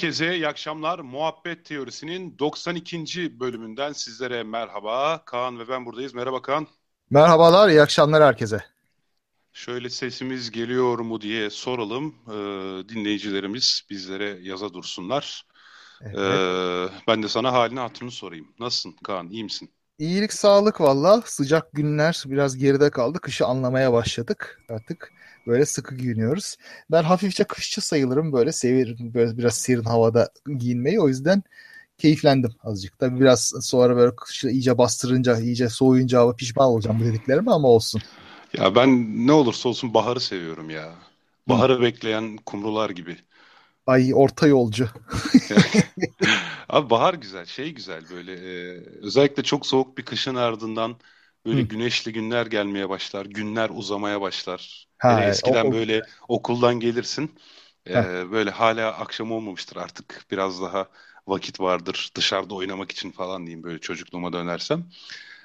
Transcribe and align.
Herkese 0.00 0.34
iyi 0.34 0.48
akşamlar. 0.48 0.98
Muhabbet 0.98 1.64
Teorisi'nin 1.64 2.38
92. 2.38 3.40
bölümünden 3.40 3.92
sizlere 3.92 4.42
merhaba. 4.42 5.24
Kaan 5.24 5.58
ve 5.58 5.68
ben 5.68 5.86
buradayız. 5.86 6.14
Merhaba 6.14 6.42
Kaan. 6.42 6.66
Merhabalar, 7.10 7.68
iyi 7.68 7.82
akşamlar 7.82 8.22
herkese. 8.22 8.64
Şöyle 9.52 9.90
sesimiz 9.90 10.50
geliyor 10.50 10.98
mu 10.98 11.20
diye 11.20 11.50
soralım. 11.50 12.14
Ee, 12.28 12.88
dinleyicilerimiz 12.88 13.82
bizlere 13.90 14.38
yaza 14.42 14.72
dursunlar. 14.74 15.46
Evet. 16.02 16.18
Ee, 16.18 16.88
ben 17.08 17.22
de 17.22 17.28
sana 17.28 17.52
halini 17.52 17.80
hatırını 17.80 18.10
sorayım. 18.10 18.48
Nasılsın 18.60 18.96
Kaan, 19.04 19.30
iyi 19.30 19.44
misin? 19.44 19.70
İyilik, 19.98 20.32
sağlık 20.32 20.80
valla. 20.80 21.22
Sıcak 21.24 21.72
günler 21.72 22.22
biraz 22.26 22.56
geride 22.56 22.90
kaldı. 22.90 23.18
Kışı 23.18 23.46
anlamaya 23.46 23.92
başladık 23.92 24.60
artık. 24.68 25.12
Böyle 25.46 25.66
sıkı 25.66 25.94
giyiniyoruz. 25.94 26.56
Ben 26.90 27.02
hafifçe 27.02 27.44
kışçı 27.44 27.80
sayılırım. 27.80 28.32
Böyle 28.32 28.52
severim 28.52 29.14
böyle 29.14 29.38
biraz 29.38 29.54
serin 29.54 29.84
havada 29.84 30.30
giyinmeyi. 30.58 31.00
O 31.00 31.08
yüzden 31.08 31.42
keyiflendim 31.98 32.50
azıcık. 32.64 32.98
Tabii 32.98 33.20
biraz 33.20 33.52
sonra 33.60 33.96
böyle 33.96 34.16
kışı 34.16 34.48
iyice 34.48 34.78
bastırınca, 34.78 35.40
iyice 35.40 35.68
soğuyunca 35.68 36.18
hava 36.18 36.36
pişman 36.36 36.66
olacağım 36.68 37.00
bu 37.00 37.04
dediklerime 37.04 37.52
ama 37.52 37.68
olsun. 37.68 38.02
Ya 38.58 38.74
ben 38.74 39.26
ne 39.26 39.32
olursa 39.32 39.68
olsun 39.68 39.94
baharı 39.94 40.20
seviyorum 40.20 40.70
ya. 40.70 40.94
Baharı 41.48 41.78
Hı. 41.78 41.82
bekleyen 41.82 42.36
kumrular 42.36 42.90
gibi. 42.90 43.16
Ay 43.86 44.12
orta 44.14 44.46
yolcu. 44.46 44.88
Abi 46.68 46.90
bahar 46.90 47.14
güzel, 47.14 47.46
şey 47.46 47.74
güzel 47.74 48.02
böyle. 48.10 48.32
E, 48.32 48.80
özellikle 49.02 49.42
çok 49.42 49.66
soğuk 49.66 49.98
bir 49.98 50.04
kışın 50.04 50.34
ardından 50.34 50.96
böyle 51.46 51.62
Hı. 51.62 51.64
güneşli 51.64 52.12
günler 52.12 52.46
gelmeye 52.46 52.88
başlar, 52.88 53.26
günler 53.26 53.70
uzamaya 53.70 54.20
başlar. 54.20 54.86
Ha, 54.98 55.08
Hele 55.08 55.22
eskiden 55.26 55.72
o, 55.72 55.72
böyle 55.72 56.02
okuldan 56.28 56.80
gelirsin, 56.80 57.38
e, 57.88 57.92
böyle 58.32 58.50
hala 58.50 58.92
akşam 58.98 59.32
olmamıştır 59.32 59.76
artık 59.76 60.26
biraz 60.30 60.62
daha 60.62 60.88
vakit 61.26 61.60
vardır 61.60 62.10
dışarıda 62.16 62.54
oynamak 62.54 62.92
için 62.92 63.10
falan 63.12 63.46
diyeyim 63.46 63.62
böyle 63.64 63.78
çocukluğuma 63.80 64.32
dönersem. 64.32 64.84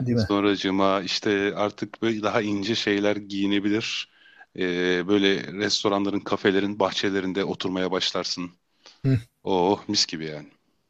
Değil 0.01 0.17
mi? 0.17 0.27
Sonracığıma 0.29 1.01
işte 1.01 1.53
artık 1.55 2.01
böyle 2.01 2.23
daha 2.23 2.41
ince 2.41 2.75
şeyler 2.75 3.15
giyinebilir. 3.15 4.09
Ee, 4.59 5.07
böyle 5.07 5.43
restoranların, 5.53 6.19
kafelerin 6.19 6.79
bahçelerinde 6.79 7.43
oturmaya 7.45 7.91
başlarsın. 7.91 8.51
Hı. 9.05 9.19
Oo 9.43 9.79
mis 9.87 10.05
gibi 10.07 10.25
yani. 10.25 10.49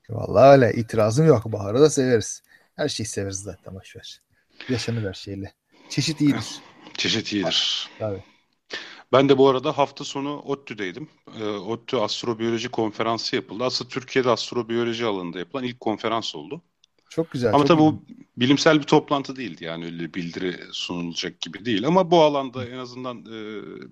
Vallahi 0.10 0.52
öyle 0.52 0.74
itirazım 0.74 1.28
yok. 1.28 1.46
Baharı 1.46 1.80
da 1.82 1.90
severiz. 1.90 2.44
Her 2.76 2.90
şeyi 2.90 3.08
severiz 3.08 3.38
zaten 3.42 3.76
boşver. 3.76 4.22
Yaşanır 4.70 5.08
her 5.08 5.14
şeyle. 5.14 5.54
Çeşit 5.90 6.22
iyidir. 6.22 6.46
Çeşit 6.98 7.34
iyidir. 7.34 7.90
Tabii. 8.00 8.24
Ben 9.12 9.30
de 9.30 9.38
bu 9.38 9.50
arada 9.50 9.78
hafta 9.78 10.04
sonu 10.04 10.40
ODTÜ'deydim. 10.40 11.10
E, 11.40 11.44
ODTÜ 11.46 11.98
Astrobiyoloji 11.98 12.70
Konferansı 12.70 13.36
yapıldı. 13.36 13.64
Aslında 13.64 13.90
Türkiye'de 13.90 14.30
astrobiyoloji 14.30 15.06
alanında 15.06 15.40
yapılan 15.40 15.64
ilk 15.64 15.80
konferans 15.80 16.36
oldu. 16.36 16.62
Çok 17.10 17.32
güzel. 17.32 17.50
Ama 17.50 17.58
çok 17.58 17.68
tabii 17.68 17.80
bu 17.80 18.04
bilimsel 18.38 18.80
bir 18.80 18.84
toplantı 18.84 19.36
değildi 19.36 19.64
yani 19.64 19.86
öyle 19.86 20.14
bildiri 20.14 20.60
sunulacak 20.72 21.42
gibi 21.42 21.66
değil. 21.66 21.88
Ama 21.88 22.12
bu 22.12 22.22
alanda 22.22 22.66
en 22.66 22.78
azından 22.78 23.20
e, 23.20 23.36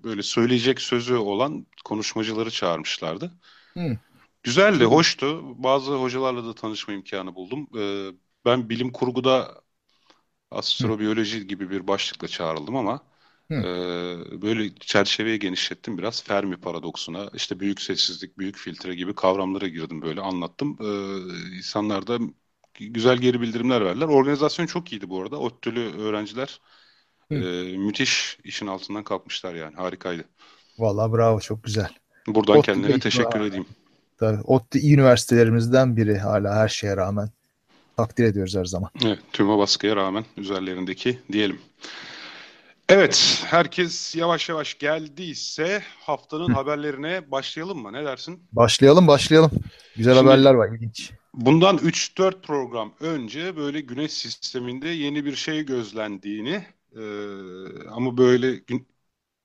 böyle 0.04 0.22
söyleyecek 0.22 0.80
sözü 0.80 1.14
olan 1.14 1.66
konuşmacıları 1.84 2.50
çağırmışlardı. 2.50 3.32
Hı. 3.74 3.98
Güzeldi, 4.42 4.84
hoştu. 4.84 5.42
Bazı 5.62 5.94
hocalarla 5.94 6.44
da 6.44 6.54
tanışma 6.54 6.94
imkanı 6.94 7.34
buldum. 7.34 7.68
E, 7.78 8.12
ben 8.44 8.68
bilim 8.68 8.92
kurguda 8.92 9.63
astrobiyoloji 10.54 11.40
Hı. 11.40 11.44
gibi 11.44 11.70
bir 11.70 11.88
başlıkla 11.88 12.28
çağrıldım 12.28 12.76
ama 12.76 13.00
e, 13.62 13.64
böyle 14.42 14.74
çerçeveyi 14.74 15.38
genişlettim 15.38 15.98
biraz. 15.98 16.22
Fermi 16.24 16.56
paradoksuna, 16.60 17.30
işte 17.34 17.60
büyük 17.60 17.80
sessizlik, 17.80 18.38
büyük 18.38 18.56
filtre 18.56 18.94
gibi 18.94 19.14
kavramlara 19.14 19.68
girdim 19.68 20.02
böyle 20.02 20.20
anlattım. 20.20 20.78
E, 20.80 21.56
insanlar 21.56 22.06
da 22.06 22.18
güzel 22.74 23.16
geri 23.18 23.40
bildirimler 23.40 23.84
verdiler. 23.84 24.06
Organizasyon 24.08 24.66
çok 24.66 24.92
iyiydi 24.92 25.08
bu 25.10 25.22
arada. 25.22 25.38
ODTÜ'lü 25.38 25.80
öğrenciler 25.98 26.60
e, 27.30 27.36
müthiş 27.78 28.38
işin 28.44 28.66
altından 28.66 29.04
kalkmışlar 29.04 29.54
yani. 29.54 29.76
Harikaydı. 29.76 30.24
Vallahi 30.78 31.12
bravo 31.12 31.40
çok 31.40 31.64
güzel. 31.64 31.88
Buradan 32.26 32.56
ODTÜ 32.56 32.62
kendilerine 32.62 33.00
teşekkür 33.00 33.40
var. 33.40 33.46
edeyim. 33.46 33.66
Tabii 34.18 34.40
ODTÜ 34.42 34.78
üniversitelerimizden 34.92 35.96
biri 35.96 36.18
hala 36.18 36.54
her 36.56 36.68
şeye 36.68 36.96
rağmen. 36.96 37.28
Takdir 37.96 38.24
ediyoruz 38.24 38.56
her 38.56 38.64
zaman. 38.64 38.90
Evet, 39.04 39.18
tüm 39.32 39.48
baskıya 39.48 39.96
rağmen 39.96 40.24
üzerlerindeki 40.36 41.18
diyelim. 41.32 41.58
Evet, 42.88 43.42
herkes 43.46 44.14
yavaş 44.16 44.48
yavaş 44.48 44.78
geldiyse 44.78 45.82
haftanın 46.00 46.48
Hı. 46.48 46.52
haberlerine 46.52 47.30
başlayalım 47.30 47.78
mı? 47.78 47.92
Ne 47.92 48.04
dersin? 48.04 48.42
Başlayalım, 48.52 49.06
başlayalım. 49.06 49.50
Güzel 49.96 50.14
Şimdi, 50.14 50.28
haberler 50.28 50.54
var, 50.54 50.68
ilginç. 50.74 51.12
Bundan 51.34 51.78
3-4 51.78 52.42
program 52.42 52.94
önce 53.00 53.56
böyle 53.56 53.80
güneş 53.80 54.12
sisteminde 54.12 54.88
yeni 54.88 55.24
bir 55.24 55.34
şey 55.36 55.66
gözlendiğini 55.66 56.64
e, 56.96 57.02
ama 57.90 58.16
böyle 58.16 58.54
gün, 58.54 58.88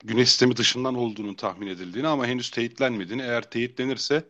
güneş 0.03 0.29
sistemi 0.29 0.57
dışından 0.57 0.95
olduğunu 0.95 1.35
tahmin 1.35 1.67
edildiğini 1.67 2.07
ama 2.07 2.27
henüz 2.27 2.51
teyitlenmediğini 2.51 3.21
eğer 3.21 3.49
teyitlenirse 3.49 4.29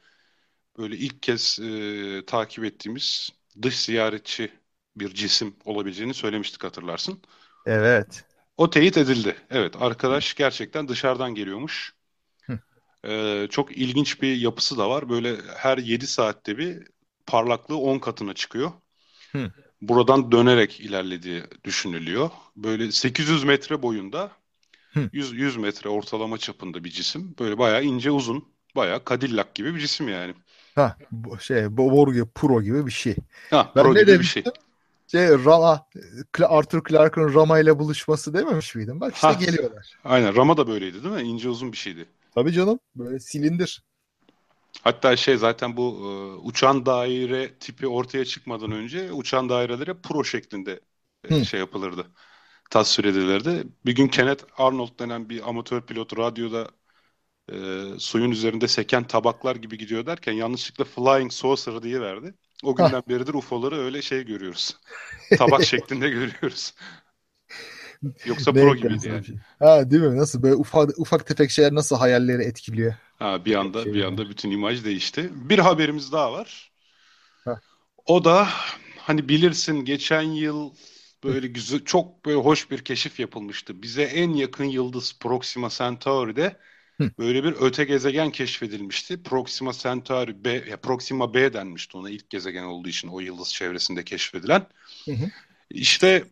böyle 0.78 0.98
ilk 0.98 1.22
kez 1.24 1.60
e, 1.60 2.24
takip 2.28 2.64
ettiğimiz 2.66 3.30
dış 3.62 3.80
ziyaretçi 3.80 4.52
bir 4.96 5.14
cisim 5.14 5.56
olabileceğini 5.66 6.14
söylemiştik 6.14 6.64
hatırlarsın. 6.64 7.22
Evet. 7.66 8.24
O 8.58 8.70
teyit 8.70 8.98
edildi. 8.98 9.36
Evet 9.50 9.76
arkadaş 9.80 10.34
gerçekten 10.34 10.88
dışarıdan 10.88 11.36
geliyormuş. 11.36 11.94
Ee, 13.06 13.48
çok 13.50 13.78
ilginç 13.78 14.22
bir 14.22 14.36
yapısı 14.38 14.78
da 14.78 14.90
var. 14.90 15.10
Böyle 15.10 15.38
her 15.58 15.78
7 15.78 16.08
saatte 16.08 16.58
bir 16.58 16.88
parlaklığı 17.26 17.78
10 17.78 18.00
katına 18.00 18.34
çıkıyor. 18.34 18.72
Hı. 19.32 19.52
Buradan 19.82 20.32
dönerek 20.32 20.80
ilerlediği 20.80 21.44
düşünülüyor. 21.64 22.30
Böyle 22.56 22.92
800 22.92 23.44
metre 23.44 23.82
boyunda 23.82 24.32
100, 25.14 25.34
100 25.34 25.58
metre 25.58 25.90
ortalama 25.90 26.38
çapında 26.38 26.84
bir 26.84 26.90
cisim. 26.90 27.36
Böyle 27.40 27.58
bayağı 27.58 27.84
ince 27.84 28.12
uzun. 28.12 28.50
Bayağı 28.76 29.02
Cadillac 29.10 29.50
gibi 29.56 29.76
bir 29.76 29.80
cisim 29.80 30.10
yani. 30.10 30.36
Ha 30.80 30.98
şey 31.40 31.78
Borg 31.78 32.28
Pro 32.36 32.62
gibi 32.62 32.86
bir 32.86 32.92
şey. 32.92 33.16
Ha 33.50 33.72
ben 33.76 33.84
Pro 33.84 33.96
ne 33.96 34.00
gibi 34.00 34.12
demiştim? 34.12 34.44
bir 34.46 34.52
şey. 34.52 35.28
Şey 35.28 35.46
Rama 35.46 35.86
Arthur 36.48 36.84
Clarke'ın 36.90 37.34
Rama 37.34 37.60
ile 37.60 37.80
buluşması 37.80 38.34
dememiş 38.34 38.76
miydim? 38.76 39.02
Bak 39.02 39.16
işte 39.16 39.28
ha, 39.28 39.34
geliyorlar. 39.34 39.98
Aynen 40.04 40.36
Rama 40.36 40.58
da 40.58 40.68
böyleydi 40.68 41.04
değil 41.04 41.16
mi? 41.16 41.22
İnce 41.22 41.50
uzun 41.50 41.72
bir 41.72 41.78
şeydi. 41.78 42.06
Tabii 42.36 42.52
canım. 42.52 42.80
Böyle 42.96 43.20
silindir. 43.20 43.84
Hatta 44.84 45.16
şey 45.16 45.38
zaten 45.38 45.78
bu 45.78 45.84
e, 45.84 46.10
uçan 46.48 46.86
daire 46.86 47.54
tipi 47.54 47.88
ortaya 47.88 48.26
çıkmadan 48.26 48.72
önce 48.72 49.12
uçan 49.12 49.50
dairelere 49.50 49.94
pro 49.94 50.24
şeklinde 50.24 50.80
e, 51.30 51.46
şey 51.46 51.60
yapılırdı. 51.60 52.06
Tasvir 52.70 53.06
edilirdi. 53.06 53.64
Bir 53.86 53.96
gün 53.96 54.08
Kenneth 54.08 54.44
Arnold 54.58 55.00
denen 55.00 55.30
bir 55.30 55.50
amatör 55.50 55.82
pilot 55.82 56.18
radyoda 56.18 56.68
e, 57.52 58.00
suyun 58.00 58.32
üzerinde 58.32 58.68
seken 58.68 59.04
tabaklar 59.04 59.56
gibi 59.56 59.78
gidiyor 59.78 60.06
derken 60.06 60.34
yanlışlıkla 60.34 60.86
Flying 60.86 61.32
Saucer 61.32 61.84
diye 61.84 62.02
verdi. 62.02 62.34
O 62.64 62.76
günden 62.76 63.04
beridir 63.10 63.34
UFO'ları 63.34 63.78
öyle 63.78 64.02
şey 64.02 64.26
görüyoruz. 64.26 64.78
Tabak 65.38 65.64
şeklinde 65.64 66.10
görüyoruz. 66.10 66.74
Yoksa 68.26 68.54
pro 68.54 68.76
gibiydi 68.76 69.08
yani. 69.08 69.26
Ha 69.60 69.92
değil 69.92 70.04
mi? 70.04 70.18
Nasıl 70.18 70.44
böyle 70.44 70.56
ufak 70.56 71.00
ufak 71.00 71.28
tefek 71.28 71.52
şeyler 71.52 71.76
nasıl 71.76 71.96
hayalleri 71.96 72.44
etkiliyor? 72.44 72.94
Ha 73.20 73.46
bir 73.46 73.56
anda 73.56 73.84
şey 73.84 73.94
bir 73.94 74.04
anda 74.04 74.30
bütün 74.30 74.52
imaj 74.52 74.86
değişti. 74.86 75.30
Bir 75.34 75.60
haberimiz 75.60 76.12
daha 76.12 76.34
var. 76.34 76.72
Ha. 77.46 77.60
O 78.06 78.26
da 78.26 78.48
hani 78.98 79.30
bilirsin 79.30 79.86
geçen 79.86 80.22
yıl 80.22 80.74
böyle 81.24 81.48
güzel 81.48 81.86
çok 81.86 82.26
böyle 82.26 82.38
hoş 82.38 82.72
bir 82.72 82.84
keşif 82.84 83.20
yapılmıştı. 83.20 83.82
Bize 83.82 84.04
en 84.04 84.34
yakın 84.34 84.64
yıldız 84.66 85.16
Proxima 85.20 85.70
Centauri'de 85.70 86.58
böyle 87.20 87.44
bir 87.44 87.56
öte 87.60 87.84
gezegen 87.84 88.32
keşfedilmişti. 88.32 89.24
Proxima 89.24 89.74
Centauri 89.74 90.44
B, 90.44 90.50
ya 90.52 90.78
Proxima 90.78 91.34
B 91.34 91.54
denmişti 91.54 91.98
ona 91.98 92.10
ilk 92.10 92.30
gezegen 92.30 92.64
olduğu 92.64 92.90
için 92.90 93.08
o 93.08 93.20
yıldız 93.20 93.54
çevresinde 93.54 94.04
keşfedilen. 94.04 94.68
Hı 95.06 95.12
hı. 95.12 95.30
İşte 95.70 96.24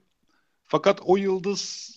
fakat 0.65 1.01
o 1.03 1.17
yıldız 1.17 1.91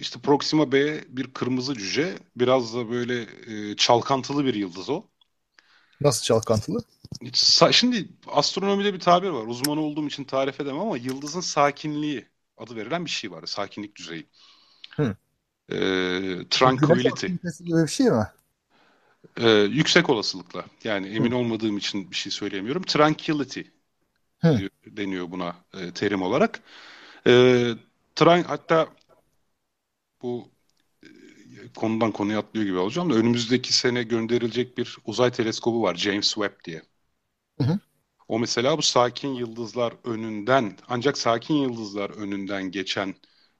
işte 0.00 0.20
Proxima 0.20 0.72
B 0.72 1.04
bir 1.08 1.26
kırmızı 1.26 1.74
cüce. 1.74 2.14
Biraz 2.36 2.74
da 2.74 2.90
böyle 2.90 3.26
e, 3.46 3.76
çalkantılı 3.76 4.44
bir 4.44 4.54
yıldız 4.54 4.90
o. 4.90 5.02
Nasıl 6.00 6.22
çalkantılı? 6.22 6.84
Şimdi 7.72 8.08
astronomide 8.26 8.94
bir 8.94 9.00
tabir 9.00 9.28
var. 9.28 9.46
Uzman 9.46 9.78
olduğum 9.78 10.06
için 10.06 10.24
tarif 10.24 10.60
edemem 10.60 10.80
ama 10.80 10.96
yıldızın 10.96 11.40
sakinliği 11.40 12.26
adı 12.56 12.76
verilen 12.76 13.04
bir 13.04 13.10
şey 13.10 13.30
var. 13.30 13.46
Sakinlik 13.46 13.96
düzeyi. 13.96 14.26
Hı. 14.90 15.16
Ee, 15.72 16.46
tranquility. 16.50 17.26
gibi 17.64 17.82
bir 17.82 17.88
şey 17.88 18.10
mi? 18.10 18.26
Ee, 19.40 19.50
yüksek 19.50 20.10
olasılıkla. 20.10 20.64
Yani 20.84 21.06
emin 21.08 21.30
Hı. 21.30 21.36
olmadığım 21.36 21.76
için 21.76 22.10
bir 22.10 22.16
şey 22.16 22.32
söyleyemiyorum. 22.32 22.82
Tranquility 22.82 23.60
Hı. 24.38 24.68
deniyor 24.86 25.30
buna 25.30 25.56
e, 25.74 25.90
terim 25.94 26.22
olarak. 26.22 26.60
E, 27.26 27.32
tran 28.16 28.42
hatta 28.42 28.88
bu 30.22 30.50
konudan 31.76 32.12
konuya 32.12 32.38
atlıyor 32.38 32.66
gibi 32.66 32.78
olacağım 32.78 33.10
da 33.10 33.14
önümüzdeki 33.14 33.72
sene 33.72 34.02
gönderilecek 34.02 34.78
bir 34.78 34.96
uzay 35.04 35.30
teleskobu 35.30 35.82
var 35.82 35.94
James 35.94 36.34
Webb 36.34 36.64
diye. 36.64 36.82
Hı 37.58 37.64
hı. 37.64 37.78
O 38.28 38.38
mesela 38.38 38.78
bu 38.78 38.82
sakin 38.82 39.28
yıldızlar 39.34 39.94
önünden 40.04 40.76
ancak 40.88 41.18
sakin 41.18 41.54
yıldızlar 41.54 42.10
önünden 42.10 42.70
geçen 42.70 43.14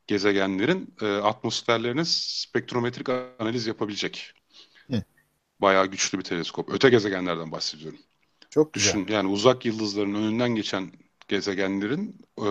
gezegenlerin 0.09 0.95
e, 1.03 1.07
atmosferlerine 1.07 2.05
spektrometrik 2.05 3.09
analiz 3.09 3.67
yapabilecek. 3.67 4.33
Hı. 4.91 5.03
Bayağı 5.61 5.87
güçlü 5.87 6.19
bir 6.19 6.25
teleskop. 6.25 6.71
Öte 6.71 6.89
gezegenlerden 6.89 7.53
bahsediyorum. 7.53 7.99
Çok 8.51 8.73
güzel. 8.73 8.93
Düşün, 8.93 9.07
yani 9.13 9.29
uzak 9.29 9.65
yıldızların 9.65 10.15
önünden 10.15 10.55
geçen 10.55 10.93
gezegenlerin 11.29 12.21
e, 12.39 12.49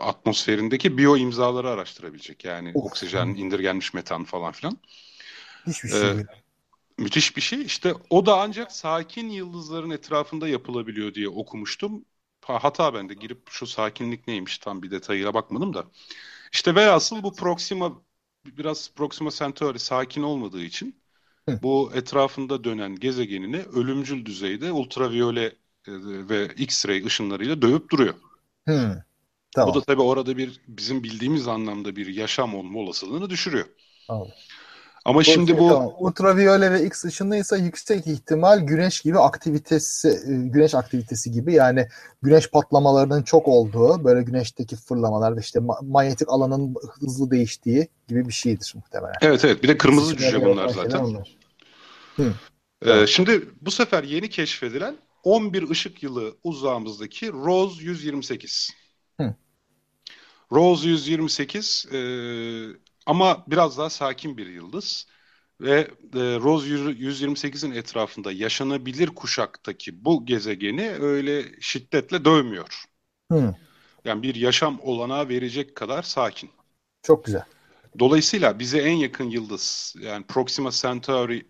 atmosferindeki 0.00 0.98
biyo 0.98 1.16
imzaları 1.16 1.70
araştırabilecek. 1.70 2.44
Yani 2.44 2.72
of. 2.74 2.84
oksijen, 2.84 3.26
indirgenmiş 3.28 3.94
metan 3.94 4.24
falan 4.24 4.52
filan. 4.52 4.78
Hiçbir 5.66 5.88
şey. 5.88 6.00
Ee, 6.00 6.26
müthiş 6.98 7.36
bir 7.36 7.40
şey. 7.40 7.62
İşte 7.62 7.94
o 8.10 8.26
da 8.26 8.40
ancak 8.40 8.72
sakin 8.72 9.28
yıldızların 9.28 9.90
etrafında 9.90 10.48
yapılabiliyor 10.48 11.14
diye 11.14 11.28
okumuştum. 11.28 12.04
Hata 12.40 12.94
bende 12.94 13.14
girip 13.14 13.50
şu 13.50 13.66
sakinlik 13.66 14.26
neymiş 14.28 14.58
tam 14.58 14.82
bir 14.82 14.90
detayına 14.90 15.34
bakmadım 15.34 15.74
da. 15.74 15.86
İşte 16.52 16.74
velhasıl 16.74 17.22
bu 17.22 17.34
Proxima 17.34 18.02
biraz 18.46 18.90
Proxima 18.94 19.30
Centauri 19.30 19.78
sakin 19.78 20.22
olmadığı 20.22 20.62
için 20.62 21.02
bu 21.62 21.92
etrafında 21.94 22.64
dönen 22.64 22.96
gezegenini 22.96 23.62
ölümcül 23.62 24.24
düzeyde 24.26 24.72
ultraviyole 24.72 25.44
e, 25.46 25.52
ve 26.28 26.46
X-ray 26.56 27.06
ışınlarıyla 27.06 27.62
dövüp 27.62 27.90
duruyor. 27.90 28.14
Hı. 28.66 29.04
Tamam. 29.54 29.74
Bu 29.74 29.80
da 29.80 29.84
tabii 29.84 30.02
orada 30.02 30.36
bir 30.36 30.60
bizim 30.68 31.02
bildiğimiz 31.04 31.48
anlamda 31.48 31.96
bir 31.96 32.06
yaşam 32.06 32.54
olma 32.54 32.78
olasılığını 32.78 33.30
düşürüyor. 33.30 33.66
Tamam. 34.08 34.28
Ama 35.06 35.14
Doğru 35.14 35.24
şimdi 35.24 35.58
bu 35.58 35.68
tamam. 35.68 35.92
ultraviyole 35.98 36.72
ve 36.72 36.84
X 36.84 37.04
ışınıysa 37.04 37.56
yüksek 37.56 38.06
ihtimal 38.06 38.60
güneş 38.60 39.00
gibi 39.00 39.18
aktivitesi 39.18 40.08
e, 40.08 40.48
güneş 40.48 40.74
aktivitesi 40.74 41.30
gibi 41.30 41.54
yani 41.54 41.88
güneş 42.22 42.50
patlamalarının 42.50 43.22
çok 43.22 43.48
olduğu 43.48 44.04
böyle 44.04 44.22
güneşteki 44.22 44.76
fırlamalar 44.76 45.36
ve 45.36 45.40
işte 45.40 45.60
manyetik 45.82 46.28
alanın 46.28 46.74
hızlı 47.00 47.30
değiştiği 47.30 47.88
gibi 48.08 48.28
bir 48.28 48.32
şeydir 48.32 48.72
muhtemelen. 48.74 49.14
Evet 49.20 49.44
evet 49.44 49.62
bir 49.62 49.68
de 49.68 49.78
kırmızı 49.78 50.16
cüce 50.16 50.44
bunlar 50.44 50.68
zaten. 50.68 50.98
Onlar. 50.98 51.36
Hı. 52.16 52.32
Ee, 52.82 53.06
şimdi 53.06 53.48
bu 53.60 53.70
sefer 53.70 54.04
yeni 54.04 54.28
keşfedilen 54.28 54.96
11 55.24 55.70
ışık 55.70 56.02
yılı 56.02 56.36
uzağımızdaki 56.44 57.32
Rose 57.32 57.84
128. 57.84 58.70
Hı. 59.20 59.34
Rose 60.52 60.88
128 60.88 61.86
e, 61.92 61.98
ama 63.06 63.44
biraz 63.46 63.78
daha 63.78 63.90
sakin 63.90 64.36
bir 64.36 64.46
yıldız. 64.46 65.06
Ve 65.60 65.80
e, 65.80 65.86
Rose 66.14 66.68
128'in 66.68 67.70
etrafında 67.70 68.32
yaşanabilir 68.32 69.08
kuşaktaki 69.08 70.04
bu 70.04 70.26
gezegeni 70.26 70.90
öyle 70.90 71.60
şiddetle 71.60 72.24
dövmüyor. 72.24 72.84
Hmm. 73.30 73.54
Yani 74.04 74.22
bir 74.22 74.34
yaşam 74.34 74.80
olanağı 74.82 75.28
verecek 75.28 75.74
kadar 75.74 76.02
sakin. 76.02 76.50
Çok 77.02 77.24
güzel. 77.24 77.44
Dolayısıyla 77.98 78.58
bize 78.58 78.78
en 78.78 78.96
yakın 78.96 79.24
yıldız 79.24 79.94
yani 80.00 80.24
Proxima 80.26 80.70
Centauri 80.70 81.46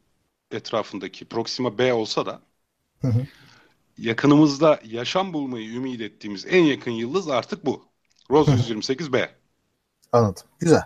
etrafındaki 0.50 1.24
Proxima 1.24 1.78
B 1.78 1.92
olsa 1.92 2.26
da 2.26 2.42
hı 3.00 3.08
hı. 3.08 3.26
yakınımızda 3.98 4.80
yaşam 4.84 5.32
bulmayı 5.32 5.68
ümit 5.68 6.00
ettiğimiz 6.00 6.46
en 6.46 6.64
yakın 6.64 6.90
yıldız 6.90 7.28
artık 7.28 7.66
bu. 7.66 7.84
Rose 8.30 8.52
128 8.52 9.12
B. 9.12 9.34
Anladım. 10.12 10.42
Güzel. 10.58 10.82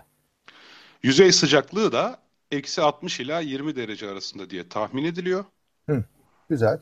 Yüzey 1.03 1.31
sıcaklığı 1.31 1.91
da 1.91 2.17
eksi 2.51 2.81
60 2.81 3.19
ila 3.19 3.39
20 3.39 3.75
derece 3.75 4.09
arasında 4.09 4.49
diye 4.49 4.69
tahmin 4.69 5.05
ediliyor. 5.05 5.45
Hı, 5.89 6.03
güzel. 6.49 6.79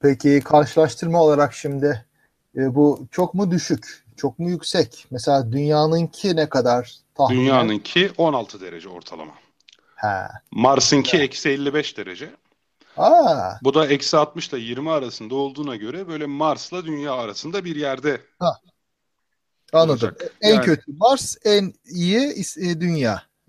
Peki 0.00 0.40
karşılaştırma 0.44 1.22
olarak 1.22 1.54
şimdi 1.54 2.06
e, 2.56 2.74
bu 2.74 3.08
çok 3.10 3.34
mu 3.34 3.50
düşük, 3.50 4.04
çok 4.16 4.38
mu 4.38 4.50
yüksek? 4.50 5.06
Mesela 5.10 5.52
dünyanınki 5.52 6.36
ne 6.36 6.48
kadar 6.48 6.94
tahmin? 7.14 7.36
Dünyanınki 7.36 8.12
16 8.18 8.60
derece 8.60 8.88
ortalama. 8.88 9.32
He. 9.96 10.28
Mars'ınki 10.50 11.16
eksi 11.16 11.48
55 11.48 11.98
derece. 11.98 12.30
Aa. 12.96 13.52
Bu 13.62 13.74
da 13.74 13.86
eksi 13.86 14.16
60 14.16 14.48
ile 14.48 14.58
20 14.58 14.90
arasında 14.90 15.34
olduğuna 15.34 15.76
göre 15.76 16.08
böyle 16.08 16.26
Mars'la 16.26 16.84
Dünya 16.84 17.12
arasında 17.12 17.64
bir 17.64 17.76
yerde. 17.76 18.20
Ha. 18.38 18.60
Anladım. 19.72 20.08
Olacak. 20.08 20.34
En 20.40 20.54
yani, 20.54 20.64
kötü 20.64 20.92
Mars, 20.96 21.36
en 21.44 21.72
iyi 21.84 22.18
e, 22.56 22.80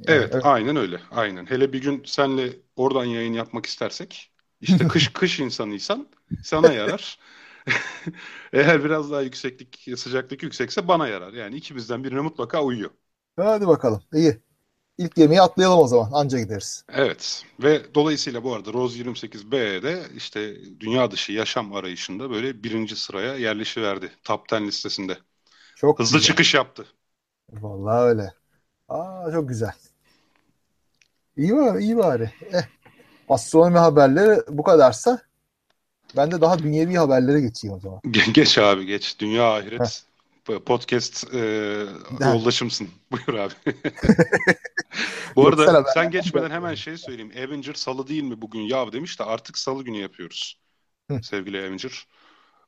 Evet, 0.08 0.36
evet, 0.36 0.46
aynen 0.46 0.76
öyle. 0.76 1.02
Aynen. 1.12 1.46
Hele 1.46 1.74
bir 1.74 1.82
gün 1.82 2.04
senle 2.06 2.54
oradan 2.76 3.06
yayın 3.06 3.34
yapmak 3.34 3.66
istersek 3.66 4.32
işte 4.62 4.84
kış 4.88 5.14
kış 5.14 5.40
insanıysan 5.40 6.08
sana 6.42 6.72
yarar. 6.72 7.20
Eğer 8.54 8.84
biraz 8.84 9.12
daha 9.12 9.22
yükseklik, 9.22 10.00
sıcaklık 10.00 10.44
yüksekse 10.44 10.88
bana 10.88 11.08
yarar. 11.08 11.34
Yani 11.34 11.56
ikimizden 11.56 12.04
birine 12.04 12.22
mutlaka 12.22 12.64
uyuyor. 12.64 12.92
Hadi 13.36 13.68
bakalım. 13.68 14.04
İyi. 14.14 14.42
İlk 14.98 15.20
yemeği 15.20 15.42
atlayalım 15.42 15.80
o 15.80 15.88
zaman. 15.88 16.12
Anca 16.14 16.40
gideriz. 16.40 16.86
Evet. 16.90 17.46
Ve 17.64 17.96
dolayısıyla 17.96 18.44
bu 18.44 18.54
arada 18.56 18.74
Rose 18.74 18.98
28B'de 18.98 20.06
işte 20.16 20.56
dünya 20.80 21.12
dışı 21.12 21.32
yaşam 21.32 21.74
arayışında 21.74 22.30
böyle 22.30 22.64
birinci 22.64 22.96
sıraya 22.96 23.36
yerleşiverdi. 23.36 24.12
Top 24.24 24.54
10 24.54 24.68
listesinde. 24.68 25.18
Çok 25.76 26.00
Hızlı 26.00 26.20
güzel. 26.20 26.22
çıkış 26.22 26.54
yaptı. 26.56 26.88
Vallahi 27.52 28.02
öyle. 28.10 28.34
Aa 28.90 29.32
çok 29.34 29.50
güzel. 29.50 29.74
İyi 31.38 31.56
var, 31.56 31.76
iyi 31.80 31.98
bari. 31.98 32.32
Eh, 32.54 32.64
astronomi 33.30 33.78
haberleri 33.78 34.42
bu 34.50 34.64
kadarsa 34.64 35.22
ben 36.18 36.32
de 36.32 36.42
daha 36.42 36.60
dünyevi 36.60 36.96
haberlere 36.96 37.42
geçeyim 37.42 37.76
o 37.76 37.80
zaman. 37.80 38.02
Geç 38.34 38.58
abi 38.58 38.86
geç. 38.86 39.20
Dünya 39.20 39.54
ahiret 39.54 40.04
Heh. 40.48 40.60
podcast 40.60 41.34
e, 41.34 41.40
yoldaşımsın. 42.20 42.90
Buyur 43.12 43.40
abi. 43.40 43.54
bu 45.36 45.48
arada 45.48 45.86
sen 45.94 46.12
geçmeden 46.12 46.52
hemen 46.52 46.76
şey 46.76 46.98
söyleyeyim. 46.98 47.32
Avenger 47.38 47.74
salı 47.74 48.08
değil 48.08 48.24
mi 48.24 48.42
bugün 48.42 48.62
ya 48.62 48.92
demiş 48.92 49.20
de 49.20 49.24
artık 49.24 49.58
salı 49.58 49.84
günü 49.84 49.98
yapıyoruz. 49.98 50.60
Hı. 51.12 51.24
Sevgili 51.24 51.60
Avenger. 51.60 52.08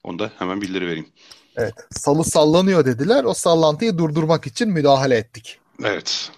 Onu 0.03 0.19
da 0.19 0.31
hemen 0.37 0.61
bildiri 0.61 0.87
vereyim. 0.87 1.09
Evet. 1.55 1.73
Salı 1.91 2.23
sallanıyor 2.23 2.85
dediler. 2.85 3.23
O 3.23 3.33
sallantıyı 3.33 3.97
durdurmak 3.97 4.47
için 4.47 4.69
müdahale 4.69 5.15
ettik. 5.15 5.59
Evet. 5.83 6.31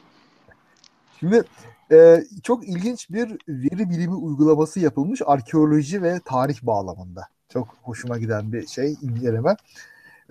Şimdi 1.20 1.44
e, 1.92 2.24
çok 2.44 2.68
ilginç 2.68 3.10
bir 3.10 3.38
veri 3.48 3.90
bilimi 3.90 4.16
uygulaması 4.16 4.80
yapılmış 4.80 5.22
arkeoloji 5.26 6.04
ve 6.04 6.20
tarih 6.26 6.64
bağlamında. 6.64 7.28
Çok 7.50 7.68
hoşuma 7.82 8.18
giden 8.18 8.54
bir 8.54 8.68
şey, 8.68 8.96
inceleme. 9.02 9.56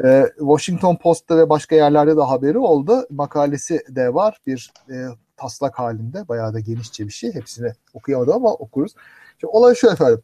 E, 0.04 0.26
Washington 0.38 0.96
Post'ta 0.96 1.38
ve 1.38 1.48
başka 1.48 1.76
yerlerde 1.76 2.16
de 2.16 2.20
haberi 2.20 2.58
oldu. 2.58 3.06
Makalesi 3.10 3.82
de 3.88 4.14
var. 4.14 4.40
Bir 4.46 4.72
e, 4.90 5.06
taslak 5.36 5.78
halinde. 5.78 6.28
Bayağı 6.28 6.54
da 6.54 6.60
genişçe 6.60 7.06
bir 7.06 7.12
şey. 7.12 7.34
Hepsini 7.34 7.72
okuyamadım 7.94 8.34
ama 8.34 8.52
okuruz. 8.52 8.94
Şimdi 9.40 9.50
olay 9.50 9.74
şu 9.74 9.88
efendim. 9.88 10.22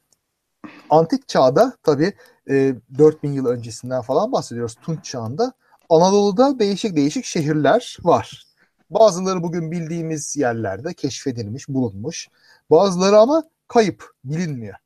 Antik 0.91 1.29
çağda 1.29 1.73
tabii 1.83 2.13
e, 2.51 2.75
4000 2.99 3.33
yıl 3.33 3.47
öncesinden 3.47 4.03
falan 4.03 4.33
bahsediyoruz. 4.33 4.75
Tunç 4.75 5.05
çağında. 5.05 5.53
Anadolu'da 5.89 6.59
değişik 6.59 6.97
değişik 6.97 7.25
şehirler 7.25 7.99
var. 8.03 8.45
Bazıları 8.91 9.43
bugün 9.43 9.71
bildiğimiz 9.71 10.37
yerlerde 10.37 10.95
keşfedilmiş, 10.95 11.69
bulunmuş. 11.69 12.29
Bazıları 12.71 13.19
ama 13.19 13.45
kayıp, 13.69 14.11
bilinmiyor. 14.25 14.77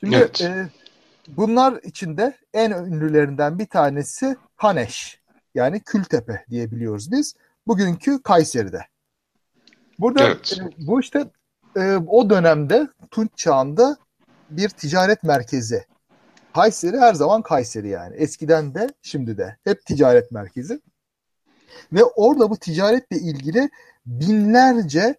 Şimdi 0.00 0.16
evet. 0.16 0.40
e, 0.40 0.68
bunlar 1.28 1.80
içinde 1.82 2.36
en 2.54 2.70
ünlülerinden 2.70 3.58
bir 3.58 3.66
tanesi 3.66 4.36
Haneş. 4.56 5.20
Yani 5.54 5.80
Kültepe 5.80 6.44
diye 6.50 6.70
biliyoruz 6.70 7.12
biz. 7.12 7.34
Bugünkü 7.66 8.22
Kayseri'de. 8.22 8.80
Burada 9.98 10.24
evet. 10.24 10.58
e, 10.60 10.86
bu 10.86 11.00
işte 11.00 11.30
e, 11.76 11.96
o 12.06 12.30
dönemde 12.30 12.88
Tunç 13.10 13.30
çağında 13.36 13.96
bir 14.50 14.68
ticaret 14.68 15.22
merkezi. 15.22 15.84
Kayseri 16.54 16.98
her 16.98 17.14
zaman 17.14 17.42
Kayseri 17.42 17.88
yani. 17.88 18.16
Eskiden 18.16 18.74
de 18.74 18.88
şimdi 19.02 19.38
de 19.38 19.56
hep 19.64 19.86
ticaret 19.86 20.32
merkezi. 20.32 20.80
Ve 21.92 22.04
orada 22.04 22.50
bu 22.50 22.56
ticaretle 22.56 23.16
ilgili 23.16 23.70
binlerce 24.06 25.16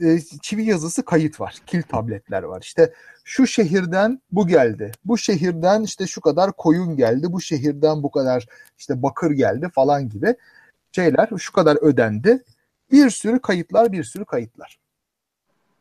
e, 0.00 0.20
çivi 0.42 0.64
yazısı 0.64 1.04
kayıt 1.04 1.40
var. 1.40 1.56
Kil 1.66 1.82
tabletler 1.82 2.42
var. 2.42 2.62
İşte 2.62 2.94
şu 3.24 3.46
şehirden 3.46 4.22
bu 4.32 4.46
geldi. 4.46 4.92
Bu 5.04 5.18
şehirden 5.18 5.82
işte 5.82 6.06
şu 6.06 6.20
kadar 6.20 6.52
koyun 6.52 6.96
geldi. 6.96 7.32
Bu 7.32 7.40
şehirden 7.40 8.02
bu 8.02 8.10
kadar 8.10 8.46
işte 8.78 9.02
bakır 9.02 9.30
geldi 9.30 9.68
falan 9.74 10.08
gibi 10.08 10.34
şeyler. 10.92 11.28
Şu 11.38 11.52
kadar 11.52 11.76
ödendi. 11.76 12.44
Bir 12.92 13.10
sürü 13.10 13.40
kayıtlar, 13.40 13.92
bir 13.92 14.04
sürü 14.04 14.24
kayıtlar. 14.24 14.78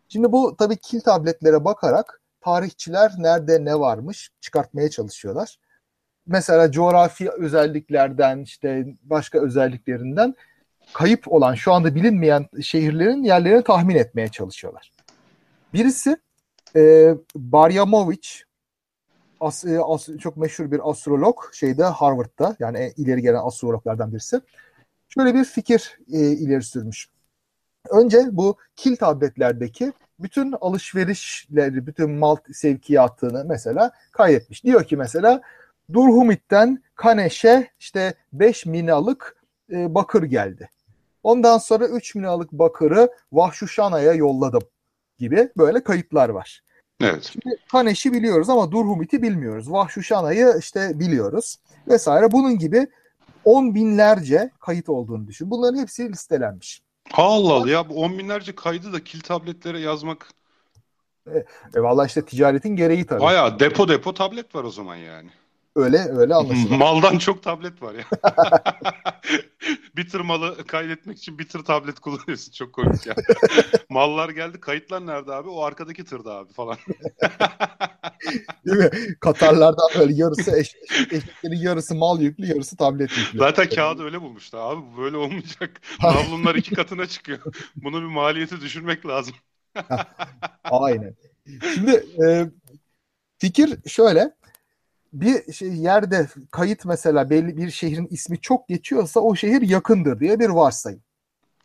Şimdi 0.07 0.31
bu 0.31 0.55
tabii 0.57 0.77
kil 0.77 1.01
tabletlere 1.01 1.65
bakarak 1.65 2.21
tarihçiler 2.41 3.13
nerede 3.17 3.65
ne 3.65 3.79
varmış 3.79 4.31
çıkartmaya 4.41 4.89
çalışıyorlar 4.89 5.59
mesela 6.29 6.71
coğrafi 6.71 7.29
özelliklerden 7.29 8.39
işte 8.39 8.85
başka 9.03 9.39
özelliklerinden 9.39 10.35
kayıp 10.93 11.31
olan 11.33 11.53
şu 11.53 11.73
anda 11.73 11.95
bilinmeyen 11.95 12.45
şehirlerin 12.61 13.23
yerlerini 13.23 13.63
tahmin 13.63 13.95
etmeye 13.95 14.27
çalışıyorlar. 14.27 14.91
Birisi 15.73 16.17
e, 16.75 17.13
Baryamovic 17.35 18.27
as, 19.39 19.65
e, 19.65 19.79
as, 19.79 20.07
çok 20.19 20.37
meşhur 20.37 20.71
bir 20.71 20.89
astrolog 20.89 21.37
şeyde 21.53 21.83
Harvard'da 21.83 22.55
yani 22.59 22.93
ileri 22.97 23.21
gelen 23.21 23.41
astrologlardan 23.43 24.11
birisi. 24.11 24.41
Şöyle 25.09 25.33
bir 25.35 25.45
fikir 25.45 25.99
e, 26.13 26.19
ileri 26.19 26.63
sürmüş. 26.63 27.09
Önce 27.89 28.19
bu 28.31 28.57
kil 28.75 28.95
tabletlerdeki 28.95 29.93
bütün 30.19 30.55
alışverişleri, 30.61 31.87
bütün 31.87 32.11
mal 32.11 32.35
sevkiyatını 32.53 33.45
mesela 33.45 33.91
kaydetmiş. 34.11 34.63
Diyor 34.63 34.83
ki 34.83 34.97
mesela 34.97 35.41
Durhumit'ten 35.93 36.83
Kaneş'e 36.95 37.67
işte 37.79 38.13
5 38.33 38.65
minalık 38.65 39.35
e, 39.71 39.95
bakır 39.95 40.23
geldi. 40.23 40.69
Ondan 41.23 41.57
sonra 41.57 41.87
3 41.87 42.15
minalık 42.15 42.51
bakırı 42.51 43.09
Vahşuşana'ya 43.31 44.13
yolladım 44.13 44.61
gibi 45.17 45.49
böyle 45.57 45.83
kayıtlar 45.83 46.29
var. 46.29 46.61
Evet. 47.01 47.29
Şimdi 47.31 47.55
Kaneş'i 47.71 48.13
biliyoruz 48.13 48.49
ama 48.49 48.71
Durhumit'i 48.71 49.21
bilmiyoruz. 49.21 49.71
Vahşuşana'yı 49.71 50.55
işte 50.59 50.99
biliyoruz 50.99 51.57
vesaire. 51.87 52.31
Bunun 52.31 52.57
gibi 52.59 52.87
on 53.45 53.75
binlerce 53.75 54.49
kayıt 54.59 54.89
olduğunu 54.89 55.27
düşün. 55.27 55.51
Bunların 55.51 55.77
hepsi 55.77 56.09
listelenmiş. 56.09 56.81
Allah 57.13 57.53
Allah 57.53 57.69
ya 57.69 57.89
bu 57.89 57.93
on 57.93 58.17
binlerce 58.17 58.55
kaydı 58.55 58.93
da 58.93 59.03
kil 59.03 59.21
tabletlere 59.21 59.79
yazmak. 59.79 60.29
E, 61.27 61.37
e 61.75 61.81
valla 61.81 62.05
işte 62.05 62.25
ticaretin 62.25 62.75
gereği 62.75 63.05
tabii. 63.05 63.21
Baya 63.21 63.59
depo 63.59 63.87
depo 63.87 64.13
tablet 64.13 64.55
var 64.55 64.63
o 64.63 64.71
zaman 64.71 64.95
yani. 64.95 65.29
Öyle 65.75 65.97
öyle 65.97 66.35
anlaşılıyor. 66.35 66.77
Maldan 66.79 67.17
çok 67.17 67.43
tablet 67.43 67.81
var 67.81 67.93
ya. 67.93 68.03
bir 69.95 70.09
tır 70.09 70.19
malı 70.19 70.67
kaydetmek 70.67 71.17
için 71.17 71.39
bir 71.39 71.47
tır 71.47 71.63
tablet 71.63 71.99
kullanıyorsun. 71.99 72.51
Çok 72.51 72.73
komik 72.73 73.05
ya. 73.05 73.15
Mallar 73.89 74.29
geldi. 74.29 74.59
Kayıtlar 74.59 75.05
nerede 75.07 75.33
abi? 75.33 75.49
O 75.49 75.63
arkadaki 75.63 76.05
tırda 76.05 76.33
abi 76.33 76.53
falan. 76.53 76.77
Değil 78.65 78.77
mi? 78.77 78.89
Katarlardan 79.19 79.89
böyle 79.99 80.13
yarısı 80.13 80.57
eş, 80.57 80.75
eşeklerin 81.11 81.59
yarısı 81.59 81.95
mal 81.95 82.21
yüklü, 82.21 82.45
yarısı 82.45 82.77
tablet 82.77 83.17
yüklü. 83.17 83.39
Zaten 83.39 83.69
kağıdı 83.69 84.03
öyle 84.03 84.21
bulmuştu 84.21 84.57
abi. 84.57 84.81
Böyle 84.97 85.17
olmayacak. 85.17 85.81
Navlunlar 86.03 86.55
iki 86.55 86.75
katına 86.75 87.07
çıkıyor. 87.07 87.39
Bunu 87.75 88.01
bir 88.01 88.07
maliyeti 88.07 88.61
düşürmek 88.61 89.05
lazım. 89.05 89.35
Aynen. 90.63 91.15
Şimdi 91.73 92.05
e, 92.25 92.49
fikir 93.37 93.89
şöyle 93.89 94.38
bir 95.13 95.53
şey 95.53 95.73
yerde 95.73 96.27
kayıt 96.51 96.85
mesela 96.85 97.29
belli 97.29 97.57
bir 97.57 97.71
şehrin 97.71 98.07
ismi 98.11 98.41
çok 98.41 98.67
geçiyorsa 98.67 99.19
o 99.19 99.35
şehir 99.35 99.61
yakındır 99.61 100.19
diye 100.19 100.39
bir 100.39 100.49
varsayım. 100.49 101.01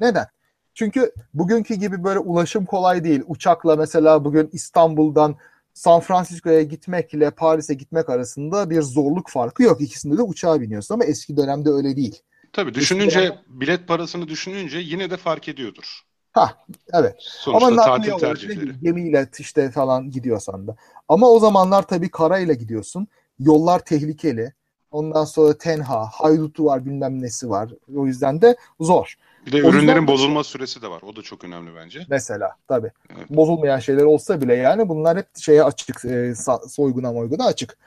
Neden? 0.01 0.27
Çünkü 0.75 1.13
bugünkü 1.35 1.75
gibi 1.75 2.05
böyle 2.05 2.19
ulaşım 2.19 2.65
kolay 2.65 3.05
değil. 3.05 3.23
Uçakla 3.27 3.77
mesela 3.77 4.25
bugün 4.25 4.51
İstanbul'dan 4.53 5.37
San 5.75 6.01
Francisco'ya 6.01 6.63
gitmekle 6.63 7.31
Paris'e 7.31 7.75
gitmek 7.75 8.09
arasında 8.09 8.71
bir 8.71 8.83
zorluk 8.83 9.31
farkı 9.31 9.63
yok. 9.63 9.81
İkisinde 9.81 10.19
de 10.19 10.23
uçağa 10.23 10.61
biniyorsun 10.61 10.95
ama 10.95 11.05
eski 11.05 11.37
dönemde 11.37 11.71
öyle 11.71 11.97
değil. 11.97 12.23
Tabii 12.53 12.75
düşününce 12.75 13.21
eski 13.21 13.39
bilet 13.49 13.89
parasını 13.89 14.29
düşününce 14.29 14.79
yine 14.79 15.11
de 15.11 15.17
fark 15.17 15.49
ediyordur. 15.49 16.01
Ha 16.33 16.65
evet. 16.93 17.17
Sonuçta 17.19 17.67
Ama 17.67 17.85
tatil 17.85 18.13
tercihleri. 18.13 18.81
Gemiyle 18.81 19.29
işte 19.39 19.71
falan 19.71 20.11
gidiyorsan 20.11 20.67
da. 20.67 20.77
Ama 21.09 21.31
o 21.31 21.39
zamanlar 21.39 21.87
tabii 21.87 22.11
karayla 22.11 22.55
gidiyorsun. 22.55 23.09
Yollar 23.39 23.79
tehlikeli. 23.79 24.53
Ondan 24.91 25.25
sonra 25.25 25.59
tenha, 25.59 26.07
haydutu 26.07 26.65
var 26.65 26.85
bilmem 26.85 27.23
nesi 27.23 27.51
var. 27.51 27.71
O 27.97 28.07
yüzden 28.07 28.43
de 28.43 28.57
zor. 28.81 29.15
Bir 29.47 29.53
de 29.53 29.65
o 29.65 29.71
ürünlerin 29.71 30.07
bozulma 30.07 30.45
süresi 30.45 30.83
de 30.83 30.89
var. 30.91 31.03
O 31.03 31.17
da 31.17 31.23
çok 31.23 31.45
önemli 31.45 31.71
bence. 31.77 32.07
Mesela 32.09 32.57
tabii. 32.69 32.91
Evet. 33.17 33.31
Bozulmayan 33.31 33.79
şeyler 33.79 34.03
olsa 34.03 34.41
bile 34.41 34.55
yani 34.55 34.89
bunlar 34.89 35.19
hep 35.19 35.27
şeye 35.37 35.65
açık, 35.65 36.05
e, 36.05 36.35
soyguna 36.69 37.13
moyguna 37.13 37.47
açık. 37.47 37.79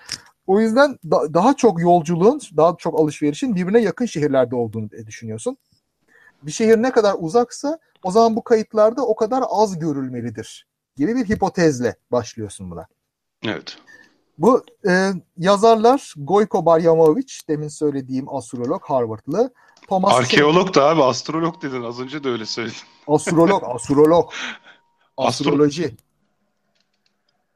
O 0.48 0.60
yüzden 0.60 1.00
da, 1.12 1.34
daha 1.34 1.56
çok 1.56 1.82
yolculuğun, 1.82 2.42
daha 2.58 2.76
çok 2.78 3.00
alışverişin 3.00 3.56
birbirine 3.56 3.82
yakın 3.82 4.06
şehirlerde 4.06 4.56
olduğunu 4.56 4.90
düşünüyorsun. 4.92 5.58
Bir 6.44 6.52
şehir 6.52 6.78
ne 6.78 6.92
kadar 6.92 7.16
uzaksa 7.20 7.80
o 8.04 8.12
zaman 8.12 8.36
bu 8.36 8.44
kayıtlarda 8.44 9.02
o 9.06 9.16
kadar 9.16 9.44
az 9.50 9.80
görülmelidir 9.80 10.68
gibi 10.98 11.16
bir 11.16 11.30
hipotezle 11.30 11.96
başlıyorsun 12.12 12.72
buna. 12.72 12.88
Evet. 13.44 13.78
Bu 14.38 14.64
e, 14.90 15.14
yazarlar 15.38 16.14
Goyko 16.18 16.66
Baryamovic, 16.66 17.34
demin 17.50 17.68
söylediğim 17.68 18.36
astrolog 18.36 18.84
Harvardlı. 18.84 19.54
Thomas 19.88 20.14
Arkeolog 20.14 20.76
da 20.76 20.90
abi 20.90 21.04
astrolog 21.04 21.62
dedin 21.62 21.84
az 21.84 22.00
önce 22.00 22.24
de 22.24 22.30
öyle 22.30 22.46
söyledin. 22.46 22.78
Astrolog, 23.08 23.64
astrolog. 23.76 24.32
Astroloji. 25.18 25.96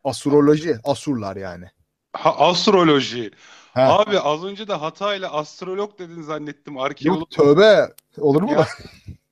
Astroloji, 0.04 0.76
asurlar 0.84 1.36
yani. 1.36 1.66
Ha, 2.14 2.36
astroloji. 2.38 3.32
Ha. 3.74 4.00
Abi 4.00 4.20
az 4.20 4.44
önce 4.44 4.68
de 4.68 4.74
hatayla 4.74 5.32
astrolog 5.32 6.00
dedin 6.00 6.22
zannettim. 6.22 6.78
Arkeolog. 6.78 7.20
Yok 7.20 7.32
tövbe. 7.32 7.94
Olur 8.18 8.42
mu? 8.42 8.64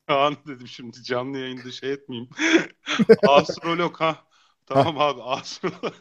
Kaan 0.07 0.37
dedim 0.47 0.67
şimdi 0.67 1.03
canlı 1.03 1.37
yayında 1.37 1.71
şey 1.71 1.91
etmeyeyim. 1.91 2.29
astrolog 3.27 3.95
ha. 3.99 4.15
Tamam 4.65 4.97
ha. 4.97 5.03
abi 5.03 5.21
astrolog. 5.21 5.93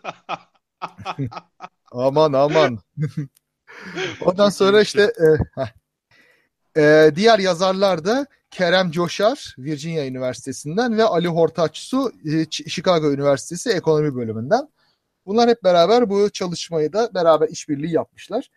aman 1.92 2.32
aman. 2.32 2.78
Ondan 4.20 4.48
sonra 4.48 4.80
işte 4.80 5.12
e, 6.76 6.82
e, 6.82 7.12
diğer 7.16 7.38
yazarlar 7.38 8.04
da 8.04 8.26
Kerem 8.50 8.90
Coşar 8.90 9.54
Virginia 9.58 10.06
Üniversitesi'nden 10.06 10.98
ve 10.98 11.04
Ali 11.04 11.28
Hortaçsu 11.28 12.12
e, 12.24 12.50
Chicago 12.50 13.12
Üniversitesi 13.12 13.70
Ekonomi 13.70 14.14
Bölümünden. 14.14 14.68
Bunlar 15.26 15.50
hep 15.50 15.64
beraber 15.64 16.10
bu 16.10 16.30
çalışmayı 16.30 16.92
da 16.92 17.14
beraber 17.14 17.48
işbirliği 17.48 17.92
yapmışlar. 17.92 18.50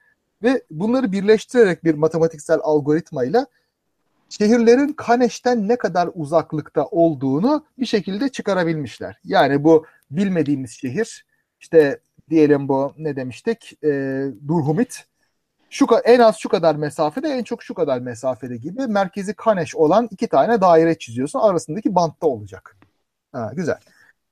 Ve 0.43 0.63
bunları 0.71 1.11
birleştirerek 1.11 1.83
bir 1.83 1.93
matematiksel 1.93 2.59
algoritmayla 2.63 3.47
şehirlerin 4.29 4.93
Kaneş'ten 4.93 5.67
ne 5.67 5.77
kadar 5.77 6.09
uzaklıkta 6.13 6.85
olduğunu 6.85 7.65
bir 7.79 7.85
şekilde 7.85 8.29
çıkarabilmişler. 8.29 9.19
Yani 9.23 9.63
bu 9.63 9.85
bilmediğimiz 10.11 10.71
şehir 10.71 11.25
işte 11.59 11.99
diyelim 12.31 12.67
bu 12.67 12.93
ne 12.97 13.15
demiştik 13.15 13.83
e, 13.83 13.89
Durhumit 14.47 15.05
şu 15.69 15.87
en 16.05 16.19
az 16.19 16.37
şu 16.37 16.49
kadar 16.49 16.75
mesafede 16.75 17.27
en 17.27 17.43
çok 17.43 17.63
şu 17.63 17.73
kadar 17.73 17.99
mesafede 17.99 18.57
gibi 18.57 18.87
merkezi 18.87 19.33
Kaneş 19.33 19.75
olan 19.75 20.07
iki 20.11 20.27
tane 20.27 20.61
daire 20.61 20.97
çiziyorsun 20.97 21.39
arasındaki 21.39 21.95
bantta 21.95 22.27
olacak. 22.27 22.77
Ha, 23.31 23.51
güzel. 23.55 23.79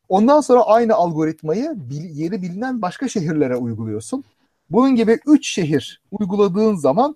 Ondan 0.09 0.41
sonra 0.41 0.61
aynı 0.61 0.93
algoritmayı 0.93 1.71
bil, 1.75 2.03
yeri 2.03 2.41
bilinen 2.41 2.81
başka 2.81 3.07
şehirlere 3.07 3.55
uyguluyorsun. 3.55 4.23
Bunun 4.69 4.95
gibi 4.95 5.19
üç 5.25 5.47
şehir 5.47 6.01
uyguladığın 6.11 6.75
zaman 6.75 7.15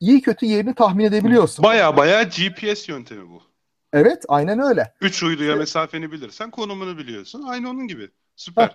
iyi 0.00 0.20
kötü 0.20 0.46
yerini 0.46 0.74
tahmin 0.74 1.04
edebiliyorsun. 1.04 1.62
Baya 1.62 1.96
baya 1.96 2.22
GPS 2.22 2.88
yöntemi 2.88 3.30
bu. 3.30 3.42
Evet 3.92 4.24
aynen 4.28 4.60
öyle. 4.60 4.92
Üç 5.00 5.22
uyduya 5.22 5.50
evet. 5.50 5.58
mesafeni 5.58 6.12
bilirsen 6.12 6.50
konumunu 6.50 6.98
biliyorsun. 6.98 7.42
Aynı 7.42 7.70
onun 7.70 7.88
gibi. 7.88 8.10
Süper. 8.36 8.68
Ha, 8.68 8.74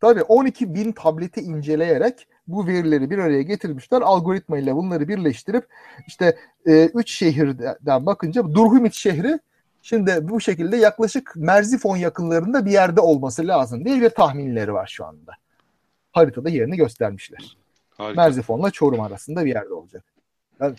tabii 0.00 0.22
12 0.22 0.74
bin 0.74 0.92
tableti 0.92 1.40
inceleyerek 1.40 2.26
bu 2.48 2.66
verileri 2.66 3.10
bir 3.10 3.18
araya 3.18 3.42
getirmişler. 3.42 4.02
Algoritma 4.02 4.58
ile 4.58 4.76
bunları 4.76 5.08
birleştirip 5.08 5.66
işte 6.06 6.36
e, 6.66 6.86
üç 6.86 7.12
şehirden 7.12 8.06
bakınca 8.06 8.42
Durhumit 8.42 8.94
şehri 8.94 9.38
şimdi 9.82 10.18
bu 10.22 10.40
şekilde 10.40 10.76
yaklaşık 10.76 11.32
Merzifon 11.36 11.96
yakınlarında 11.96 12.66
bir 12.66 12.70
yerde 12.70 13.00
olması 13.00 13.46
lazım 13.46 13.84
diye 13.84 14.00
bir 14.00 14.10
tahminleri 14.10 14.72
var 14.72 14.86
şu 14.86 15.04
anda. 15.04 15.32
Haritada 16.12 16.48
yerini 16.48 16.76
göstermişler. 16.76 17.56
Harika. 17.98 18.22
Merzifon'la 18.22 18.70
Çorum 18.70 19.00
arasında 19.00 19.44
bir 19.44 19.50
yerde 19.50 19.74
olacak. 19.74 20.04
Yani, 20.60 20.74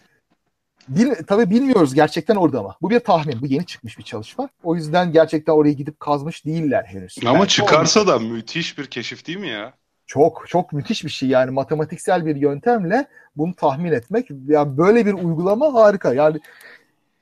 bil, 0.96 1.14
tabii 1.28 1.50
bilmiyoruz 1.50 1.94
gerçekten 1.94 2.36
orada 2.36 2.64
mı? 2.64 2.76
Bu 2.82 2.90
bir 2.90 3.00
tahmin. 3.00 3.42
Bu 3.42 3.48
yeni 3.48 3.66
çıkmış 3.66 3.98
bir 3.98 4.04
çalışma. 4.04 4.50
O 4.64 4.76
yüzden 4.76 5.12
gerçekten 5.12 5.54
oraya 5.54 5.74
gidip 5.74 6.00
kazmış 6.00 6.46
değiller 6.46 6.84
henüz. 6.84 7.18
Ama 7.26 7.38
yani 7.38 7.48
çıkarsa 7.48 8.08
da 8.08 8.20
müthiş 8.20 8.78
bir 8.78 8.86
keşif 8.86 9.28
değil 9.28 9.38
mi 9.38 9.50
ya? 9.50 9.74
Çok 10.08 10.46
çok 10.48 10.74
müthiş 10.74 11.04
bir 11.04 11.10
şey 11.10 11.30
yani 11.30 11.52
matematiksel 11.52 12.26
bir 12.26 12.36
yöntemle 12.36 13.08
bunu 13.36 13.54
tahmin 13.54 13.92
etmek 13.92 14.30
yani 14.48 14.78
böyle 14.78 15.06
bir 15.06 15.14
uygulama 15.14 15.74
harika 15.74 16.14
yani 16.14 16.40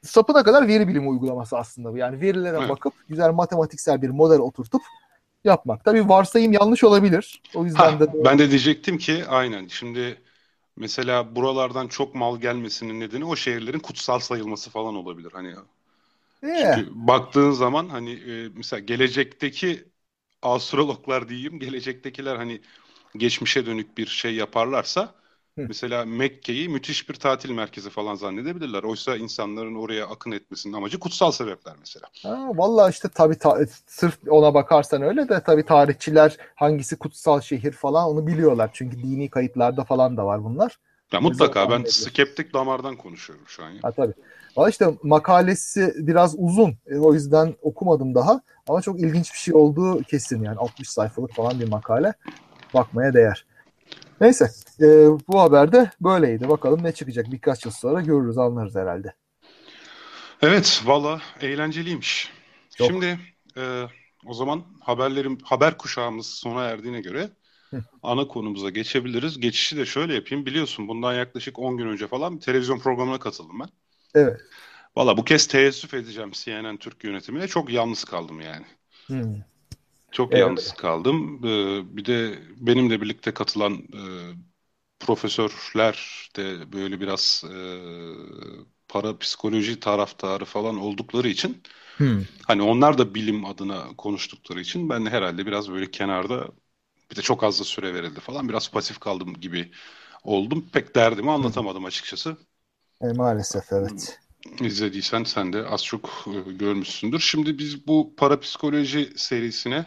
sapına 0.03 0.43
kadar 0.43 0.67
veri 0.67 0.87
bilimi 0.87 1.07
uygulaması 1.07 1.57
aslında 1.57 1.93
bu 1.93 1.97
yani 1.97 2.21
verilere 2.21 2.57
evet. 2.59 2.69
bakıp 2.69 2.93
güzel 3.09 3.31
matematiksel 3.31 4.01
bir 4.01 4.09
model 4.09 4.39
oturtup 4.39 4.81
yapmak. 5.43 5.85
Tabii 5.85 6.09
varsayım 6.09 6.53
yanlış 6.53 6.83
olabilir. 6.83 7.41
O 7.55 7.65
yüzden 7.65 7.91
ha, 7.91 7.99
de 7.99 8.07
ben 8.25 8.39
de 8.39 8.49
diyecektim 8.49 8.97
ki 8.97 9.23
aynen 9.29 9.67
şimdi 9.67 10.17
mesela 10.79 11.35
buralardan 11.35 11.87
çok 11.87 12.15
mal 12.15 12.41
gelmesinin 12.41 12.99
nedeni 12.99 13.25
o 13.25 13.35
şehirlerin 13.35 13.79
kutsal 13.79 14.19
sayılması 14.19 14.69
falan 14.69 14.95
olabilir 14.95 15.31
hani. 15.33 15.55
Yeah. 16.43 16.75
Çünkü 16.75 16.89
baktığın 16.93 17.51
zaman 17.51 17.89
hani 17.89 18.11
e, 18.11 18.49
mesela 18.55 18.79
gelecekteki 18.79 19.85
astrologlar 20.41 21.29
diyeyim 21.29 21.59
gelecektekiler 21.59 22.35
hani 22.35 22.61
geçmişe 23.17 23.65
dönük 23.65 23.97
bir 23.97 24.07
şey 24.07 24.35
yaparlarsa 24.35 25.15
Mesela 25.67 26.05
Mekke'yi 26.05 26.69
müthiş 26.69 27.09
bir 27.09 27.13
tatil 27.13 27.51
merkezi 27.51 27.89
falan 27.89 28.15
zannedebilirler. 28.15 28.83
Oysa 28.83 29.15
insanların 29.15 29.75
oraya 29.75 30.07
akın 30.07 30.31
etmesinin 30.31 30.73
amacı 30.73 30.99
kutsal 30.99 31.31
sebepler 31.31 31.75
mesela. 31.79 32.07
Ha, 32.23 32.47
vallahi 32.55 32.91
işte 32.91 33.07
tabii 33.13 33.37
ta- 33.37 33.59
sırf 33.87 34.17
ona 34.29 34.53
bakarsan 34.53 35.01
öyle 35.01 35.29
de 35.29 35.43
tabii 35.43 35.65
tarihçiler 35.65 36.37
hangisi 36.55 36.95
kutsal 36.95 37.41
şehir 37.41 37.71
falan 37.71 38.09
onu 38.09 38.27
biliyorlar. 38.27 38.69
Çünkü 38.73 38.97
dini 38.97 39.29
kayıtlarda 39.29 39.83
falan 39.83 40.17
da 40.17 40.25
var 40.25 40.43
bunlar. 40.43 40.79
Ya 41.13 41.21
mutlaka 41.21 41.69
ben 41.69 41.83
skeptik 41.83 42.53
damardan 42.53 42.95
konuşuyorum 42.95 43.45
şu 43.47 43.63
an. 43.63 43.69
Ya. 43.69 43.79
Ha, 43.81 43.91
tabii. 43.91 44.13
Valla 44.57 44.69
işte 44.69 44.87
makalesi 45.03 45.93
biraz 45.97 46.35
uzun. 46.37 46.77
E, 46.87 46.97
o 46.97 47.13
yüzden 47.13 47.55
okumadım 47.61 48.15
daha. 48.15 48.41
Ama 48.67 48.81
çok 48.81 48.99
ilginç 48.99 49.33
bir 49.33 49.37
şey 49.37 49.53
olduğu 49.53 50.03
kesin 50.03 50.43
yani. 50.43 50.57
60 50.57 50.89
sayfalık 50.89 51.33
falan 51.33 51.59
bir 51.59 51.67
makale. 51.67 52.13
Bakmaya 52.73 53.13
değer. 53.13 53.45
Neyse 54.21 54.49
e, 54.81 54.85
bu 55.27 55.41
haber 55.41 55.71
de 55.71 55.91
böyleydi. 56.01 56.49
Bakalım 56.49 56.83
ne 56.83 56.91
çıkacak 56.91 57.31
birkaç 57.31 57.65
yıl 57.65 57.71
sonra 57.71 58.01
görürüz 58.01 58.37
anlarız 58.37 58.75
herhalde. 58.75 59.13
Evet 60.41 60.81
valla 60.85 61.21
eğlenceliymiş. 61.41 62.31
Çok. 62.75 62.87
Şimdi 62.87 63.19
e, 63.57 63.83
o 64.25 64.33
zaman 64.33 64.63
haberlerim 64.81 65.37
haber 65.43 65.77
kuşağımız 65.77 66.27
sona 66.27 66.63
erdiğine 66.63 67.01
göre 67.01 67.29
Hı. 67.69 67.83
ana 68.03 68.27
konumuza 68.27 68.69
geçebiliriz. 68.69 69.39
Geçişi 69.39 69.77
de 69.77 69.85
şöyle 69.85 70.13
yapayım. 70.13 70.45
Biliyorsun 70.45 70.87
bundan 70.87 71.13
yaklaşık 71.13 71.59
10 71.59 71.77
gün 71.77 71.87
önce 71.87 72.07
falan 72.07 72.35
bir 72.35 72.41
televizyon 72.41 72.79
programına 72.79 73.19
katıldım 73.19 73.59
ben. 73.59 73.69
Evet. 74.15 74.41
Valla 74.95 75.17
bu 75.17 75.23
kez 75.23 75.47
teessüf 75.47 75.93
edeceğim 75.93 76.31
CNN 76.33 76.77
Türk 76.77 77.03
yönetimine. 77.03 77.47
Çok 77.47 77.69
yalnız 77.69 78.03
kaldım 78.03 78.41
yani. 78.41 78.65
Hmm. 79.07 79.35
Çok 80.11 80.31
evet. 80.31 80.41
yalnız 80.41 80.71
kaldım. 80.71 81.41
Ee, 81.45 81.97
bir 81.97 82.05
de 82.05 82.39
benimle 82.57 83.01
birlikte 83.01 83.33
katılan 83.33 83.73
e, 83.73 84.01
profesörler 84.99 86.29
de 86.35 86.73
böyle 86.73 86.99
biraz 86.99 87.43
e, 87.53 87.57
para 88.87 89.17
psikoloji 89.17 89.79
taraftarı 89.79 90.45
falan 90.45 90.77
oldukları 90.77 91.27
için 91.27 91.63
hmm. 91.97 92.21
hani 92.47 92.61
onlar 92.61 92.97
da 92.97 93.15
bilim 93.15 93.45
adına 93.45 93.87
konuştukları 93.97 94.61
için 94.61 94.89
ben 94.89 95.05
de 95.05 95.09
herhalde 95.09 95.45
biraz 95.45 95.71
böyle 95.71 95.91
kenarda 95.91 96.47
bir 97.11 97.15
de 97.15 97.21
çok 97.21 97.43
az 97.43 97.59
da 97.59 97.63
süre 97.63 97.93
verildi 97.93 98.19
falan 98.19 98.49
biraz 98.49 98.71
pasif 98.71 98.99
kaldım 98.99 99.33
gibi 99.33 99.71
oldum. 100.23 100.65
Pek 100.73 100.95
derdimi 100.95 101.31
anlatamadım 101.31 101.85
açıkçası. 101.85 102.37
E, 103.01 103.07
maalesef 103.07 103.73
evet. 103.73 104.19
İzlediysen 104.61 105.23
sen 105.23 105.53
de 105.53 105.65
az 105.65 105.85
çok 105.85 106.27
e, 106.27 106.51
görmüşsündür. 106.51 107.19
Şimdi 107.19 107.57
biz 107.57 107.87
bu 107.87 108.13
parapsikoloji 108.17 109.13
serisine 109.15 109.85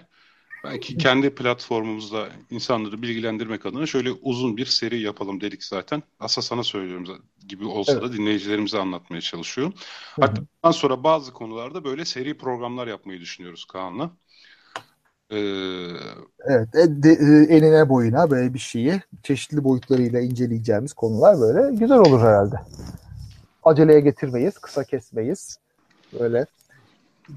belki 0.65 0.97
kendi 0.97 1.35
platformumuzda 1.35 2.29
insanları 2.51 3.03
bilgilendirmek 3.03 3.67
adına 3.67 3.87
şöyle 3.87 4.13
uzun 4.13 4.57
bir 4.57 4.67
seri 4.67 5.01
yapalım 5.01 5.41
dedik 5.41 5.65
zaten. 5.65 6.03
Aslında 6.21 6.47
sana 6.47 6.63
söylüyorum 6.63 7.23
gibi 7.49 7.65
olsa 7.65 7.93
evet. 7.93 8.03
da 8.03 8.13
dinleyicilerimize 8.13 8.79
anlatmaya 8.79 9.21
çalışıyorum. 9.21 9.75
Hatta 10.21 10.43
bundan 10.63 10.73
sonra 10.73 11.05
bazı 11.05 11.33
konularda 11.33 11.85
böyle 11.85 12.05
seri 12.05 12.39
programlar 12.39 12.87
yapmayı 12.87 13.21
düşünüyoruz 13.21 13.65
Kaan'la. 13.65 14.11
Ee, 15.31 15.37
evet, 16.49 16.75
e, 16.75 17.03
de, 17.03 17.11
e, 17.11 17.57
eline 17.57 17.89
boyuna 17.89 18.31
böyle 18.31 18.55
bir 18.55 18.59
şeyi 18.59 19.03
çeşitli 19.23 19.65
boyutlarıyla 19.65 20.21
inceleyeceğimiz 20.21 20.93
konular 20.93 21.41
böyle 21.41 21.77
güzel 21.77 21.99
olur 21.99 22.21
herhalde 22.21 22.57
aceleye 23.65 24.01
getirmeyiz, 24.01 24.59
kısa 24.59 24.85
kesmeyiz. 24.85 25.59
Böyle 26.21 26.47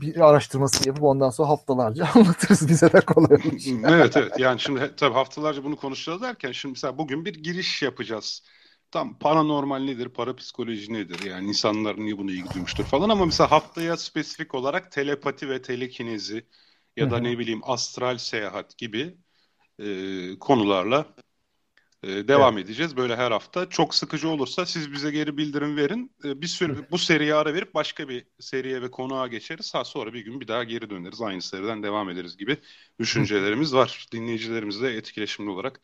bir 0.02 0.30
araştırması 0.30 0.88
yapıp 0.88 1.04
ondan 1.04 1.30
sonra 1.30 1.50
haftalarca 1.50 2.08
anlatırız 2.16 2.68
bize 2.68 2.94
de 2.94 3.02
kolay 3.02 3.36
olur. 3.36 3.86
evet 3.90 4.18
evet 4.18 4.40
yani 4.40 4.60
şimdi 4.60 4.96
tabii 4.98 5.14
haftalarca 5.14 5.64
bunu 5.64 5.76
konuşacağız 5.76 6.22
derken 6.22 6.52
şimdi 6.52 6.72
mesela 6.72 6.98
bugün 6.98 7.26
bir 7.26 7.34
giriş 7.34 7.82
yapacağız. 7.82 8.44
Tam 8.92 9.20
paranormal 9.20 9.80
nedir, 9.80 10.10
parapsikoloji 10.10 10.94
nedir 10.94 11.24
yani 11.30 11.48
insanlar 11.48 11.98
niye 11.98 12.18
bunu 12.18 12.32
ilgi 12.32 12.54
duymuştur 12.54 12.84
falan 12.84 13.10
ama 13.10 13.26
mesela 13.26 13.52
haftaya 13.52 13.98
spesifik 13.98 14.56
olarak 14.56 14.92
telepati 14.92 15.50
ve 15.50 15.62
telekinezi 15.62 16.46
ya 16.98 17.12
da 17.12 17.18
ne 17.20 17.40
bileyim 17.40 17.62
astral 17.64 18.18
seyahat 18.18 18.78
gibi 18.78 19.18
e, 19.80 19.86
konularla 20.40 21.06
ee, 22.06 22.28
devam 22.28 22.54
evet. 22.58 22.66
edeceğiz 22.66 22.98
böyle 22.98 23.16
her 23.16 23.32
hafta. 23.32 23.70
Çok 23.70 23.96
sıkıcı 23.96 24.30
olursa 24.30 24.66
siz 24.66 24.92
bize 24.92 25.12
geri 25.12 25.38
bildirim 25.38 25.78
verin. 25.78 26.12
Ee, 26.26 26.42
bir 26.42 26.48
sürü 26.48 26.86
bu 26.92 26.98
seriye 26.98 27.36
ara 27.36 27.54
verip 27.54 27.74
başka 27.74 28.10
bir 28.10 28.28
seriye 28.40 28.82
ve 28.82 28.92
konuğa 28.92 29.28
geçeriz. 29.28 29.74
Ha 29.74 29.84
sonra 29.84 30.14
bir 30.14 30.26
gün 30.26 30.42
bir 30.42 30.48
daha 30.48 30.64
geri 30.64 30.90
döneriz. 30.90 31.22
Aynı 31.22 31.42
seriden 31.42 31.84
devam 31.84 32.10
ederiz 32.10 32.38
gibi 32.38 32.58
düşüncelerimiz 33.00 33.74
var. 33.74 34.06
Dinleyicilerimizle 34.12 34.96
etkileşimli 34.96 35.50
olarak 35.50 35.82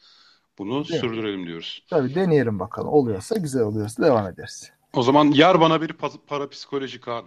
bunu 0.57 0.85
evet. 0.89 1.01
sürdürelim 1.01 1.47
diyoruz. 1.47 1.85
Tabii 1.89 2.15
deneyelim 2.15 2.59
bakalım. 2.59 2.89
Oluyorsa 2.89 3.35
güzel 3.35 3.61
oluyorsa 3.61 4.03
devam 4.03 4.27
ederiz. 4.27 4.71
O 4.93 5.03
zaman 5.03 5.25
yar 5.25 5.61
bana 5.61 5.81
bir 5.81 5.93
parapsikoloji 6.27 7.01
Kaan. 7.01 7.25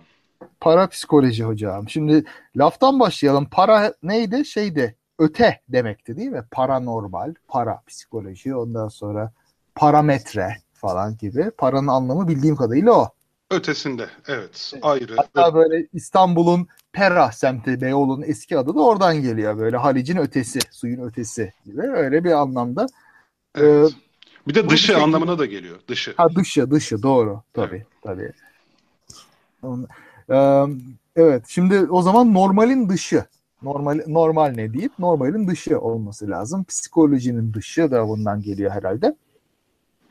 Parapsikoloji 0.60 1.44
hocam. 1.44 1.88
Şimdi 1.88 2.24
laftan 2.56 3.00
başlayalım. 3.00 3.48
Para 3.50 3.94
neydi? 4.02 4.44
Şeydi 4.44 4.96
öte 5.18 5.60
demekti 5.68 6.16
değil 6.16 6.30
mi? 6.30 6.44
Paranormal, 6.50 7.34
para 7.48 7.82
psikoloji, 7.86 8.54
ondan 8.54 8.88
sonra 8.88 9.32
parametre 9.74 10.56
falan 10.74 11.16
gibi. 11.16 11.50
Paranın 11.50 11.88
anlamı 11.88 12.28
bildiğim 12.28 12.56
kadarıyla 12.56 12.92
o. 12.92 13.08
Ötesinde 13.50 14.08
evet 14.28 14.72
ayrı. 14.82 15.16
Hatta 15.16 15.54
böyle 15.54 15.86
İstanbul'un 15.92 16.68
Pera 16.92 17.32
semti 17.32 17.80
Beyoğlu'nun 17.80 18.22
eski 18.22 18.58
adı 18.58 18.74
da 18.74 18.80
oradan 18.80 19.22
geliyor. 19.22 19.58
Böyle 19.58 19.76
Halic'in 19.76 20.16
ötesi, 20.16 20.58
suyun 20.70 21.08
ötesi 21.08 21.52
gibi 21.64 21.82
öyle 21.82 22.24
bir 22.24 22.32
anlamda. 22.32 22.86
Evet. 23.54 23.92
Ee, 23.92 24.48
bir 24.48 24.54
de 24.54 24.68
dışı 24.68 24.98
anlamına 24.98 25.38
da 25.38 25.46
geliyor. 25.46 25.76
Dışı. 25.88 26.14
Ha 26.16 26.28
dışı, 26.34 26.70
dışı 26.70 27.02
doğru. 27.02 27.42
Tabii, 27.52 27.84
evet. 28.02 28.34
tabii. 29.62 29.92
Ee, 30.30 30.64
evet, 31.16 31.44
şimdi 31.48 31.78
o 31.78 32.02
zaman 32.02 32.34
normalin 32.34 32.88
dışı 32.88 33.24
Normal 33.64 34.00
normal 34.06 34.52
ne 34.54 34.72
deyip 34.72 34.98
normalin 34.98 35.48
dışı 35.48 35.80
olması 35.80 36.30
lazım. 36.30 36.64
Psikolojinin 36.64 37.54
dışı 37.54 37.90
da 37.90 38.08
bundan 38.08 38.40
geliyor 38.40 38.70
herhalde. 38.70 39.16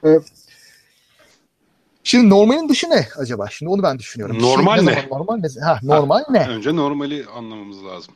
Ee, 0.05 0.19
şimdi 2.03 2.29
normalin 2.29 2.69
dışı 2.69 2.89
ne 2.89 3.07
acaba? 3.17 3.47
Şimdi 3.49 3.69
onu 3.69 3.83
ben 3.83 3.99
düşünüyorum. 3.99 4.41
Normal 4.41 4.77
şey, 4.77 4.85
ne? 4.85 4.91
ne? 4.91 5.07
Normal 5.11 5.37
ne? 5.37 5.61
Ha, 5.61 5.79
normal 5.83 6.23
ha, 6.23 6.31
ne? 6.31 6.47
Önce 6.47 6.75
normali 6.75 7.25
anlamamız 7.35 7.85
lazım. 7.85 8.13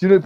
Şimdi 0.00 0.22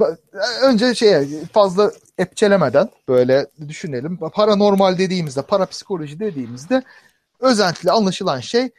önce 0.62 0.94
şey 0.94 1.44
fazla 1.52 1.92
epçelemeden 2.18 2.88
böyle 3.08 3.46
düşünelim. 3.68 4.16
Paranormal 4.16 4.98
dediğimizde, 4.98 5.42
parapsikoloji 5.42 6.20
dediğimizde 6.20 6.82
özentili 7.40 7.90
anlaşılan 7.90 8.40
şey 8.40 8.70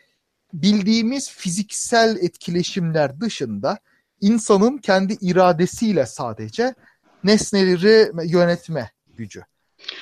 bildiğimiz 0.54 1.30
fiziksel 1.30 2.18
etkileşimler 2.22 3.20
dışında 3.22 3.78
insanın 4.22 4.78
kendi 4.78 5.18
iradesiyle 5.22 6.06
sadece 6.06 6.76
nesneleri 7.24 8.12
yönetme 8.32 8.92
gücü. 9.08 9.44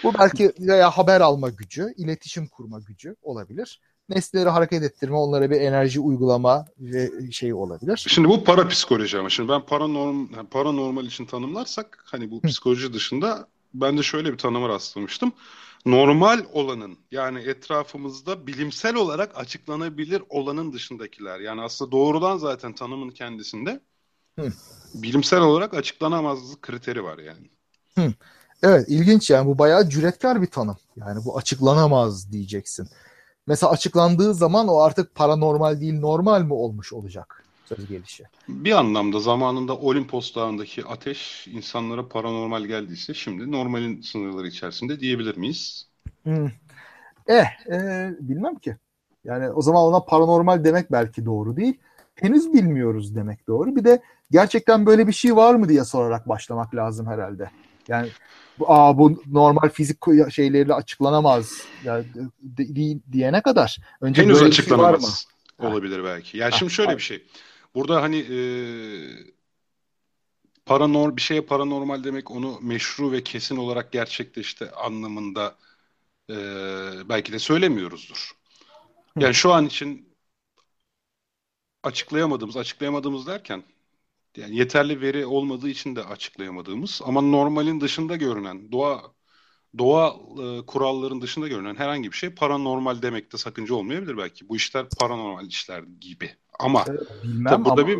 Bu 0.03 0.13
belki 0.19 0.53
veya 0.59 0.91
haber 0.91 1.21
alma 1.21 1.49
gücü, 1.49 1.93
iletişim 1.97 2.47
kurma 2.47 2.79
gücü 2.79 3.15
olabilir. 3.21 3.81
Nesneleri 4.09 4.49
hareket 4.49 4.83
ettirme, 4.83 5.15
onlara 5.15 5.51
bir 5.51 5.61
enerji 5.61 5.99
uygulama 5.99 6.65
ve 6.79 7.31
şey 7.31 7.53
olabilir. 7.53 8.05
Şimdi 8.07 8.29
bu 8.29 8.43
para 8.43 8.67
psikoloji 8.67 9.17
ama 9.17 9.29
şimdi 9.29 9.49
ben 9.49 9.61
paranorm, 9.65 10.27
paranormal 10.51 11.05
için 11.05 11.25
tanımlarsak 11.25 12.03
hani 12.05 12.31
bu 12.31 12.41
psikoloji 12.41 12.93
dışında 12.93 13.47
ben 13.73 13.97
de 13.97 14.03
şöyle 14.03 14.33
bir 14.33 14.37
tanıma 14.37 14.69
rastlamıştım. 14.69 15.31
Normal 15.85 16.45
olanın 16.53 16.97
yani 17.11 17.39
etrafımızda 17.39 18.47
bilimsel 18.47 18.95
olarak 18.95 19.37
açıklanabilir 19.37 20.23
olanın 20.29 20.73
dışındakiler 20.73 21.39
yani 21.39 21.61
aslında 21.61 21.91
doğrudan 21.91 22.37
zaten 22.37 22.73
tanımın 22.73 23.09
kendisinde 23.09 23.79
Hı. 24.39 24.53
Bilimsel 24.93 25.41
olarak 25.41 25.73
açıklanamazlık 25.73 26.61
kriteri 26.61 27.03
var 27.03 27.17
yani. 27.17 27.49
Hı. 27.95 28.13
Evet 28.63 28.85
ilginç 28.87 29.29
yani 29.29 29.47
bu 29.47 29.57
bayağı 29.57 29.89
cüretkar 29.89 30.41
bir 30.41 30.47
tanım. 30.47 30.77
Yani 30.95 31.25
bu 31.25 31.37
açıklanamaz 31.37 32.31
diyeceksin. 32.31 32.87
Mesela 33.47 33.71
açıklandığı 33.71 34.33
zaman 34.33 34.67
o 34.67 34.79
artık 34.79 35.15
paranormal 35.15 35.81
değil 35.81 35.99
normal 35.99 36.41
mi 36.41 36.53
olmuş 36.53 36.93
olacak 36.93 37.43
söz 37.75 37.87
gelişi. 37.87 38.23
Bir 38.49 38.71
anlamda 38.71 39.19
zamanında 39.19 39.77
Olimpos 39.77 40.35
Dağı'ndaki 40.35 40.85
ateş 40.85 41.47
insanlara 41.47 42.07
paranormal 42.07 42.63
geldiyse 42.63 43.13
şimdi 43.13 43.51
normalin 43.51 44.01
sınırları 44.01 44.47
içerisinde 44.47 44.99
diyebilir 44.99 45.37
miyiz? 45.37 45.87
Hmm. 46.23 46.49
Eh, 47.27 47.71
e, 47.71 48.09
bilmem 48.19 48.55
ki. 48.55 48.75
Yani 49.23 49.49
o 49.49 49.61
zaman 49.61 49.83
ona 49.83 49.99
paranormal 49.99 50.63
demek 50.63 50.91
belki 50.91 51.25
doğru 51.25 51.55
değil. 51.55 51.77
Henüz 52.15 52.53
bilmiyoruz 52.53 53.15
demek 53.15 53.47
doğru. 53.47 53.75
Bir 53.75 53.83
de 53.83 54.01
gerçekten 54.31 54.85
böyle 54.85 55.07
bir 55.07 55.13
şey 55.13 55.35
var 55.35 55.55
mı 55.55 55.69
diye 55.69 55.83
sorarak 55.83 56.29
başlamak 56.29 56.75
lazım 56.75 57.07
herhalde. 57.07 57.51
Yani 57.87 58.09
aa 58.65 58.97
bu 58.97 59.23
normal 59.31 59.69
fizik 59.69 59.97
şeyleriyle 60.31 60.73
açıklanamaz 60.73 61.61
yani, 61.83 62.05
diyene 63.11 63.41
kadar 63.41 63.77
önce 64.01 64.23
henüz 64.23 64.35
böyle 64.35 64.47
açıklanamaz 64.47 64.93
bir 64.93 65.05
şey 65.05 65.65
var 65.65 65.69
mı? 65.69 65.75
olabilir 65.75 66.03
belki. 66.03 66.37
Yani 66.37 66.53
şimdi 66.53 66.71
şöyle 66.71 66.97
bir 66.97 67.01
şey. 67.01 67.25
Burada 67.75 68.01
hani 68.01 68.17
e, 68.17 68.39
paranor 70.65 71.15
bir 71.15 71.21
şeye 71.21 71.41
paranormal 71.41 72.03
demek 72.03 72.31
onu 72.31 72.59
meşru 72.61 73.11
ve 73.11 73.23
kesin 73.23 73.57
olarak 73.57 73.91
gerçekleşti 73.91 74.71
anlamında 74.71 75.55
e, 76.29 76.35
belki 77.09 77.33
de 77.33 77.39
söylemiyoruzdur. 77.39 78.31
Yani 79.19 79.33
şu 79.33 79.53
an 79.53 79.65
için 79.65 80.13
açıklayamadığımız, 81.83 82.57
açıklayamadığımız 82.57 83.27
derken 83.27 83.63
yani 84.37 84.55
yeterli 84.55 85.01
veri 85.01 85.25
olmadığı 85.25 85.69
için 85.69 85.95
de 85.95 86.03
açıklayamadığımız 86.03 87.01
ama 87.05 87.21
normalin 87.21 87.81
dışında 87.81 88.15
görünen 88.15 88.71
doğa 88.71 89.01
doğa 89.77 90.15
e, 90.43 90.65
kuralların 90.65 91.21
dışında 91.21 91.47
görünen 91.47 91.75
herhangi 91.75 92.11
bir 92.11 92.17
şey 92.17 92.29
paranormal 92.29 93.01
demekte 93.01 93.37
sakınca 93.37 93.75
olmayabilir 93.75 94.17
belki. 94.17 94.49
Bu 94.49 94.55
işler 94.55 94.85
paranormal 94.99 95.47
işler 95.47 95.83
gibi. 96.01 96.29
Ama 96.59 96.85
bilmem 97.23 97.63
tabii 97.63 97.69
ama 97.69 97.87
bir 97.87 97.97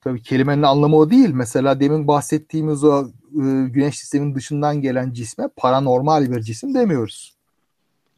tabii 0.00 0.22
kelimenin 0.22 0.62
anlamı 0.62 0.96
o 0.96 1.10
değil. 1.10 1.30
Mesela 1.30 1.80
demin 1.80 2.08
bahsettiğimiz 2.08 2.84
o 2.84 3.06
e, 3.06 3.68
güneş 3.68 3.98
sisteminin 3.98 4.34
dışından 4.34 4.80
gelen 4.80 5.12
cisme 5.12 5.48
paranormal 5.56 6.30
bir 6.30 6.40
cisim 6.40 6.74
demiyoruz. 6.74 7.36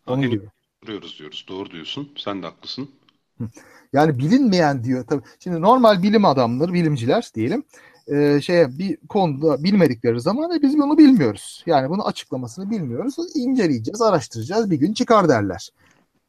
Onun 0.07 0.31
gibi. 0.31 0.44
Diyoruz 0.87 1.18
diyoruz. 1.18 1.47
Doğru 1.49 1.71
diyorsun. 1.71 2.12
Sen 2.16 2.42
de 2.42 2.47
haklısın. 2.47 2.90
Yani 3.92 4.18
bilinmeyen 4.18 4.85
diyor. 4.85 5.07
Tabii. 5.07 5.22
Şimdi 5.40 5.61
normal 5.61 6.03
bilim 6.03 6.24
adamları, 6.24 6.72
bilimciler 6.72 7.31
diyelim 7.35 7.64
e, 8.09 8.40
şeye 8.40 8.79
bir 8.79 8.96
konuda 9.09 9.64
bilmedikleri 9.64 10.20
zaman 10.20 10.59
e, 10.59 10.62
biz 10.62 10.79
bunu 10.79 10.98
bilmiyoruz. 10.98 11.62
Yani 11.66 11.90
bunu 11.90 12.07
açıklamasını 12.07 12.70
bilmiyoruz. 12.70 13.16
İnceleyeceğiz, 13.35 14.03
araştıracağız. 14.03 14.70
Bir 14.70 14.77
gün 14.77 14.92
çıkar 14.92 15.29
derler. 15.29 15.70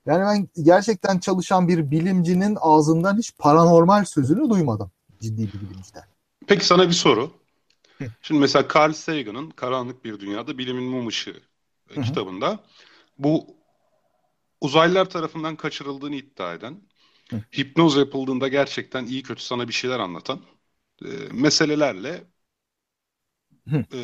Yani 0.05 0.21
ben 0.25 0.63
gerçekten 0.63 1.19
çalışan 1.19 1.67
bir 1.67 1.91
bilimcinin 1.91 2.57
ağzından 2.61 3.17
hiç 3.17 3.37
paranormal 3.37 4.05
sözünü 4.05 4.49
duymadım. 4.49 4.91
Ciddi 5.21 5.41
bir 5.41 5.69
bilimciden. 5.69 6.03
Peki 6.47 6.65
sana 6.65 6.87
bir 6.87 6.93
soru. 6.93 7.31
Şimdi 8.21 8.41
mesela 8.41 8.67
Carl 8.75 8.93
Sagan'ın 8.93 9.49
Karanlık 9.49 10.05
Bir 10.05 10.19
Dünyada 10.19 10.57
Bilimin 10.57 10.83
Mum 10.83 11.09
Işığı 11.09 11.39
Hı-hı. 11.87 12.01
kitabında 12.01 12.59
bu 13.17 13.47
uzaylılar 14.61 15.05
tarafından 15.05 15.55
kaçırıldığını 15.55 16.15
iddia 16.15 16.53
eden, 16.53 16.81
Hı. 17.31 17.41
hipnoz 17.57 17.97
yapıldığında 17.97 18.47
gerçekten 18.47 19.05
iyi 19.05 19.23
kötü 19.23 19.43
sana 19.43 19.67
bir 19.67 19.73
şeyler 19.73 19.99
anlatan 19.99 20.39
e, 21.05 21.07
meselelerle 21.31 22.23
e, 23.93 23.99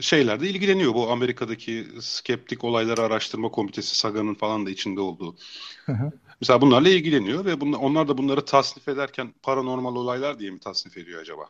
şeylerde 0.00 0.50
ilgileniyor. 0.50 0.94
Bu 0.94 1.10
Amerika'daki 1.10 1.86
skeptik 2.00 2.64
olayları 2.64 3.02
araştırma 3.02 3.50
komitesi 3.50 3.96
SAGA'nın 3.96 4.34
falan 4.34 4.66
da 4.66 4.70
içinde 4.70 5.00
olduğu. 5.00 5.36
Mesela 6.40 6.60
bunlarla 6.60 6.88
ilgileniyor 6.88 7.44
ve 7.44 7.60
bunlar, 7.60 7.78
onlar 7.78 8.08
da 8.08 8.18
bunları 8.18 8.44
tasnif 8.44 8.88
ederken 8.88 9.34
paranormal 9.42 9.96
olaylar 9.96 10.38
diye 10.38 10.50
mi 10.50 10.60
tasnif 10.60 10.98
ediyor 10.98 11.20
acaba? 11.20 11.48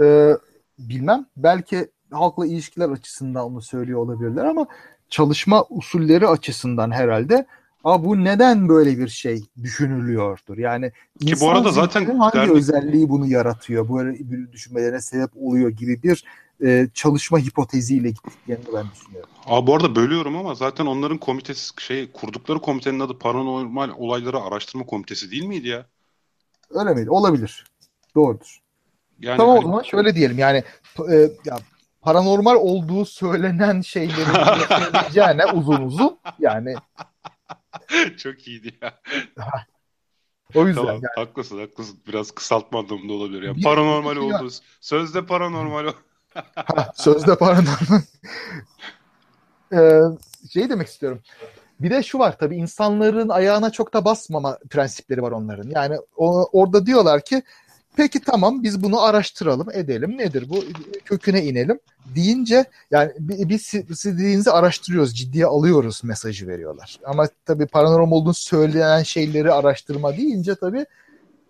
Ee, 0.00 0.32
bilmem. 0.78 1.26
Belki 1.36 1.90
halkla 2.10 2.46
ilişkiler 2.46 2.88
açısından 2.88 3.44
onu 3.44 3.62
söylüyor 3.62 3.98
olabilirler 3.98 4.44
ama 4.44 4.66
çalışma 5.08 5.64
usulleri 5.70 6.28
açısından 6.28 6.90
herhalde 6.90 7.46
Aa, 7.84 8.04
bu 8.04 8.24
neden 8.24 8.68
böyle 8.68 8.98
bir 8.98 9.08
şey 9.08 9.44
düşünülüyordur? 9.62 10.58
Yani 10.58 10.92
ki 11.20 11.34
bu 11.40 11.50
arada 11.50 11.72
zaten 11.72 12.16
hangi 12.18 12.34
dernek... 12.34 12.56
özelliği 12.56 13.08
bunu 13.08 13.26
yaratıyor? 13.26 13.88
Böyle 13.88 14.18
bir 14.18 14.52
düşünmelere 14.52 15.00
sebep 15.00 15.30
oluyor 15.36 15.70
gibi 15.70 16.02
bir 16.02 16.24
e, 16.64 16.88
çalışma 16.94 17.38
hipoteziyle 17.38 18.08
gittiklerini 18.08 18.64
ben 18.74 18.86
düşünüyorum. 18.94 19.30
Aa, 19.46 19.66
bu 19.66 19.74
arada 19.74 19.96
bölüyorum 19.96 20.36
ama 20.36 20.54
zaten 20.54 20.86
onların 20.86 21.18
komitesi 21.18 21.70
şey 21.78 22.12
kurdukları 22.12 22.58
komitenin 22.58 23.00
adı 23.00 23.18
paranormal 23.18 23.90
olayları 23.98 24.40
araştırma 24.40 24.86
komitesi 24.86 25.30
değil 25.30 25.44
miydi 25.44 25.68
ya? 25.68 25.86
Öyle 26.70 26.94
miydi? 26.94 27.10
Olabilir. 27.10 27.64
Doğrudur. 28.14 28.58
Yani 29.20 29.36
tamam 29.36 29.56
hani... 29.56 29.64
o 29.64 29.68
zaman 29.68 29.82
şöyle 29.82 30.14
diyelim 30.14 30.38
yani 30.38 30.62
e, 31.10 31.14
ya 31.44 31.58
paranormal 32.00 32.56
olduğu 32.56 33.04
söylenen 33.04 33.80
şeylerin 33.80 34.68
söyleyeceğine 34.68 35.46
uzun 35.46 35.82
uzun 35.82 36.18
yani 36.38 36.74
Çok 38.16 38.48
iyiydi 38.48 38.78
ya. 38.82 39.00
o 40.54 40.66
yüzden 40.66 40.82
tamam, 40.82 40.94
yani. 40.94 41.26
Haklısın 41.26 41.58
haklısın. 41.58 41.98
Biraz 42.08 42.30
kısaltma 42.30 42.88
da 42.88 42.94
olabilir. 42.94 43.42
Yani 43.42 43.62
paranormal 43.62 44.14
şey 44.14 44.22
oldu. 44.22 44.48
Sözde 44.80 45.26
paranormal 45.26 45.92
Sözde 46.94 47.36
paranormal. 47.36 48.00
ee, 49.72 50.00
şey 50.52 50.70
demek 50.70 50.88
istiyorum. 50.88 51.22
Bir 51.80 51.90
de 51.90 52.02
şu 52.02 52.18
var 52.18 52.38
tabii 52.38 52.56
insanların 52.56 53.28
ayağına 53.28 53.70
çok 53.70 53.94
da 53.94 54.04
basmama 54.04 54.58
prensipleri 54.70 55.22
var 55.22 55.32
onların. 55.32 55.70
Yani 55.70 55.96
o, 56.16 56.48
orada 56.52 56.86
diyorlar 56.86 57.24
ki 57.24 57.42
Peki 57.96 58.20
tamam 58.20 58.62
biz 58.62 58.82
bunu 58.82 59.00
araştıralım 59.00 59.70
edelim 59.70 60.18
nedir 60.18 60.48
bu 60.48 60.64
köküne 61.04 61.44
inelim 61.44 61.78
deyince 62.06 62.64
yani 62.90 63.12
biz 63.18 63.62
siz 63.62 64.04
dediğinizi 64.04 64.50
araştırıyoruz 64.50 65.14
ciddiye 65.14 65.46
alıyoruz 65.46 66.00
mesajı 66.04 66.48
veriyorlar. 66.48 66.98
Ama 67.04 67.28
tabii 67.46 67.66
paranormal 67.66 68.16
olduğunu 68.16 68.34
söylenen 68.34 69.02
şeyleri 69.02 69.52
araştırma 69.52 70.16
deyince 70.16 70.54
tabii 70.54 70.86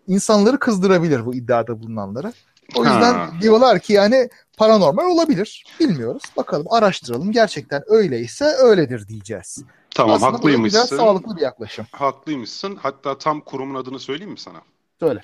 insanları 0.09 0.59
kızdırabilir 0.59 1.27
bu 1.27 1.35
iddiada 1.35 1.81
bulunanları. 1.81 2.33
O 2.77 2.85
yüzden 2.85 3.15
ha. 3.15 3.31
diyorlar 3.41 3.79
ki 3.79 3.93
yani 3.93 4.29
paranormal 4.59 5.07
olabilir. 5.07 5.65
Bilmiyoruz. 5.81 6.23
Bakalım 6.37 6.67
araştıralım. 6.71 7.33
Gerçekten 7.33 7.83
öyleyse 7.87 8.45
öyledir 8.45 9.09
diyeceğiz. 9.09 9.65
Tamam 9.91 10.17
Aslında 10.17 10.33
haklıymışsın. 10.33 10.83
Güzel, 10.83 10.99
sağlıklı 10.99 11.37
bir 11.37 11.43
yaklaşım. 11.43 11.87
Haklıymışsın. 11.93 12.77
Hatta 12.77 13.19
tam 13.19 13.41
kurumun 13.41 13.75
adını 13.75 13.99
söyleyeyim 13.99 14.33
mi 14.33 14.39
sana? 14.39 14.61
Söyle 15.01 15.23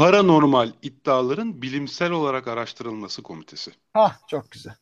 paranormal 0.00 0.72
iddiaların 0.82 1.62
bilimsel 1.62 2.10
olarak 2.10 2.48
araştırılması 2.48 3.22
komitesi. 3.22 3.70
Ha 3.92 4.16
çok 4.28 4.50
güzel. 4.50 4.74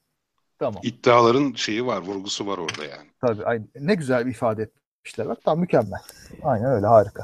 Tamam. 0.59 0.81
İddiaların 0.85 1.53
şeyi 1.53 1.87
var, 1.87 1.99
vurgusu 1.99 2.47
var 2.47 2.59
orada 2.59 2.85
yani. 2.85 3.09
Tabii 3.21 3.45
aynı. 3.45 3.65
ne 3.81 3.95
güzel 3.95 4.27
bir 4.27 4.31
ifade 4.31 4.63
etmişler 4.99 5.29
bak. 5.29 5.39
Tam 5.45 5.61
mükemmel. 5.61 6.01
Aynen 6.43 6.73
öyle 6.73 6.87
harika. 6.87 7.23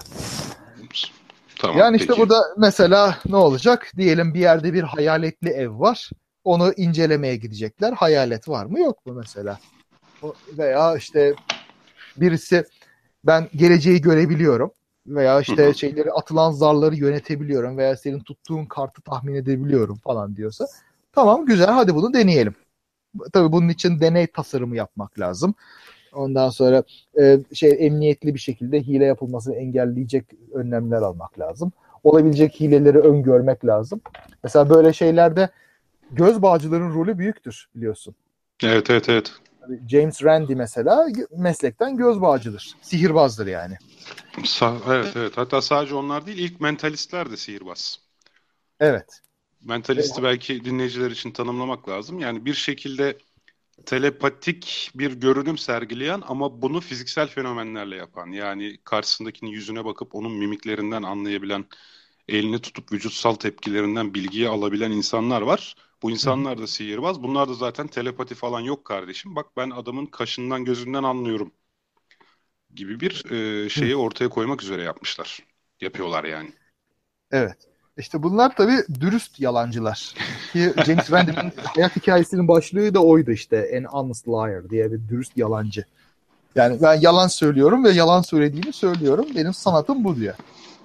Tamam, 1.59 1.79
yani 1.79 1.97
işte 1.97 2.07
peki. 2.07 2.21
burada 2.21 2.41
mesela 2.57 3.19
ne 3.27 3.37
olacak? 3.37 3.93
Diyelim 3.97 4.35
bir 4.35 4.41
yerde 4.41 4.73
bir 4.73 4.83
hayaletli 4.83 5.49
ev 5.49 5.81
var. 5.81 6.11
Onu 6.45 6.73
incelemeye 6.73 7.37
gidecekler. 7.37 7.93
Hayalet 7.93 8.49
var 8.49 8.67
mı 8.67 8.79
yok 8.81 9.07
mu 9.07 9.13
mesela? 9.13 9.59
veya 10.59 10.97
işte 10.97 11.35
birisi 12.17 12.65
ben 13.25 13.49
geleceği 13.55 14.01
görebiliyorum 14.01 14.71
veya 15.07 15.41
işte 15.41 15.65
Hı-hı. 15.65 15.75
şeyleri 15.75 16.13
atılan 16.13 16.51
zarları 16.53 16.97
yönetebiliyorum 16.97 17.79
veya 17.79 17.97
senin 17.97 18.21
tuttuğun 18.21 18.65
kartı 18.65 19.03
tahmin 19.03 19.35
edebiliyorum 19.35 19.97
falan 19.97 20.37
diyorsa 20.37 20.67
tamam 21.13 21.47
güzel 21.47 21.71
hadi 21.71 21.95
bunu 21.95 22.15
deneyelim. 22.15 22.55
Tabii 23.33 23.53
bunun 23.53 23.69
için 23.69 24.01
deney 24.01 24.27
tasarımı 24.27 24.77
yapmak 24.77 25.21
lazım. 25.21 25.55
Ondan 26.13 26.51
sonra 26.51 26.83
e, 27.21 27.39
şey 27.55 27.77
emniyetli 27.79 28.35
bir 28.35 28.39
şekilde 28.39 28.83
hile 28.83 29.05
yapılmasını 29.05 29.55
engelleyecek 29.55 30.25
önlemler 30.53 31.03
almak 31.03 31.39
lazım. 31.39 31.73
Olabilecek 32.05 32.61
hileleri 32.61 32.99
öngörmek 32.99 33.67
lazım. 33.67 34.01
Mesela 34.43 34.71
böyle 34.71 34.93
şeylerde 34.93 35.49
göz 36.11 36.43
bağcıların 36.43 36.95
rolü 36.95 37.19
büyüktür 37.19 37.69
biliyorsun. 37.75 38.15
Evet 38.63 38.91
evet 38.91 39.09
evet. 39.09 39.33
James 39.91 40.25
Randi 40.25 40.57
mesela 40.57 41.07
meslekten 41.37 41.97
göz 41.97 42.21
bağcıdır. 42.21 42.75
Sihirbazdır 42.83 43.47
yani. 43.47 43.77
Evet 44.89 45.13
evet. 45.17 45.33
Hatta 45.37 45.63
sadece 45.63 45.95
onlar 45.95 46.27
değil 46.27 46.39
ilk 46.39 46.61
mentalistler 46.61 47.31
de 47.31 47.37
sihirbaz. 47.37 48.01
Evet. 48.81 49.21
Mentalisti 49.63 50.21
evet. 50.21 50.31
belki 50.31 50.65
dinleyiciler 50.65 51.11
için 51.11 51.31
tanımlamak 51.31 51.89
lazım. 51.89 52.19
Yani 52.19 52.45
bir 52.45 52.55
şekilde 52.55 53.19
telepatik 53.87 54.91
bir 54.95 55.13
görünüm 55.13 55.59
sergileyen 55.59 56.23
ama 56.27 56.63
bunu 56.63 56.81
fiziksel 56.81 57.29
fenomenlerle 57.29 57.97
yapan. 57.97 58.27
Yani 58.27 58.79
karşısındakinin 58.85 59.51
yüzüne 59.51 59.85
bakıp 59.85 60.15
onun 60.15 60.33
mimiklerinden 60.33 61.03
anlayabilen, 61.03 61.65
elini 62.29 62.59
tutup 62.59 62.93
vücutsal 62.93 63.35
tepkilerinden 63.35 64.15
bilgiyi 64.15 64.49
alabilen 64.49 64.91
insanlar 64.91 65.43
var. 65.43 65.75
Bu 66.05 66.11
insanlar 66.11 66.59
da 66.59 66.67
sihirbaz. 66.67 67.23
Bunlar 67.23 67.49
da 67.49 67.55
zaten 67.55 67.87
telepati 67.87 68.35
falan 68.35 68.61
yok 68.61 68.85
kardeşim. 68.85 69.37
Bak 69.37 69.47
ben 69.57 69.71
adamın 69.71 70.07
kaşından 70.07 70.65
gözünden 70.65 71.03
anlıyorum 71.03 71.53
gibi 72.75 73.01
bir 73.01 73.31
e, 73.31 73.69
şeyi 73.69 73.97
ortaya 73.97 74.29
koymak 74.29 74.63
üzere 74.63 74.83
yapmışlar. 74.83 75.39
Yapıyorlar 75.81 76.25
yani. 76.25 76.53
Evet. 77.31 77.57
İşte 77.99 78.23
bunlar 78.23 78.57
tabii 78.57 79.01
dürüst 79.01 79.41
yalancılar. 79.41 80.15
Ki 80.53 80.75
James 80.87 81.11
Randi'nin 81.11 81.53
hayat 81.65 81.97
hikayesinin 81.97 82.49
başlığı 82.49 82.95
da 82.95 83.05
oydu 83.05 83.31
işte. 83.31 83.79
An 83.79 83.85
honest 83.85 84.29
liar 84.29 84.71
diye 84.71 84.93
bir 84.93 85.09
dürüst 85.09 85.37
yalancı. 85.37 85.85
Yani 86.55 86.79
ben 86.83 87.01
yalan 87.01 87.29
söylüyorum 87.29 87.85
ve 87.85 87.91
yalan 87.91 88.23
söylediğimi 88.23 88.73
söylüyorum. 88.73 89.27
Benim 89.37 89.55
sanatım 89.55 90.05
bu 90.05 90.17
diyor. 90.17 90.35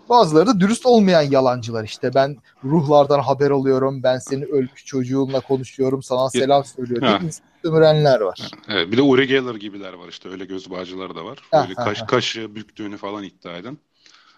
Bazıları 0.09 0.47
da 0.47 0.59
dürüst 0.59 0.85
olmayan 0.85 1.21
yalancılar 1.21 1.83
işte. 1.83 2.13
Ben 2.13 2.37
ruhlardan 2.63 3.19
haber 3.19 3.51
alıyorum. 3.51 4.03
Ben 4.03 4.17
senin 4.17 4.41
ölmüş 4.41 4.85
çocuğunla 4.85 5.39
konuşuyorum. 5.39 6.03
Sana 6.03 6.29
selam 6.29 6.65
söylüyorum. 6.65 7.29
Sömürenler 7.63 8.19
var. 8.19 8.51
Evet, 8.67 8.91
bir 8.91 8.97
de 8.97 9.01
Uri 9.01 9.27
Geller 9.27 9.55
gibiler 9.55 9.93
var 9.93 10.07
işte. 10.07 10.29
Öyle 10.29 10.45
göz 10.45 10.71
bağcıları 10.71 11.15
da 11.15 11.25
var. 11.25 11.37
Böyle 11.53 11.73
kaş, 11.73 12.01
kaşı 12.01 12.55
büktüğünü 12.55 12.97
falan 12.97 13.23
iddia 13.23 13.57
eden. 13.57 13.77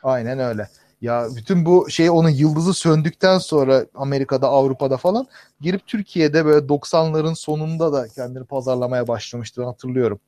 Aynen 0.04 0.40
öyle. 0.40 0.70
Ya 1.02 1.28
bütün 1.36 1.66
bu 1.66 1.90
şey 1.90 2.10
onun 2.10 2.30
yıldızı 2.30 2.74
söndükten 2.74 3.38
sonra 3.38 3.86
Amerika'da, 3.96 4.48
Avrupa'da 4.48 4.98
falan 4.98 5.28
girip 5.62 5.88
Türkiye'de 5.88 6.46
böyle 6.46 6.66
90'ların 6.66 7.36
sonunda 7.36 7.94
da 7.94 8.08
kendini 8.08 8.46
pazarlamaya 8.46 9.08
başlamıştı 9.08 9.66
hatırlıyorum. 9.66 10.20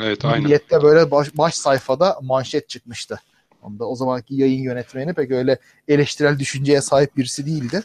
Evet 0.00 0.24
aynen. 0.24 0.42
Milliyette 0.42 0.82
böyle 0.82 1.10
baş, 1.10 1.36
baş 1.38 1.54
sayfada 1.54 2.18
manşet 2.22 2.68
çıkmıştı. 2.68 3.20
Onda 3.66 3.84
o 3.88 3.96
zamanki 3.96 4.34
yayın 4.34 4.62
yönetmeni 4.62 5.14
pek 5.14 5.30
öyle 5.30 5.58
eleştirel 5.88 6.38
düşünceye 6.38 6.80
sahip 6.80 7.16
birisi 7.16 7.46
değildi. 7.46 7.82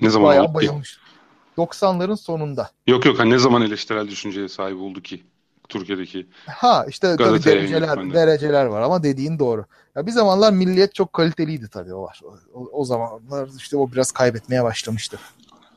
Ne 0.00 0.10
zaman 0.10 0.28
Bayağı 0.28 0.44
oldu 0.44 0.54
bayılmış. 0.54 0.98
90'ların 1.56 2.16
sonunda. 2.16 2.70
Yok 2.86 3.04
yok 3.04 3.18
hani 3.18 3.30
ne 3.30 3.38
zaman 3.38 3.62
eleştirel 3.62 4.08
düşünceye 4.08 4.48
sahip 4.48 4.80
oldu 4.80 5.02
ki 5.02 5.22
Türkiye'deki? 5.68 6.26
Ha 6.46 6.86
işte 6.88 7.16
tabii 7.16 7.44
dereceler, 7.44 8.14
dereceler 8.14 8.64
var 8.64 8.80
ama 8.80 9.02
dediğin 9.02 9.38
doğru. 9.38 9.64
Ya 9.96 10.06
bir 10.06 10.10
zamanlar 10.10 10.52
milliyet 10.52 10.94
çok 10.94 11.12
kaliteliydi 11.12 11.68
tabii 11.68 11.94
o 11.94 12.02
var. 12.02 12.20
O, 12.54 12.68
o 12.72 12.84
zamanlar 12.84 13.48
işte 13.58 13.76
o 13.76 13.92
biraz 13.92 14.12
kaybetmeye 14.12 14.64
başlamıştı. 14.64 15.18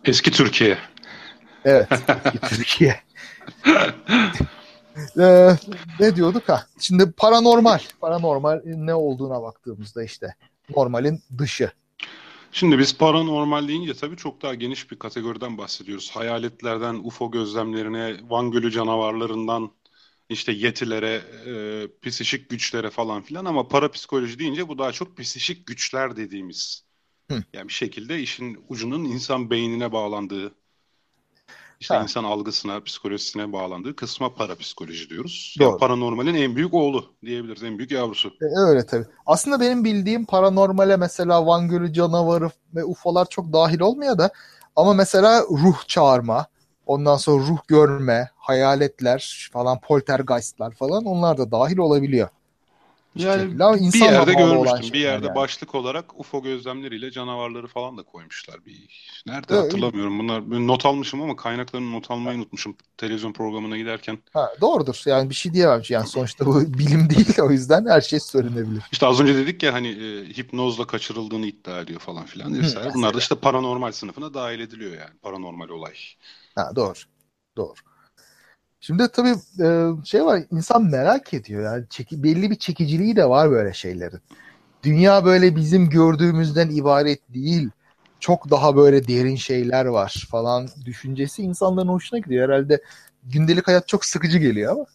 Eski 0.06 0.32
Türkiye. 0.32 0.78
Evet. 1.66 1.90
Türkiye. 2.50 3.00
Ee, 5.20 5.56
ne 6.00 6.16
diyorduk 6.16 6.50
ha? 6.50 6.66
Şimdi 6.80 7.12
paranormal. 7.12 7.80
Paranormal 8.02 8.62
ne 8.66 8.94
olduğuna 8.94 9.42
baktığımızda 9.42 10.04
işte 10.04 10.36
normalin 10.76 11.22
dışı. 11.38 11.72
Şimdi 12.52 12.80
biz 12.80 12.98
paranormal 12.98 13.68
deyince 13.68 13.94
tabii 13.94 14.18
çok 14.18 14.42
daha 14.42 14.54
geniş 14.54 14.92
bir 14.92 15.00
kategoriden 15.00 15.58
bahsediyoruz. 15.58 16.12
Hayaletlerden, 16.12 16.96
UFO 16.96 17.32
gözlemlerine, 17.32 18.16
Van 18.30 18.52
Gölü 18.52 18.72
canavarlarından, 18.72 19.72
işte 20.30 20.52
yetilere, 20.52 21.22
e, 21.46 21.88
psişik 22.02 22.50
güçlere 22.50 22.90
falan 22.90 23.22
filan 23.22 23.46
ama 23.46 23.68
parapsikoloji 23.68 24.40
deyince 24.40 24.68
bu 24.68 24.78
daha 24.78 24.92
çok 24.92 25.18
psişik 25.18 25.68
güçler 25.68 26.16
dediğimiz. 26.16 26.84
Hı. 27.32 27.44
Yani 27.54 27.68
bir 27.68 27.74
şekilde 27.74 28.22
işin 28.22 28.66
ucunun 28.70 29.06
insan 29.06 29.50
beynine 29.50 29.92
bağlandığı, 29.92 30.56
işte 31.80 31.96
Ha. 31.96 32.04
insan 32.04 32.24
algısına, 32.24 32.84
psikolojisine 32.84 33.54
bağlandığı 33.54 33.96
kısma 33.96 34.34
parapsikoloji 34.34 35.10
diyoruz. 35.10 35.56
Doğru. 35.60 35.70
Yani 35.70 35.80
paranormalin 35.80 36.36
en 36.36 36.56
büyük 36.56 36.74
oğlu 36.74 37.06
diyebiliriz, 37.26 37.64
en 37.64 37.78
büyük 37.78 37.92
yavrusu. 37.92 38.28
E, 38.28 38.60
öyle 38.70 38.86
tabii. 38.86 39.06
Aslında 39.26 39.60
benim 39.60 39.84
bildiğim 39.84 40.26
paranormale 40.26 40.98
mesela 40.98 41.46
Van 41.46 41.68
Gölü 41.68 41.94
canavarı 41.94 42.50
ve 42.76 42.84
UFO'lar 42.84 43.26
çok 43.30 43.54
dahil 43.54 43.80
olmuyor 43.80 44.18
da 44.18 44.30
ama 44.76 44.94
mesela 44.94 45.42
ruh 45.42 45.88
çağırma, 45.88 46.46
ondan 46.86 47.18
sonra 47.18 47.44
ruh 47.48 47.58
görme, 47.68 48.30
hayaletler 48.36 49.50
falan, 49.54 49.80
poltergeistler 49.82 50.76
falan 50.76 51.06
onlar 51.06 51.38
da 51.38 51.52
dahil 51.52 51.78
olabiliyor. 51.78 52.30
Yani 53.18 53.64
ama 53.64 53.78
bir 53.78 54.00
yerde 54.00 54.34
görmüştüm. 54.34 54.94
Bir 54.94 55.00
yerde 55.00 55.26
yani. 55.26 55.36
başlık 55.36 55.76
olarak 55.76 56.20
UFO 56.20 56.44
gözlemleriyle 56.44 57.12
canavarları 57.12 57.68
falan 57.68 57.98
da 57.98 58.04
koymuşlar. 58.04 58.66
Bir 58.66 58.90
nerede 59.28 59.54
Evet. 59.54 59.64
hatırlamıyorum. 59.64 60.20
Bunlar 60.20 60.52
ben 60.52 60.68
not 60.68 60.86
almışım 60.86 61.22
ama 61.22 61.36
kaynaklarını 61.36 61.92
not 61.92 62.12
almayı 62.12 62.38
unutmuşum 62.38 62.76
televizyon 62.98 63.34
programına 63.34 63.78
giderken. 63.78 64.18
Ha, 64.34 64.50
doğrudur. 64.62 65.02
Yani 65.06 65.30
bir 65.30 65.36
şey 65.36 65.54
diyemem. 65.54 65.82
Yani 65.90 66.08
sonuçta 66.08 66.46
bu 66.46 66.74
bilim 66.80 67.10
değil 67.10 67.42
o 67.42 67.52
yüzden 67.52 67.86
her 67.86 68.02
şey 68.02 68.20
söylenebilir. 68.20 68.84
İşte 68.92 69.06
az 69.06 69.20
önce 69.20 69.36
dedik 69.36 69.64
ya 69.64 69.74
hani 69.74 69.88
e, 69.88 70.38
hipnozla 70.38 70.88
kaçırıldığını 70.88 71.46
iddia 71.46 71.82
ediyor 71.82 72.00
falan 72.00 72.26
filan. 72.26 72.50
Hı, 72.50 72.60
vesaire. 72.62 72.94
Bunlar 72.94 73.10
da 73.10 73.18
mesela. 73.18 73.20
işte 73.20 73.36
paranormal 73.36 73.92
sınıfına 73.92 74.34
dahil 74.34 74.60
ediliyor 74.60 74.92
yani. 74.92 75.20
Paranormal 75.22 75.70
olay. 75.70 75.94
Ha, 76.56 76.72
doğru. 76.76 76.94
Doğru. 77.58 77.74
Şimdi 78.80 79.08
tabii 79.14 79.36
e, 79.64 79.90
şey 80.06 80.26
var 80.26 80.44
insan 80.52 80.84
merak 80.84 81.34
ediyor 81.34 81.64
yani 81.64 81.86
çeki, 81.90 82.24
belli 82.24 82.52
bir 82.52 82.56
çekiciliği 82.56 83.16
de 83.16 83.30
var 83.30 83.52
böyle 83.52 83.74
şeylerin. 83.74 84.20
Dünya 84.84 85.26
böyle 85.26 85.56
bizim 85.56 85.90
gördüğümüzden 85.90 86.70
ibaret 86.70 87.20
değil. 87.30 87.70
Çok 88.20 88.50
daha 88.52 88.76
böyle 88.76 89.08
derin 89.08 89.36
şeyler 89.36 89.86
var 89.86 90.28
falan 90.32 90.70
düşüncesi 90.86 91.42
insanların 91.42 91.88
hoşuna 91.88 92.20
gidiyor. 92.20 92.50
Herhalde 92.50 92.82
gündelik 93.24 93.68
hayat 93.68 93.88
çok 93.88 94.06
sıkıcı 94.06 94.38
geliyor 94.38 94.72
ama. 94.72 94.86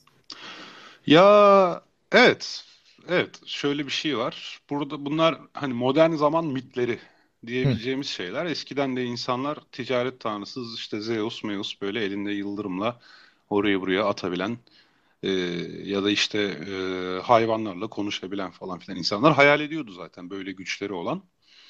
Ya 1.06 1.82
evet. 2.12 2.64
Evet. 3.08 3.40
Şöyle 3.46 3.86
bir 3.86 3.90
şey 3.90 4.18
var. 4.18 4.60
Burada 4.70 5.06
bunlar 5.06 5.38
hani 5.54 5.74
modern 5.74 6.12
zaman 6.12 6.46
mitleri 6.46 6.98
diyebileceğimiz 7.46 8.06
şeyler. 8.06 8.46
Eskiden 8.46 8.96
de 8.96 9.04
insanlar 9.04 9.58
ticaret 9.72 10.20
tanrısı 10.20 10.60
işte 10.76 11.00
Zeus, 11.00 11.44
Meus 11.44 11.80
böyle 11.80 12.04
elinde 12.04 12.32
yıldırımla 12.32 13.00
oraya 13.52 13.80
buraya 13.80 14.04
atabilen 14.04 14.58
e, 15.22 15.30
ya 15.84 16.04
da 16.04 16.10
işte 16.10 16.38
e, 16.42 16.74
hayvanlarla 17.22 17.86
konuşabilen 17.86 18.50
falan 18.50 18.78
filan 18.78 18.98
insanlar 18.98 19.32
hayal 19.32 19.60
ediyordu 19.60 19.92
zaten 19.92 20.30
böyle 20.30 20.52
güçleri 20.52 20.92
olan. 20.92 21.22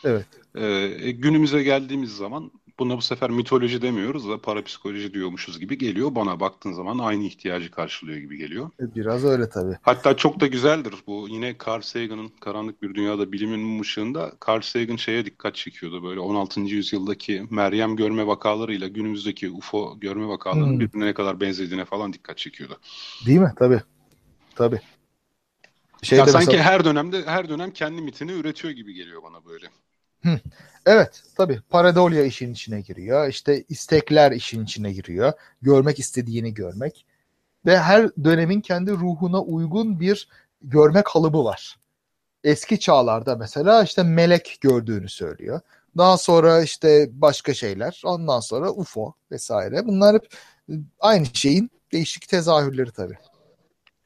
Evet. 0.05 0.27
E, 0.55 1.11
günümüze 1.11 1.63
geldiğimiz 1.63 2.17
zaman 2.17 2.53
buna 2.79 2.97
bu 2.97 3.03
sefer 3.03 3.31
mitoloji 3.31 3.83
demiyoruz 3.83 4.29
da 4.29 4.41
parapsikoloji 4.41 5.15
diyormuşuz 5.15 5.61
gibi 5.61 5.79
geliyor. 5.79 6.15
Bana 6.15 6.41
baktığın 6.41 6.73
zaman 6.73 6.99
aynı 6.99 7.25
ihtiyacı 7.25 7.71
karşılıyor 7.71 8.19
gibi 8.19 8.37
geliyor. 8.39 8.71
E, 8.81 8.95
Biraz 8.95 9.25
öyle 9.25 9.49
tabii. 9.49 9.79
Hatta 9.83 10.17
çok 10.17 10.41
da 10.41 10.47
güzeldir 10.47 10.95
bu. 11.07 11.27
Yine 11.29 11.57
Carl 11.67 11.81
Sagan'ın 11.81 12.29
Karanlık 12.29 12.83
Bir 12.83 12.95
Dünyada 12.95 13.33
Bilimin 13.33 13.81
ışığında 13.81 14.33
Carl 14.49 14.61
Sagan 14.61 14.97
şeye 14.97 15.25
dikkat 15.27 15.55
çekiyordu. 15.55 16.03
Böyle 16.03 16.21
16. 16.21 16.61
yüzyıldaki 16.75 17.47
Meryem 17.51 17.97
görme 17.97 18.27
vakalarıyla 18.27 18.89
günümüzdeki 18.89 19.51
UFO 19.51 20.01
görme 20.01 20.29
vakalarının 20.29 20.73
Hmm. 20.73 20.81
birbirine 20.81 21.07
ne 21.07 21.15
kadar 21.15 21.41
benzediğine 21.41 21.85
falan 21.85 22.13
dikkat 22.13 22.39
çekiyordu. 22.39 22.79
Değil 23.27 23.39
mi? 23.39 23.53
Tabii. 23.59 23.81
Tabii. 24.55 24.81
Şeyde 26.03 26.21
ya 26.21 26.27
sanki 26.27 26.47
mesela- 26.47 26.65
her 26.65 26.85
dönemde 26.85 27.23
her 27.27 27.49
dönem 27.49 27.71
kendi 27.71 28.03
mitini 28.03 28.33
üretiyor 28.33 28.75
gibi 28.75 28.95
geliyor 28.95 29.23
bana 29.23 29.45
böyle. 29.45 29.67
Evet 30.87 31.23
tabii 31.37 31.61
paradolya 31.71 32.25
işin 32.25 32.53
içine 32.53 32.81
giriyor. 32.81 33.29
İşte 33.29 33.65
istekler 33.69 34.33
işin 34.33 34.65
içine 34.65 34.93
giriyor. 34.93 35.33
Görmek 35.63 35.99
istediğini 35.99 36.55
görmek. 36.55 37.07
Ve 37.67 37.79
her 37.79 38.09
dönemin 38.25 38.61
kendi 38.61 38.91
ruhuna 38.91 39.41
uygun 39.43 40.01
bir 40.01 40.29
görme 40.63 41.03
kalıbı 41.03 41.45
var. 41.45 41.77
Eski 42.45 42.81
çağlarda 42.81 43.37
mesela 43.37 43.83
işte 43.83 44.03
melek 44.03 44.59
gördüğünü 44.61 45.09
söylüyor. 45.09 45.61
Daha 45.97 46.19
sonra 46.19 46.63
işte 46.63 47.09
başka 47.13 47.55
şeyler. 47.55 48.03
Ondan 48.05 48.41
sonra 48.41 48.71
UFO 48.71 49.15
vesaire. 49.31 49.87
Bunlar 49.87 50.15
hep 50.15 50.35
aynı 51.01 51.27
şeyin 51.33 51.71
değişik 51.93 52.29
tezahürleri 52.29 52.93
tabii. 52.93 53.19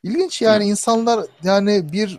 İlginç 0.02 0.42
yani 0.42 0.64
insanlar 0.64 1.26
yani 1.42 1.92
bir 1.92 2.18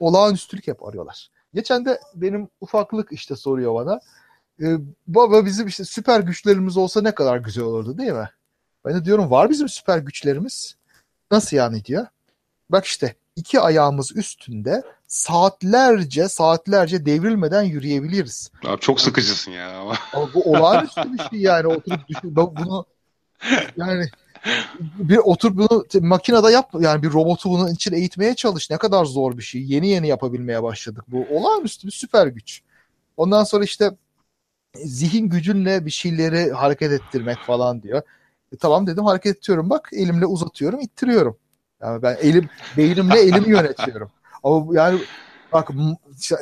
olağanüstülük 0.00 0.66
hep 0.66 0.82
arıyorlar. 0.82 1.30
Geçen 1.58 1.84
de 1.84 2.00
benim 2.14 2.48
ufaklık 2.60 3.12
işte 3.12 3.36
soruyor 3.36 3.74
bana. 3.74 4.00
"E, 4.62 4.66
baba 5.06 5.46
bizim 5.46 5.66
işte 5.66 5.84
süper 5.84 6.20
güçlerimiz 6.20 6.76
olsa 6.76 7.02
ne 7.02 7.14
kadar 7.14 7.36
güzel 7.36 7.64
olurdu 7.64 7.98
değil 7.98 8.12
mi? 8.12 8.30
Ben 8.84 8.94
de 8.94 9.04
diyorum 9.04 9.30
var 9.30 9.50
bizim 9.50 9.68
süper 9.68 9.98
güçlerimiz. 9.98 10.76
Nasıl 11.30 11.56
yani 11.56 11.84
diyor. 11.84 12.06
Bak 12.70 12.84
işte 12.84 13.14
iki 13.36 13.60
ayağımız 13.60 14.16
üstünde 14.16 14.82
saatlerce 15.06 16.28
saatlerce 16.28 17.06
devrilmeden 17.06 17.62
yürüyebiliriz. 17.62 18.50
Abi 18.66 18.80
çok 18.80 19.00
sıkıcısın 19.00 19.50
ya. 19.50 19.78
Ama 20.12 20.34
bu 20.34 20.42
olağanüstü 20.42 21.12
bir 21.12 21.18
şey 21.30 21.40
yani 21.40 21.66
oturup 21.66 22.08
düşün, 22.08 22.36
bunu 22.36 22.86
yani 23.76 24.10
bir 24.80 25.16
oturup 25.16 25.56
bunu 25.56 25.84
makinede 26.00 26.52
yap 26.52 26.70
yani 26.80 27.02
bir 27.02 27.12
robotu 27.12 27.50
bunun 27.50 27.74
için 27.74 27.92
eğitmeye 27.92 28.34
çalış. 28.34 28.70
Ne 28.70 28.76
kadar 28.76 29.04
zor 29.04 29.38
bir 29.38 29.42
şey. 29.42 29.62
Yeni 29.62 29.88
yeni 29.88 30.08
yapabilmeye 30.08 30.62
başladık. 30.62 31.04
Bu 31.08 31.26
olağanüstü 31.30 31.86
bir 31.86 31.92
süper 31.92 32.26
güç. 32.26 32.62
Ondan 33.16 33.44
sonra 33.44 33.64
işte 33.64 33.90
zihin 34.84 35.28
gücünle 35.28 35.86
bir 35.86 35.90
şeyleri 35.90 36.52
hareket 36.52 36.92
ettirmek 36.92 37.38
falan 37.38 37.82
diyor. 37.82 38.02
E, 38.52 38.56
tamam 38.56 38.86
dedim 38.86 39.04
hareket 39.04 39.38
ediyorum 39.38 39.70
bak 39.70 39.90
elimle 39.92 40.26
uzatıyorum 40.26 40.80
ittiriyorum. 40.80 41.36
Yani 41.82 42.02
ben 42.02 42.16
elim 42.22 42.48
beynimle 42.76 43.20
elimi 43.20 43.50
yönetiyorum. 43.50 44.10
Ama 44.42 44.74
yani 44.74 44.98
bak 45.52 45.68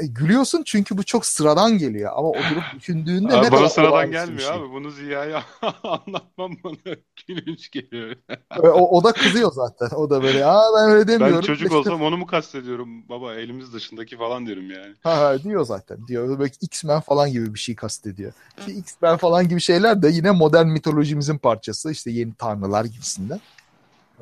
gülüyorsun 0.02 0.62
çünkü 0.62 0.98
bu 0.98 1.04
çok 1.04 1.26
sıradan 1.26 1.78
geliyor 1.78 2.12
ama 2.16 2.28
oturup 2.28 2.62
düşündüğünde 2.78 3.28
ne 3.32 3.36
Abi 3.38 3.46
kadar 3.46 3.60
bana 3.60 3.68
sıradan 3.68 4.10
gelmiyor 4.10 4.40
şey. 4.40 4.50
abi. 4.50 4.70
Bunu 4.70 4.90
Ziya'ya 4.90 5.42
anlatmam 5.82 6.52
bana 6.64 6.76
gülünç 7.28 7.70
geliyor. 7.70 8.16
O, 8.62 8.98
o 8.98 9.04
da 9.04 9.12
kızıyor 9.12 9.52
zaten. 9.52 9.96
O 9.96 10.10
da 10.10 10.22
böyle 10.22 10.44
aa 10.46 10.64
ben 10.76 10.90
öyle 10.90 11.08
demiyorum. 11.08 11.36
Ben 11.36 11.40
çocuk 11.46 11.66
İşte- 11.66 11.78
olsam 11.78 12.02
onu 12.02 12.16
mu 12.16 12.26
kastediyorum 12.26 13.08
baba 13.08 13.34
elimiz 13.34 13.72
dışındaki 13.72 14.16
falan 14.16 14.46
diyorum 14.46 14.70
yani. 14.70 14.94
Ha, 15.02 15.18
ha, 15.20 15.42
diyor 15.42 15.64
zaten. 15.64 16.06
Diyor. 16.08 16.40
Belki 16.40 16.56
X-Men 16.60 17.00
falan 17.00 17.32
gibi 17.32 17.54
bir 17.54 17.58
şey 17.58 17.74
kastediyor. 17.76 18.32
Ki 18.66 18.72
X-Men 18.72 19.16
falan 19.16 19.48
gibi 19.48 19.60
şeyler 19.60 20.02
de 20.02 20.08
yine 20.08 20.30
modern 20.30 20.66
mitolojimizin 20.66 21.38
parçası. 21.38 21.90
İşte 21.92 22.10
yeni 22.10 22.34
tanrılar 22.34 22.84
gibisinden. 22.84 23.40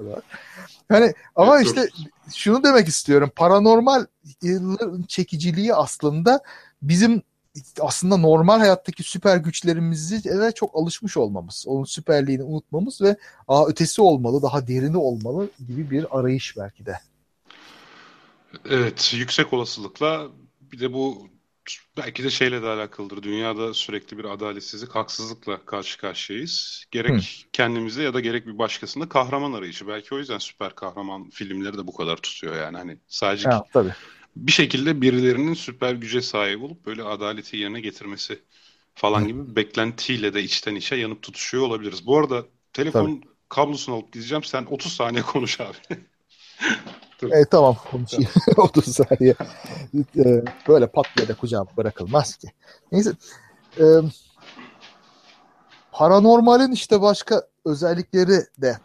O 0.01 0.05
da 0.05 0.11
var. 0.11 0.23
Yani 0.91 1.15
ama 1.37 1.57
Evet, 1.57 1.67
işte 1.67 1.89
şunu 2.35 2.63
demek 2.63 2.89
istiyorum. 2.89 3.31
Paranormal 3.37 4.07
çekiciliği 5.09 5.75
aslında 5.75 6.41
bizim 6.83 7.23
aslında 7.81 8.17
normal 8.17 8.59
hayattaki 8.59 9.03
süper 9.03 9.37
güçlerimizi 9.37 10.25
de 10.25 10.53
çok 10.53 10.77
alışmış 10.77 11.17
olmamız. 11.17 11.65
Onun 11.69 11.85
süperliğini 11.85 12.43
unutmamız 12.43 13.01
ve 13.01 13.17
Aa, 13.49 13.67
ötesi 13.67 14.03
olmalı, 14.03 14.43
daha 14.43 14.67
derini 14.67 14.97
olmalı 14.97 15.49
gibi 15.69 15.91
bir 15.91 16.19
arayış 16.19 16.57
belki 16.57 16.87
de. 16.87 17.01
Evet 18.71 19.15
yüksek 19.17 19.53
olasılıkla 19.53 20.29
bir 20.61 20.81
de 20.81 20.93
bu 20.93 21.29
belki 21.97 22.25
de 22.25 22.31
şeyle 22.31 22.63
de 22.63 22.67
alakalıdır. 22.67 23.23
Dünyada 23.23 23.75
sürekli 23.75 24.19
bir 24.19 24.25
adaletsizlik, 24.25 24.91
haksızlıkla 24.95 25.65
karşı 25.67 25.99
karşıyayız. 25.99 26.85
Gerek 26.91 27.47
Hı. 27.47 27.49
kendimize 27.53 28.03
ya 28.03 28.15
da 28.15 28.21
gerek 28.21 28.47
bir 28.47 28.59
başkasında 28.59 29.09
kahraman 29.09 29.53
arayışı. 29.53 29.89
Belki 29.89 30.15
o 30.15 30.19
yüzden 30.19 30.39
süper 30.39 30.75
kahraman 30.75 31.31
filmleri 31.31 31.79
de 31.79 31.87
bu 31.87 31.95
kadar 31.95 32.17
tutuyor 32.17 32.57
yani. 32.57 32.77
Hani 32.77 32.99
sadece 33.09 33.49
ha, 33.49 33.65
tabii. 33.73 33.95
bir 34.37 34.53
şekilde 34.53 35.03
birilerinin 35.03 35.55
süper 35.55 35.95
güce 35.95 36.23
sahip 36.23 36.63
olup 36.63 36.87
böyle 36.87 37.03
adaleti 37.03 37.57
yerine 37.57 37.81
getirmesi 37.81 38.43
falan 38.95 39.23
Hı. 39.23 39.29
gibi 39.29 39.57
beklentiyle 39.57 40.35
de 40.35 40.43
içten 40.43 40.75
içe 40.75 40.97
yanıp 40.97 41.23
tutuşuyor 41.23 41.65
olabiliriz. 41.65 42.07
Bu 42.07 42.19
arada 42.19 42.47
telefon 42.73 43.23
tabii. 43.23 43.25
kablosunu 43.49 43.95
alıp 43.97 44.13
gideceğim. 44.13 44.45
Sen 44.45 44.65
30 44.65 44.93
saniye 44.93 45.23
konuş 45.23 45.61
abi. 45.61 45.77
E, 47.23 47.45
tamam 47.45 47.77
konuşayım. 47.91 48.31
30 48.57 48.85
saniye. 48.97 49.35
E, 50.17 50.45
böyle 50.69 50.87
pat 50.87 51.07
diye 51.17 51.29
de 51.29 51.35
kucağım 51.35 51.69
bırakılmaz 51.77 52.37
ki. 52.37 52.49
Neyse. 52.93 53.13
E, 53.81 53.85
paranormalin 55.93 56.73
işte 56.73 57.01
başka 57.01 57.43
özellikleri 57.65 58.47
de 58.59 58.79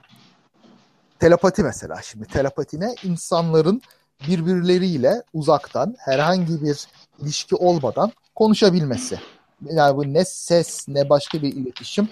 telepati 1.20 1.64
mesela. 1.64 2.02
Şimdi 2.02 2.26
telepatine 2.26 2.96
insanların 3.04 3.82
birbirleriyle 4.28 5.24
uzaktan 5.34 5.96
herhangi 6.00 6.62
bir 6.62 6.88
ilişki 7.20 7.56
olmadan 7.56 8.12
konuşabilmesi. 8.36 9.20
Yani 9.62 9.98
bu 9.98 10.14
ne 10.14 10.26
ses 10.26 10.88
ne 10.88 11.10
başka 11.10 11.42
bir 11.42 11.54
iletişim 11.54 12.10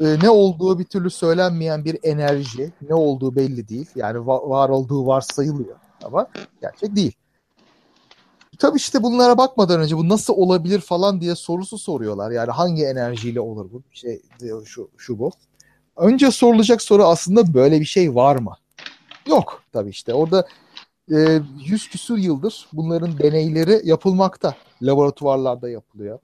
e, 0.00 0.18
ne 0.22 0.30
olduğu 0.30 0.78
bir 0.78 0.84
türlü 0.84 1.10
söylenmeyen 1.10 1.84
bir 1.84 1.98
enerji, 2.02 2.72
ne 2.88 2.94
olduğu 2.94 3.36
belli 3.36 3.68
değil. 3.68 3.86
Yani 3.94 4.18
va- 4.18 4.48
var 4.48 4.68
olduğu 4.68 5.06
varsayılıyor 5.06 5.76
ama 6.04 6.26
gerçek 6.60 6.96
değil. 6.96 7.12
Tabii 8.58 8.76
işte 8.76 9.02
bunlara 9.02 9.38
bakmadan 9.38 9.80
önce 9.80 9.96
bu 9.96 10.08
nasıl 10.08 10.34
olabilir 10.34 10.80
falan 10.80 11.20
diye 11.20 11.34
sorusu 11.34 11.78
soruyorlar. 11.78 12.30
Yani 12.30 12.50
hangi 12.50 12.84
enerjiyle 12.84 13.40
olur 13.40 13.72
bu? 13.72 13.82
Şey 13.92 14.22
diyor 14.40 14.66
şu 14.66 14.88
şu 14.96 15.18
bu. 15.18 15.30
Önce 15.96 16.30
sorulacak 16.30 16.82
soru 16.82 17.04
aslında 17.04 17.54
böyle 17.54 17.80
bir 17.80 17.84
şey 17.84 18.14
var 18.14 18.36
mı? 18.36 18.54
Yok 19.26 19.62
tabii 19.72 19.90
işte. 19.90 20.14
Orada 20.14 20.46
e, 21.12 21.40
yüz 21.66 21.88
küsur 21.88 22.18
yıldır 22.18 22.68
bunların 22.72 23.18
deneyleri 23.18 23.80
yapılmakta. 23.84 24.54
Laboratuvarlarda 24.82 25.68
yapılıyor. 25.68 26.18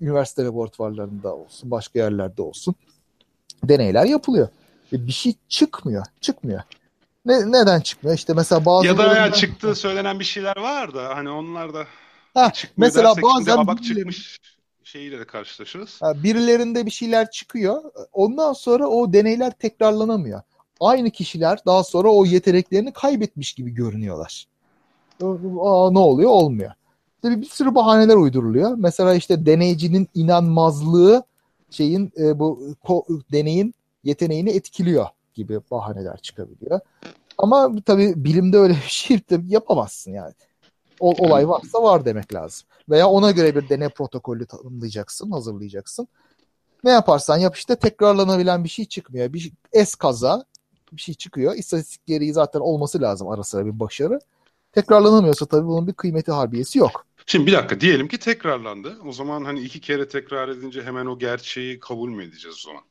Üniversite 0.00 0.44
laboratuvarlarında 0.44 1.36
olsun, 1.36 1.70
başka 1.70 1.98
yerlerde 1.98 2.42
olsun 2.42 2.74
deneyler 3.64 4.04
yapılıyor. 4.04 4.48
E 4.92 5.06
bir 5.06 5.12
şey 5.12 5.34
çıkmıyor. 5.48 6.06
Çıkmıyor. 6.20 6.62
Ne, 7.26 7.52
neden 7.52 7.80
çıkmıyor? 7.80 8.16
İşte 8.16 8.34
mesela 8.34 8.64
bazı 8.64 8.86
ya 8.86 8.98
da 8.98 9.16
ya 9.16 9.32
çıktığı 9.32 9.74
söylenen 9.74 10.20
bir 10.20 10.24
şeyler 10.24 10.56
var 10.56 10.94
da 10.94 11.16
hani 11.16 11.30
onlar 11.30 11.74
da 11.74 11.86
ha, 12.34 12.52
mesela 12.76 13.14
bazen 13.22 13.56
abak 13.56 13.84
çıkmış 13.84 14.38
şeyiyle 14.84 15.18
de 15.18 15.24
karşılaşırız. 15.24 16.02
Ha, 16.02 16.22
birilerinde 16.22 16.86
bir 16.86 16.90
şeyler 16.90 17.30
çıkıyor. 17.30 17.82
Ondan 18.12 18.52
sonra 18.52 18.86
o 18.86 19.12
deneyler 19.12 19.50
tekrarlanamıyor. 19.50 20.42
Aynı 20.80 21.10
kişiler 21.10 21.58
daha 21.66 21.84
sonra 21.84 22.08
o 22.08 22.24
yeteneklerini 22.24 22.92
kaybetmiş 22.92 23.52
gibi 23.52 23.70
görünüyorlar. 23.70 24.46
Aa, 25.22 25.90
ne 25.90 25.98
oluyor? 25.98 26.30
Olmuyor. 26.30 26.72
Tabii 27.22 27.40
bir 27.40 27.46
sürü 27.46 27.74
bahaneler 27.74 28.14
uyduruluyor. 28.14 28.74
Mesela 28.76 29.14
işte 29.14 29.46
deneyicinin 29.46 30.08
inanmazlığı 30.14 31.22
şeyin 31.70 32.12
e, 32.18 32.38
bu 32.38 32.74
ko- 32.84 33.22
deneyin 33.32 33.74
yeteneğini 34.04 34.50
etkiliyor 34.50 35.06
gibi 35.34 35.60
bahaneler 35.70 36.16
çıkabiliyor. 36.16 36.80
Ama 37.38 37.70
tabii 37.86 38.12
bilimde 38.16 38.58
öyle 38.58 38.72
bir 38.72 38.88
şey 38.88 39.18
de 39.18 39.40
yapamazsın 39.46 40.10
yani. 40.10 40.34
O, 41.00 41.26
olay 41.26 41.48
varsa 41.48 41.82
var 41.82 42.04
demek 42.04 42.34
lazım. 42.34 42.68
Veya 42.88 43.08
ona 43.08 43.30
göre 43.30 43.56
bir 43.56 43.68
deney 43.68 43.88
protokolü 43.88 44.46
tanımlayacaksın, 44.46 45.30
hazırlayacaksın. 45.30 46.08
Ne 46.84 46.90
yaparsan 46.90 47.36
yap 47.36 47.56
işte 47.56 47.76
tekrarlanabilen 47.76 48.64
bir 48.64 48.68
şey 48.68 48.84
çıkmıyor. 48.84 49.32
Bir 49.32 49.52
es 49.72 49.94
kaza 49.94 50.44
bir 50.92 51.00
şey 51.00 51.14
çıkıyor. 51.14 51.54
İstatistik 51.54 52.06
gereği 52.06 52.32
zaten 52.32 52.60
olması 52.60 53.00
lazım 53.00 53.28
ara 53.28 53.42
sıra 53.42 53.66
bir 53.66 53.80
başarı. 53.80 54.20
Tekrarlanamıyorsa 54.72 55.46
tabii 55.46 55.66
bunun 55.66 55.86
bir 55.86 55.92
kıymeti 55.92 56.32
harbiyesi 56.32 56.78
yok. 56.78 57.06
Şimdi 57.26 57.46
bir 57.46 57.52
dakika 57.52 57.80
diyelim 57.80 58.08
ki 58.08 58.18
tekrarlandı. 58.18 58.98
O 59.06 59.12
zaman 59.12 59.44
hani 59.44 59.60
iki 59.60 59.80
kere 59.80 60.08
tekrar 60.08 60.48
edince 60.48 60.82
hemen 60.82 61.06
o 61.06 61.18
gerçeği 61.18 61.80
kabul 61.80 62.08
mü 62.08 62.24
edeceğiz 62.24 62.56
o 62.56 62.68
zaman? 62.68 62.82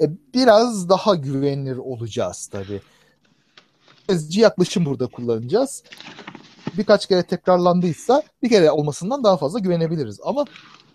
E, 0.00 0.04
biraz 0.34 0.88
daha 0.88 1.14
güvenilir 1.14 1.76
olacağız 1.76 2.46
tabii. 2.46 2.80
Ezci 4.08 4.40
yaklaşım 4.40 4.84
burada 4.84 5.06
kullanacağız. 5.06 5.82
Birkaç 6.78 7.06
kere 7.06 7.22
tekrarlandıysa 7.22 8.22
bir 8.42 8.48
kere 8.48 8.70
olmasından 8.70 9.24
daha 9.24 9.36
fazla 9.36 9.58
güvenebiliriz. 9.58 10.20
Ama 10.24 10.44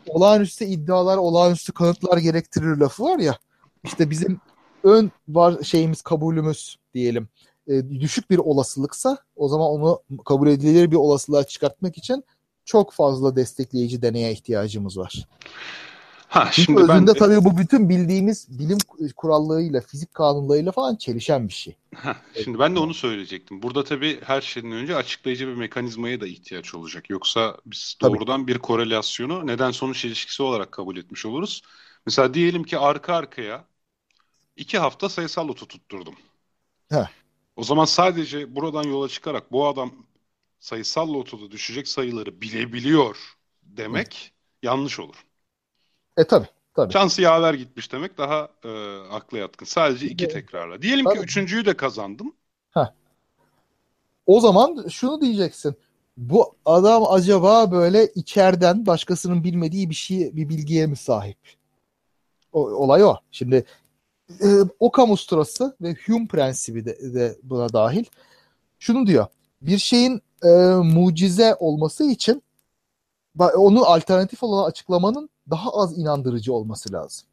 olağanüstü 0.08 0.65
iddialar, 0.65 1.17
olağanüstü 1.17 1.73
kanıtlar 1.73 2.17
gerektirir 2.17 2.77
lafı 2.77 3.03
var 3.03 3.19
ya. 3.19 3.38
İşte 3.84 4.10
bizim 4.10 4.41
ön 4.84 5.12
var 5.27 5.63
şeyimiz 5.63 6.01
kabulümüz 6.01 6.77
diyelim 6.93 7.29
e, 7.69 7.89
düşük 7.89 8.29
bir 8.29 8.38
olasılıksa 8.38 9.17
o 9.36 9.47
zaman 9.47 9.67
onu 9.67 10.01
kabul 10.25 10.47
edilir 10.47 10.91
bir 10.91 10.95
olasılığa 10.95 11.43
çıkartmak 11.43 11.97
için 11.97 12.23
çok 12.69 12.93
fazla 12.93 13.36
destekleyici 13.36 14.01
deneye 14.01 14.32
ihtiyacımız 14.32 14.97
var. 14.97 15.27
Ha, 16.27 16.49
Çünkü 16.51 16.65
şimdi 16.65 16.82
özünde 16.82 17.12
ben... 17.13 17.19
tabii 17.19 17.43
bu 17.45 17.58
bütün 17.58 17.89
bildiğimiz 17.89 18.60
bilim 18.60 18.77
kurallarıyla, 19.17 19.82
fizik 19.82 20.13
kanunlarıyla 20.13 20.71
falan 20.71 20.95
çelişen 20.95 21.47
bir 21.47 21.53
şey. 21.53 21.75
Ha, 21.95 22.15
şimdi 22.43 22.60
ben 22.60 22.75
de 22.75 22.79
onu 22.79 22.93
söyleyecektim. 22.93 23.62
Burada 23.62 23.84
tabii 23.84 24.21
her 24.23 24.41
şeyden 24.41 24.71
önce 24.71 24.95
açıklayıcı 24.95 25.47
bir 25.47 25.53
mekanizmaya 25.53 26.21
da 26.21 26.27
ihtiyaç 26.27 26.75
olacak. 26.75 27.10
Yoksa 27.10 27.58
biz 27.65 27.95
doğrudan 28.01 28.41
tabii. 28.41 28.47
bir 28.47 28.60
korelasyonu 28.60 29.47
neden 29.47 29.71
sonuç 29.71 30.05
ilişkisi 30.05 30.43
olarak 30.43 30.71
kabul 30.71 30.97
etmiş 30.97 31.25
oluruz. 31.25 31.62
Mesela 32.05 32.34
diyelim 32.34 32.63
ki 32.63 32.77
arka 32.77 33.15
arkaya 33.15 33.65
iki 34.55 34.79
hafta 34.79 35.10
sayısal 35.10 35.47
loto 35.47 35.65
tutturdum. 35.65 36.15
Heh. 36.89 37.08
O 37.55 37.63
zaman 37.63 37.86
sadece 37.86 38.55
buradan 38.55 38.84
yola 38.84 39.08
çıkarak 39.08 39.51
bu 39.51 39.67
adam 39.67 39.91
sayısal 40.60 41.13
lotoda 41.13 41.52
düşecek 41.52 41.88
sayıları 41.88 42.41
bilebiliyor 42.41 43.17
demek 43.63 44.34
Hı. 44.62 44.67
yanlış 44.67 45.00
olur. 45.00 45.26
E 46.17 46.24
tabi. 46.24 46.48
Tabii. 46.76 46.93
Şansı 46.93 47.22
yaver 47.22 47.54
gitmiş 47.54 47.91
demek 47.91 48.17
daha 48.17 48.50
e, 48.63 48.69
akla 49.12 49.38
yatkın. 49.38 49.65
Sadece 49.65 50.08
iki 50.08 50.28
tekrarla. 50.28 50.82
Diyelim 50.82 51.06
tabii. 51.06 51.15
ki 51.15 51.24
üçüncüyü 51.24 51.65
de 51.65 51.78
kazandım. 51.78 52.36
Heh. 52.72 52.93
O 54.26 54.39
zaman 54.39 54.88
şunu 54.88 55.22
diyeceksin. 55.22 55.76
Bu 56.17 56.56
adam 56.65 57.04
acaba 57.10 57.72
böyle 57.72 58.08
içeriden 58.15 58.86
başkasının 58.86 59.43
bilmediği 59.43 59.89
bir 59.89 59.95
şey, 59.95 60.36
bir 60.36 60.50
bilgiye 60.50 60.88
mi 60.88 60.95
sahip? 60.95 61.38
O, 62.52 62.62
olay 62.62 63.04
o. 63.04 63.15
Şimdi 63.32 63.65
e, 64.41 64.48
Occam 64.80 65.12
usturası 65.12 65.76
ve 65.82 65.95
Hume 66.06 66.28
prensibi 66.28 66.86
de, 66.86 67.13
de 67.13 67.38
buna 67.43 67.74
dahil. 67.74 68.06
Şunu 68.80 69.08
diyor. 69.08 69.28
Bir 69.62 69.78
şeyin 69.78 70.22
e, 70.43 70.50
mucize 70.84 71.56
olması 71.60 72.04
için 72.04 72.43
onun 73.39 73.82
alternatif 73.82 74.43
olan 74.43 74.69
açıklamanın 74.69 75.30
daha 75.50 75.69
az 75.69 75.98
inandırıcı 75.98 76.54
olması 76.54 76.93
lazım. 76.93 77.28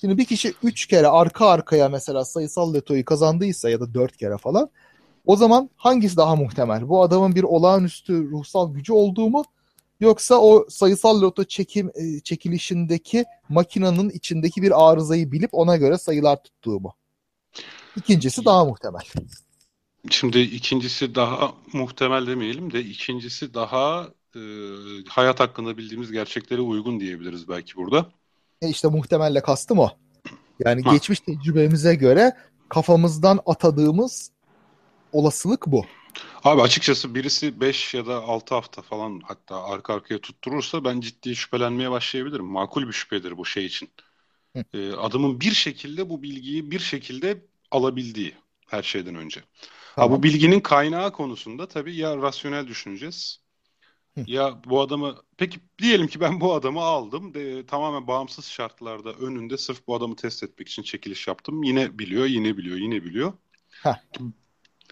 Şimdi 0.00 0.18
bir 0.18 0.24
kişi 0.24 0.54
üç 0.62 0.86
kere 0.86 1.08
arka 1.08 1.46
arkaya 1.46 1.88
mesela 1.88 2.24
sayısal 2.24 2.74
lotoyu 2.74 3.04
kazandıysa 3.04 3.70
ya 3.70 3.80
da 3.80 3.94
dört 3.94 4.16
kere 4.16 4.38
falan 4.38 4.70
o 5.26 5.36
zaman 5.36 5.70
hangisi 5.76 6.16
daha 6.16 6.36
muhtemel? 6.36 6.88
Bu 6.88 7.02
adamın 7.02 7.34
bir 7.34 7.42
olağanüstü 7.42 8.30
ruhsal 8.30 8.74
gücü 8.74 8.92
olduğu 8.92 9.30
mu 9.30 9.44
Yoksa 10.00 10.34
o 10.34 10.66
sayısal 10.68 11.20
loto 11.20 11.44
çekim 11.44 11.90
e, 11.94 12.20
çekilişindeki 12.20 13.24
makinenin 13.48 14.10
içindeki 14.10 14.62
bir 14.62 14.88
arızayı 14.88 15.32
bilip 15.32 15.50
ona 15.52 15.76
göre 15.76 15.98
sayılar 15.98 16.42
tuttuğu 16.42 16.80
mu? 16.80 16.94
İkincisi 17.96 18.44
daha 18.44 18.64
muhtemel. 18.64 19.00
Şimdi 20.10 20.38
ikincisi 20.40 21.14
daha 21.14 21.52
muhtemel 21.72 22.26
demeyelim 22.26 22.72
de 22.72 22.80
ikincisi 22.80 23.54
daha 23.54 24.08
e, 24.36 24.40
hayat 25.08 25.40
hakkında 25.40 25.76
bildiğimiz 25.76 26.12
gerçeklere 26.12 26.60
uygun 26.60 27.00
diyebiliriz 27.00 27.48
belki 27.48 27.76
burada. 27.76 28.10
E 28.62 28.68
işte 28.68 28.88
muhtemelle 28.88 29.42
kastım 29.42 29.78
o. 29.78 29.90
Yani 30.64 30.82
ha. 30.82 30.92
geçmiş 30.92 31.20
tecrübemize 31.20 31.94
göre 31.94 32.36
kafamızdan 32.68 33.40
atadığımız 33.46 34.30
olasılık 35.12 35.66
bu. 35.66 35.86
Abi 36.44 36.62
açıkçası 36.62 37.14
birisi 37.14 37.60
5 37.60 37.94
ya 37.94 38.06
da 38.06 38.22
6 38.22 38.54
hafta 38.54 38.82
falan 38.82 39.20
hatta 39.24 39.64
arka 39.64 39.94
arkaya 39.94 40.18
tutturursa 40.18 40.84
ben 40.84 41.00
ciddi 41.00 41.36
şüphelenmeye 41.36 41.90
başlayabilirim. 41.90 42.46
Makul 42.46 42.88
bir 42.88 42.92
şüphedir 42.92 43.36
bu 43.36 43.46
şey 43.46 43.66
için. 43.66 43.88
Ee, 44.74 44.92
adamın 44.92 45.40
bir 45.40 45.52
şekilde 45.52 46.10
bu 46.10 46.22
bilgiyi 46.22 46.70
bir 46.70 46.78
şekilde 46.78 47.44
alabildiği 47.70 48.34
her 48.66 48.82
şeyden 48.82 49.14
önce. 49.14 49.40
Tamam. 49.96 50.10
Ha, 50.10 50.18
bu 50.18 50.22
bilginin 50.22 50.60
kaynağı 50.60 51.12
konusunda 51.12 51.68
tabii 51.68 51.96
ya 51.96 52.16
rasyonel 52.16 52.66
düşüneceğiz. 52.66 53.40
Ya 54.26 54.60
bu 54.66 54.80
adamı 54.80 55.16
peki 55.36 55.60
diyelim 55.78 56.06
ki 56.06 56.20
ben 56.20 56.40
bu 56.40 56.54
adamı 56.54 56.80
aldım 56.80 57.34
de, 57.34 57.66
tamamen 57.66 58.06
bağımsız 58.06 58.44
şartlarda 58.44 59.12
önünde 59.12 59.56
sırf 59.56 59.86
bu 59.86 59.94
adamı 59.94 60.16
test 60.16 60.42
etmek 60.42 60.68
için 60.68 60.82
çekiliş 60.82 61.28
yaptım. 61.28 61.62
Yine 61.62 61.98
biliyor, 61.98 62.26
yine 62.26 62.56
biliyor, 62.56 62.76
yine 62.76 63.04
biliyor. 63.04 63.32
Heh. 63.82 63.94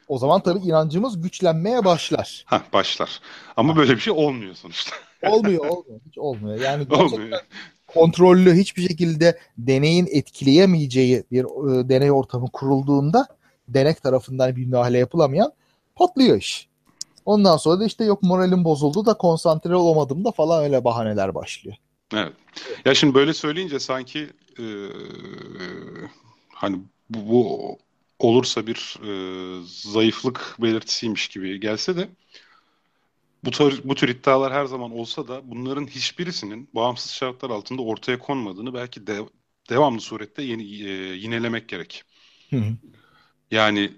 O 0.09 0.19
zaman 0.19 0.43
tabii 0.43 0.59
inancımız 0.59 1.23
güçlenmeye 1.23 1.85
başlar. 1.85 2.45
Ha 2.47 2.63
başlar. 2.73 3.21
Ama 3.57 3.73
ha. 3.73 3.77
böyle 3.77 3.95
bir 3.95 4.01
şey 4.01 4.13
olmuyor 4.13 4.55
sonuçta. 4.55 4.97
olmuyor 5.23 5.67
olmuyor 5.67 6.01
hiç 6.07 6.19
olmuyor. 6.19 6.61
Yani 6.61 6.89
gerçekten 6.89 7.19
olmuyor. 7.19 7.41
kontrollü 7.87 8.55
hiçbir 8.55 8.89
şekilde 8.89 9.39
deneyin 9.59 10.09
etkileyemeyeceği 10.11 11.25
bir 11.33 11.45
e, 11.45 11.89
deney 11.89 12.11
ortamı 12.13 12.51
kurulduğunda 12.53 13.27
denek 13.69 14.03
tarafından 14.03 14.57
bir 14.57 14.67
müdahale 14.67 14.99
yapılamayan 14.99 15.53
patlıyor 15.95 16.37
iş. 16.37 16.69
Ondan 17.25 17.57
sonra 17.57 17.81
da 17.81 17.85
işte 17.85 18.05
yok 18.05 18.23
moralim 18.23 18.65
bozuldu 18.65 19.07
da 19.07 19.15
konsantre 19.15 19.75
olamadım 19.77 20.25
da 20.25 20.33
falan 20.33 20.65
öyle 20.65 20.85
bahaneler 20.85 21.35
başlıyor. 21.35 21.77
Evet. 22.15 22.33
Ya 22.85 22.95
şimdi 22.95 23.15
böyle 23.15 23.35
söyleyince 23.35 23.79
sanki 23.79 24.31
e, 24.59 24.65
hani 26.55 26.79
bu, 27.11 27.29
bu 27.29 27.79
olursa 28.19 28.67
bir 28.67 28.97
e, 29.03 29.13
zayıflık 29.67 30.57
belirtisiymiş 30.59 31.29
gibi 31.29 31.61
gelse 31.61 31.97
de 31.97 32.09
bu 33.45 33.51
tür, 33.51 33.81
bu 33.85 33.95
tür 33.95 34.09
iddialar 34.09 34.53
her 34.53 34.65
zaman 34.65 34.93
olsa 34.93 35.29
da 35.29 35.41
bunların 35.45 35.87
hiçbirisinin 35.87 36.69
bağımsız 36.75 37.13
şartlar 37.13 37.51
altında 37.51 37.83
ortaya 37.83 38.19
konmadığını 38.19 38.75
belki 38.75 39.07
de, 39.07 39.19
devamlı 39.71 40.01
surette 40.01 40.43
yeni, 40.43 40.63
e, 40.63 40.93
yinelemek 41.15 41.69
gerek. 41.69 42.03
Hı 42.51 42.57
hı. 42.57 42.77
Yani 43.55 43.93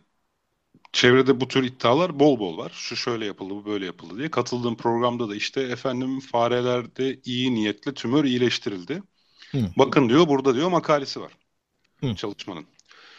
çevrede 0.92 1.40
bu 1.40 1.48
tür 1.48 1.64
iddialar 1.64 2.20
bol 2.20 2.38
bol 2.38 2.58
var. 2.58 2.72
Şu 2.74 2.96
şöyle 2.96 3.26
yapıldı, 3.26 3.54
bu 3.54 3.66
böyle 3.66 3.86
yapıldı 3.86 4.18
diye. 4.18 4.30
Katıldığım 4.30 4.76
programda 4.76 5.28
da 5.28 5.36
işte 5.36 5.60
efendim 5.60 6.20
farelerde 6.20 7.20
iyi 7.24 7.54
niyetle 7.54 7.94
tümör 7.94 8.24
iyileştirildi. 8.24 9.02
Hı. 9.50 9.58
Bakın 9.78 10.08
diyor 10.08 10.28
burada 10.28 10.54
diyor 10.54 10.68
makalesi 10.68 11.20
var. 11.20 11.32
Hı. 12.00 12.14
Çalışmanın. 12.14 12.66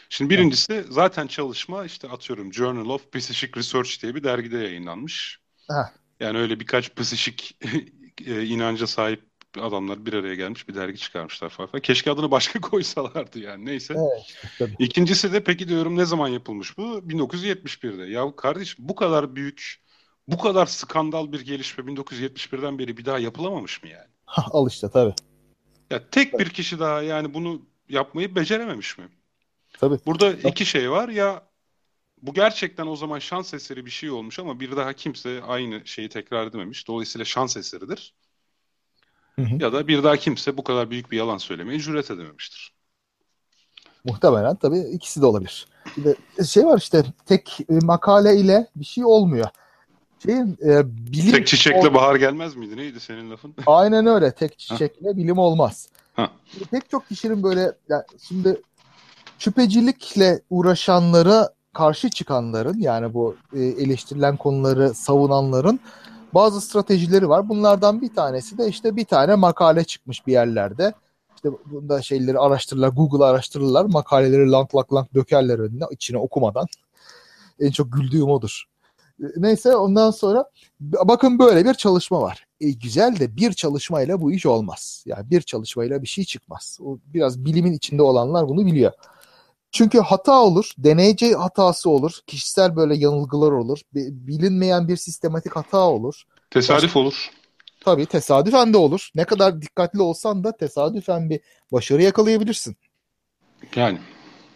Şimdi 0.10 0.30
birincisi 0.30 0.86
zaten 0.90 1.28
çalışma 1.28 1.86
işte 1.86 2.10
atıyorum 2.10 2.54
Journal 2.54 2.90
of 2.90 3.12
Psychic 3.12 3.52
Research 3.56 4.02
diye 4.02 4.16
bir 4.16 4.24
dergide 4.24 4.58
yayınlanmış. 4.58 5.40
Heh. 5.68 5.94
Yani 6.20 6.38
öyle 6.38 6.60
birkaç 6.60 6.96
psişik 6.96 7.58
e, 8.26 8.46
inanca 8.46 8.88
sahip 8.88 9.27
adamlar 9.58 10.06
bir 10.06 10.14
araya 10.14 10.36
gelmiş 10.36 10.68
bir 10.68 10.76
dergi 10.76 10.98
çıkarmışlar 10.98 11.50
falan. 11.50 11.82
Keşke 11.84 12.12
adını 12.12 12.32
başka 12.32 12.62
koysalardı 12.62 13.40
yani 13.40 13.66
neyse. 13.66 13.96
Evet, 14.60 14.76
İkincisi 14.80 15.34
de 15.34 15.44
peki 15.44 15.68
diyorum 15.68 15.98
ne 15.98 16.06
zaman 16.06 16.28
yapılmış 16.28 16.78
bu? 16.78 16.82
1971'de. 16.84 18.12
Ya 18.12 18.36
kardeş 18.36 18.80
bu 18.80 18.96
kadar 18.96 19.36
büyük, 19.36 19.82
bu 20.28 20.38
kadar 20.38 20.66
skandal 20.66 21.32
bir 21.32 21.42
gelişme 21.42 21.84
1971'den 21.84 22.80
beri 22.80 22.98
bir 22.98 23.06
daha 23.06 23.20
yapılamamış 23.20 23.84
mı 23.84 23.90
yani? 23.90 24.08
Al 24.28 24.68
işte 24.68 24.90
tabii. 24.90 25.14
Ya 25.90 26.10
tek 26.10 26.40
bir 26.40 26.50
kişi 26.50 26.80
daha 26.80 27.02
yani 27.02 27.34
bunu 27.34 27.62
yapmayı 27.90 28.36
becerememiş 28.36 28.98
mi? 28.98 29.10
Tabii. 29.80 30.00
Burada 30.06 30.32
tabii. 30.32 30.50
iki 30.50 30.66
şey 30.66 30.92
var 30.92 31.10
ya 31.10 31.48
bu 32.22 32.34
gerçekten 32.34 32.88
o 32.88 32.96
zaman 32.96 33.20
şans 33.20 33.54
eseri 33.54 33.86
bir 33.86 33.92
şey 33.92 34.12
olmuş 34.12 34.40
ama 34.40 34.60
bir 34.60 34.76
daha 34.76 34.94
kimse 34.94 35.42
aynı 35.44 35.82
şeyi 35.86 36.10
tekrar 36.10 36.48
edememiş. 36.48 36.88
Dolayısıyla 36.88 37.26
şans 37.26 37.58
eseridir. 37.58 38.14
Hı 39.40 39.46
hı. 39.46 39.64
Ya 39.64 39.74
da 39.74 39.88
bir 39.88 40.04
daha 40.04 40.18
kimse 40.18 40.58
bu 40.58 40.64
kadar 40.64 40.90
büyük 40.90 41.12
bir 41.12 41.18
yalan 41.18 41.38
söylemeye 41.38 41.80
cüret 41.80 42.12
edememiştir. 42.12 42.74
Muhtemelen 44.04 44.56
tabii 44.56 44.80
ikisi 44.80 45.22
de 45.22 45.26
olabilir. 45.26 45.68
Bir 45.98 46.04
de 46.04 46.16
şey 46.46 46.66
var 46.66 46.78
işte 46.78 47.04
tek 47.26 47.60
e, 47.70 47.74
makale 47.74 48.36
ile 48.36 48.68
bir 48.76 48.86
şey 48.86 49.06
olmuyor. 49.06 49.48
Şeyin 50.26 50.58
e, 50.66 50.96
bilim 51.14 51.32
tek 51.32 51.48
çiçekle 51.48 51.90
ol... 51.90 51.94
bahar 51.94 52.16
gelmez 52.16 52.56
miydi? 52.56 52.78
Neydi 52.78 53.00
senin 53.00 53.32
lafın? 53.32 53.56
Aynen 53.66 54.06
öyle. 54.06 54.32
Tek 54.32 54.60
çiçekle 54.60 55.10
ha. 55.10 55.18
bilim 55.18 55.38
olmaz. 55.38 55.90
Ha. 56.14 56.32
Pek 56.72 56.90
çok 56.90 57.08
kişinin 57.08 57.44
böyle 57.44 57.72
yani 57.90 58.04
şimdi 58.28 58.62
şüphecilikle 59.40 60.42
uğraşanlara 60.50 61.50
karşı 61.74 62.10
çıkanların 62.10 62.80
yani 62.80 63.14
bu 63.14 63.36
e, 63.54 63.60
eleştirilen 63.60 64.38
konuları 64.38 64.94
savunanların 64.94 65.80
bazı 66.34 66.62
stratejileri 66.62 67.30
var. 67.30 67.50
Bunlardan 67.50 68.02
bir 68.02 68.14
tanesi 68.14 68.58
de 68.58 68.68
işte 68.68 68.96
bir 68.96 69.06
tane 69.06 69.36
makale 69.36 69.84
çıkmış 69.84 70.28
bir 70.28 70.32
yerlerde. 70.32 70.94
İşte 71.36 71.50
bunda 71.66 72.02
şeyleri 72.02 72.40
araştırırlar, 72.40 72.90
Google 72.90 73.26
araştırırlar, 73.26 73.86
makaleleri 73.86 74.52
lank 74.52 74.76
lank 74.76 74.94
lank 74.94 75.14
dökerler 75.14 75.60
önüne 75.60 75.84
içine 75.92 76.18
okumadan. 76.18 76.68
En 77.60 77.72
çok 77.72 77.94
güldüğüm 77.94 78.30
odur. 78.30 78.64
Neyse 79.38 79.76
ondan 79.76 80.12
sonra 80.12 80.46
bakın 80.82 81.40
böyle 81.40 81.66
bir 81.66 81.74
çalışma 81.74 82.22
var. 82.22 82.48
E, 82.62 82.72
güzel 82.72 83.20
de 83.20 83.36
bir 83.38 83.54
çalışmayla 83.54 84.22
bu 84.22 84.32
iş 84.32 84.46
olmaz. 84.46 85.04
Yani 85.06 85.30
bir 85.30 85.42
çalışmayla 85.42 86.02
bir 86.02 86.08
şey 86.08 86.24
çıkmaz. 86.24 86.78
O 86.82 86.98
biraz 87.14 87.46
bilimin 87.46 87.74
içinde 87.74 88.02
olanlar 88.02 88.50
bunu 88.50 88.66
biliyor. 88.66 88.92
Çünkü 89.78 90.00
hata 90.00 90.42
olur, 90.42 90.72
deneyce 90.78 91.34
hatası 91.34 91.90
olur, 91.90 92.12
kişisel 92.28 92.76
böyle 92.76 92.96
yanılgılar 92.96 93.52
olur, 93.52 93.80
bilinmeyen 93.94 94.88
bir 94.88 94.98
sistematik 94.98 95.56
hata 95.56 95.78
olur. 95.78 96.24
Tesadüf 96.52 96.84
Başka, 96.84 97.00
olur. 97.00 97.32
Tabii 97.86 98.06
tesadüfen 98.06 98.74
de 98.74 98.78
olur. 98.78 99.10
Ne 99.16 99.24
kadar 99.24 99.62
dikkatli 99.62 100.02
olsan 100.02 100.44
da 100.44 100.58
tesadüfen 100.58 101.30
bir 101.30 101.40
başarı 101.72 102.02
yakalayabilirsin. 102.02 102.78
Yani. 103.76 103.98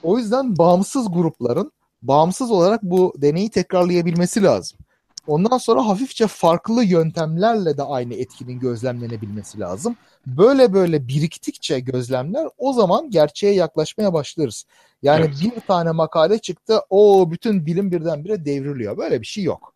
O 0.04 0.18
yüzden 0.18 0.58
bağımsız 0.58 1.12
grupların 1.14 1.72
bağımsız 2.02 2.52
olarak 2.52 2.84
bu 2.84 3.14
deneyi 3.18 3.50
tekrarlayabilmesi 3.50 4.44
lazım. 4.44 4.80
Ondan 5.32 5.58
sonra 5.58 5.88
hafifçe 5.88 6.28
farklı 6.28 6.84
yöntemlerle 6.84 7.78
de 7.78 7.84
aynı 7.84 8.14
etkinin 8.14 8.60
gözlemlenebilmesi 8.60 9.60
lazım. 9.60 9.96
Böyle 10.28 10.74
böyle 10.74 11.08
biriktikçe 11.08 11.80
gözlemler 11.80 12.48
o 12.58 12.74
zaman 12.74 13.12
gerçeğe 13.12 13.54
yaklaşmaya 13.54 14.14
başlarız. 14.14 14.66
Yani 15.02 15.26
evet. 15.26 15.56
bir 15.56 15.62
tane 15.62 15.92
makale 15.92 16.38
çıktı 16.40 16.82
o 16.90 17.32
bütün 17.32 17.66
bilim 17.66 17.92
birdenbire 17.92 18.46
devriliyor. 18.46 18.98
Böyle 18.98 19.22
bir 19.22 19.26
şey 19.26 19.44
yok. 19.44 19.74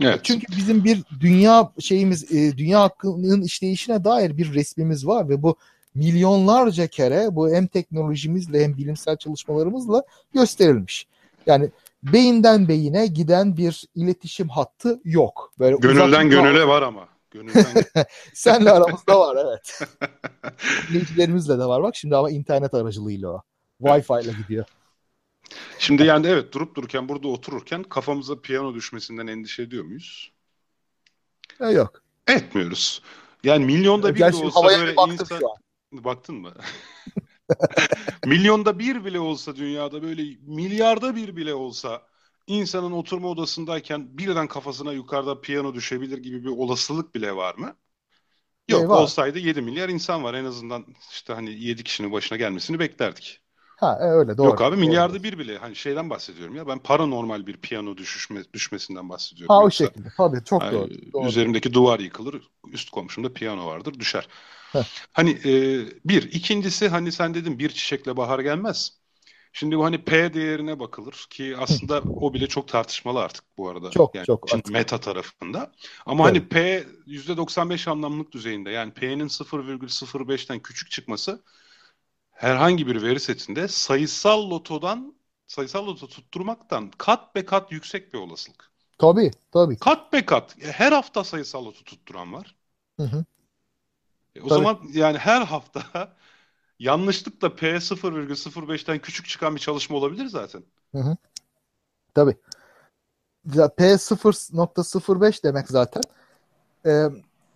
Evet. 0.00 0.20
Çünkü 0.22 0.46
bizim 0.56 0.84
bir 0.84 1.02
dünya 1.20 1.72
şeyimiz 1.78 2.32
e, 2.32 2.58
dünya 2.58 2.80
hakkının 2.80 3.42
işleyişine 3.42 4.04
dair 4.04 4.36
bir 4.36 4.54
resmimiz 4.54 5.06
var 5.06 5.28
ve 5.28 5.42
bu 5.42 5.56
milyonlarca 5.94 6.86
kere 6.86 7.36
bu 7.36 7.50
hem 7.50 7.66
teknolojimizle 7.66 8.64
hem 8.64 8.76
bilimsel 8.76 9.16
çalışmalarımızla 9.16 10.02
gösterilmiş. 10.34 11.06
Yani 11.46 11.70
beyinden 12.02 12.68
beyine 12.68 13.06
giden 13.06 13.56
bir 13.56 13.84
iletişim 13.94 14.48
hattı 14.48 15.00
yok. 15.04 15.52
Böyle 15.58 15.76
Gönülden 15.76 16.30
gönüle 16.30 16.66
var 16.66 16.82
ama. 16.82 17.08
Gönülden... 17.30 17.84
Senle 18.34 18.70
aramızda 18.70 19.20
var 19.20 19.36
evet. 19.46 19.80
Dinleyicilerimizle 20.88 21.58
de 21.58 21.64
var 21.64 21.82
bak 21.82 21.96
şimdi 21.96 22.16
ama 22.16 22.30
internet 22.30 22.74
aracılığıyla 22.74 23.28
o. 23.28 23.42
Wi-Fi 23.82 24.24
ile 24.24 24.32
gidiyor. 24.32 24.64
Şimdi 25.78 26.04
yani 26.04 26.26
evet 26.26 26.52
durup 26.52 26.74
dururken 26.74 27.08
burada 27.08 27.28
otururken 27.28 27.82
kafamıza 27.82 28.40
piyano 28.40 28.74
düşmesinden 28.74 29.26
endişe 29.26 29.62
ediyor 29.62 29.84
muyuz? 29.84 30.32
E, 31.60 31.66
yok. 31.66 32.02
Etmiyoruz. 32.28 33.02
Yani 33.44 33.64
milyonda 33.64 34.14
bir 34.14 34.20
de 34.20 34.36
olsa 34.36 34.64
böyle 34.64 34.94
insan... 35.12 35.40
Baktın 35.92 36.34
mı? 36.34 36.54
Milyonda 38.24 38.78
bir 38.78 39.04
bile 39.04 39.20
olsa 39.20 39.56
dünyada 39.56 40.02
böyle 40.02 40.22
milyarda 40.42 41.16
bir 41.16 41.36
bile 41.36 41.54
olsa 41.54 42.06
insanın 42.46 42.92
oturma 42.92 43.28
odasındayken 43.28 44.18
birden 44.18 44.48
kafasına 44.48 44.92
yukarıda 44.92 45.40
piyano 45.40 45.74
düşebilir 45.74 46.18
gibi 46.18 46.44
bir 46.44 46.48
olasılık 46.48 47.14
bile 47.14 47.36
var 47.36 47.54
mı? 47.54 47.76
Yok 48.68 48.82
Eyvah. 48.82 48.94
olsaydı 48.94 49.38
7 49.38 49.62
milyar 49.62 49.88
insan 49.88 50.24
var 50.24 50.34
en 50.34 50.44
azından 50.44 50.86
işte 51.10 51.32
hani 51.32 51.64
7 51.64 51.84
kişinin 51.84 52.12
başına 52.12 52.38
gelmesini 52.38 52.78
beklerdik. 52.78 53.42
Ha 53.80 53.98
e, 54.00 54.04
öyle 54.04 54.38
doğru. 54.38 54.46
Yok 54.46 54.60
abi 54.60 54.76
milyarda 54.76 55.14
doğru. 55.14 55.22
bir 55.22 55.38
bile 55.38 55.58
hani 55.58 55.76
şeyden 55.76 56.10
bahsediyorum 56.10 56.56
ya 56.56 56.66
ben 56.68 56.78
paranormal 56.78 57.46
bir 57.46 57.56
piyano 57.56 57.96
düşüşme, 57.96 58.42
düşmesinden 58.52 59.08
bahsediyorum. 59.08 59.54
Ha 59.54 59.62
o 59.62 59.70
şekilde 59.70 60.08
tabii 60.16 60.44
çok 60.44 60.62
yani, 60.62 60.72
doğru. 60.72 60.90
doğru. 61.12 61.28
Üzerimdeki 61.28 61.72
duvar 61.72 61.98
yıkılır 61.98 62.42
üst 62.72 62.90
komşumda 62.90 63.32
piyano 63.32 63.66
vardır 63.66 63.94
düşer. 63.94 64.28
Hani 65.12 65.30
e, 65.30 65.52
bir. 66.04 66.22
ikincisi 66.22 66.88
hani 66.88 67.12
sen 67.12 67.34
dedin 67.34 67.58
bir 67.58 67.68
çiçekle 67.68 68.16
bahar 68.16 68.38
gelmez. 68.38 69.00
Şimdi 69.52 69.78
bu 69.78 69.84
hani 69.84 70.04
P 70.04 70.34
değerine 70.34 70.80
bakılır 70.80 71.26
ki 71.30 71.56
aslında 71.58 72.00
o 72.00 72.34
bile 72.34 72.46
çok 72.46 72.68
tartışmalı 72.68 73.20
artık 73.20 73.44
bu 73.58 73.68
arada. 73.68 73.90
Çok 73.90 74.14
yani 74.14 74.26
çok. 74.26 74.54
Artık. 74.54 74.70
Meta 74.70 75.00
tarafında. 75.00 75.72
Ama 76.06 76.24
hani 76.24 76.38
evet. 76.38 76.54
hani 76.54 76.84
P 77.06 77.12
%95 77.12 77.90
anlamlık 77.90 78.32
düzeyinde 78.32 78.70
yani 78.70 78.92
P'nin 78.92 79.28
0,05'ten 79.28 80.60
küçük 80.60 80.90
çıkması 80.90 81.42
herhangi 82.40 82.86
bir 82.86 83.02
veri 83.02 83.20
setinde 83.20 83.68
sayısal 83.68 84.50
lotodan 84.50 85.14
sayısal 85.46 85.86
loto 85.86 86.08
tutturmaktan 86.08 86.90
kat 86.98 87.34
be 87.34 87.44
kat 87.44 87.72
yüksek 87.72 88.14
bir 88.14 88.18
olasılık. 88.18 88.70
Tabii 88.98 89.30
tabii. 89.52 89.76
Kat 89.76 90.12
be 90.12 90.26
kat. 90.26 90.56
Her 90.60 90.92
hafta 90.92 91.24
sayısal 91.24 91.64
loto 91.64 91.84
tutturan 91.84 92.32
var. 92.32 92.54
Hı 92.96 93.02
hı. 93.02 93.24
E, 94.34 94.40
o 94.40 94.48
Tabii. 94.48 94.58
zaman 94.58 94.78
yani 94.92 95.18
her 95.18 95.42
hafta 95.42 96.12
yanlışlıkla 96.78 97.56
P 97.56 97.80
0,05'ten 97.80 98.98
küçük 98.98 99.28
çıkan 99.28 99.54
bir 99.54 99.60
çalışma 99.60 99.96
olabilir 99.96 100.26
zaten. 100.26 100.62
Hı 100.94 100.98
hı. 100.98 101.16
Tabii. 102.14 102.36
P 103.76 103.98
0.05 103.98 105.44
demek 105.44 105.68
zaten. 105.68 106.02
Ee, 106.86 107.04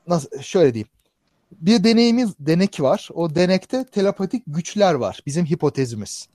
nasıl 0.07 0.43
şöyle 0.43 0.75
diyeyim. 0.75 0.94
Bir 1.61 1.85
deneyimiz 1.85 2.31
denek 2.39 2.81
var. 2.81 3.09
O 3.15 3.35
denekte 3.35 3.85
telepatik 3.85 4.43
güçler 4.47 4.95
var. 4.95 5.23
Bizim 5.27 5.47
hipotezimiz. 5.47 6.29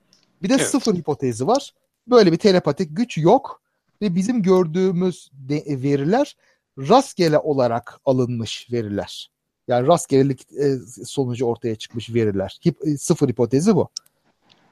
Bir 0.43 0.49
de 0.49 0.53
evet. 0.53 0.67
sıfır 0.67 0.95
hipotezi 0.95 1.47
var. 1.47 1.73
Böyle 2.07 2.31
bir 2.31 2.37
telepatik 2.37 2.97
güç 2.97 3.17
yok 3.17 3.61
ve 4.01 4.15
bizim 4.15 4.43
gördüğümüz 4.43 5.31
de- 5.33 5.63
veriler 5.83 6.35
rastgele 6.77 7.37
olarak 7.37 7.99
alınmış 8.05 8.67
veriler. 8.71 9.31
Yani 9.67 9.87
rastgelelik 9.87 10.51
e, 10.51 10.77
sonucu 11.05 11.45
ortaya 11.45 11.75
çıkmış 11.75 12.13
veriler. 12.13 12.59
Hip, 12.65 12.87
e, 12.87 12.97
sıfır 12.97 13.29
hipotezi 13.29 13.75
bu. 13.75 13.89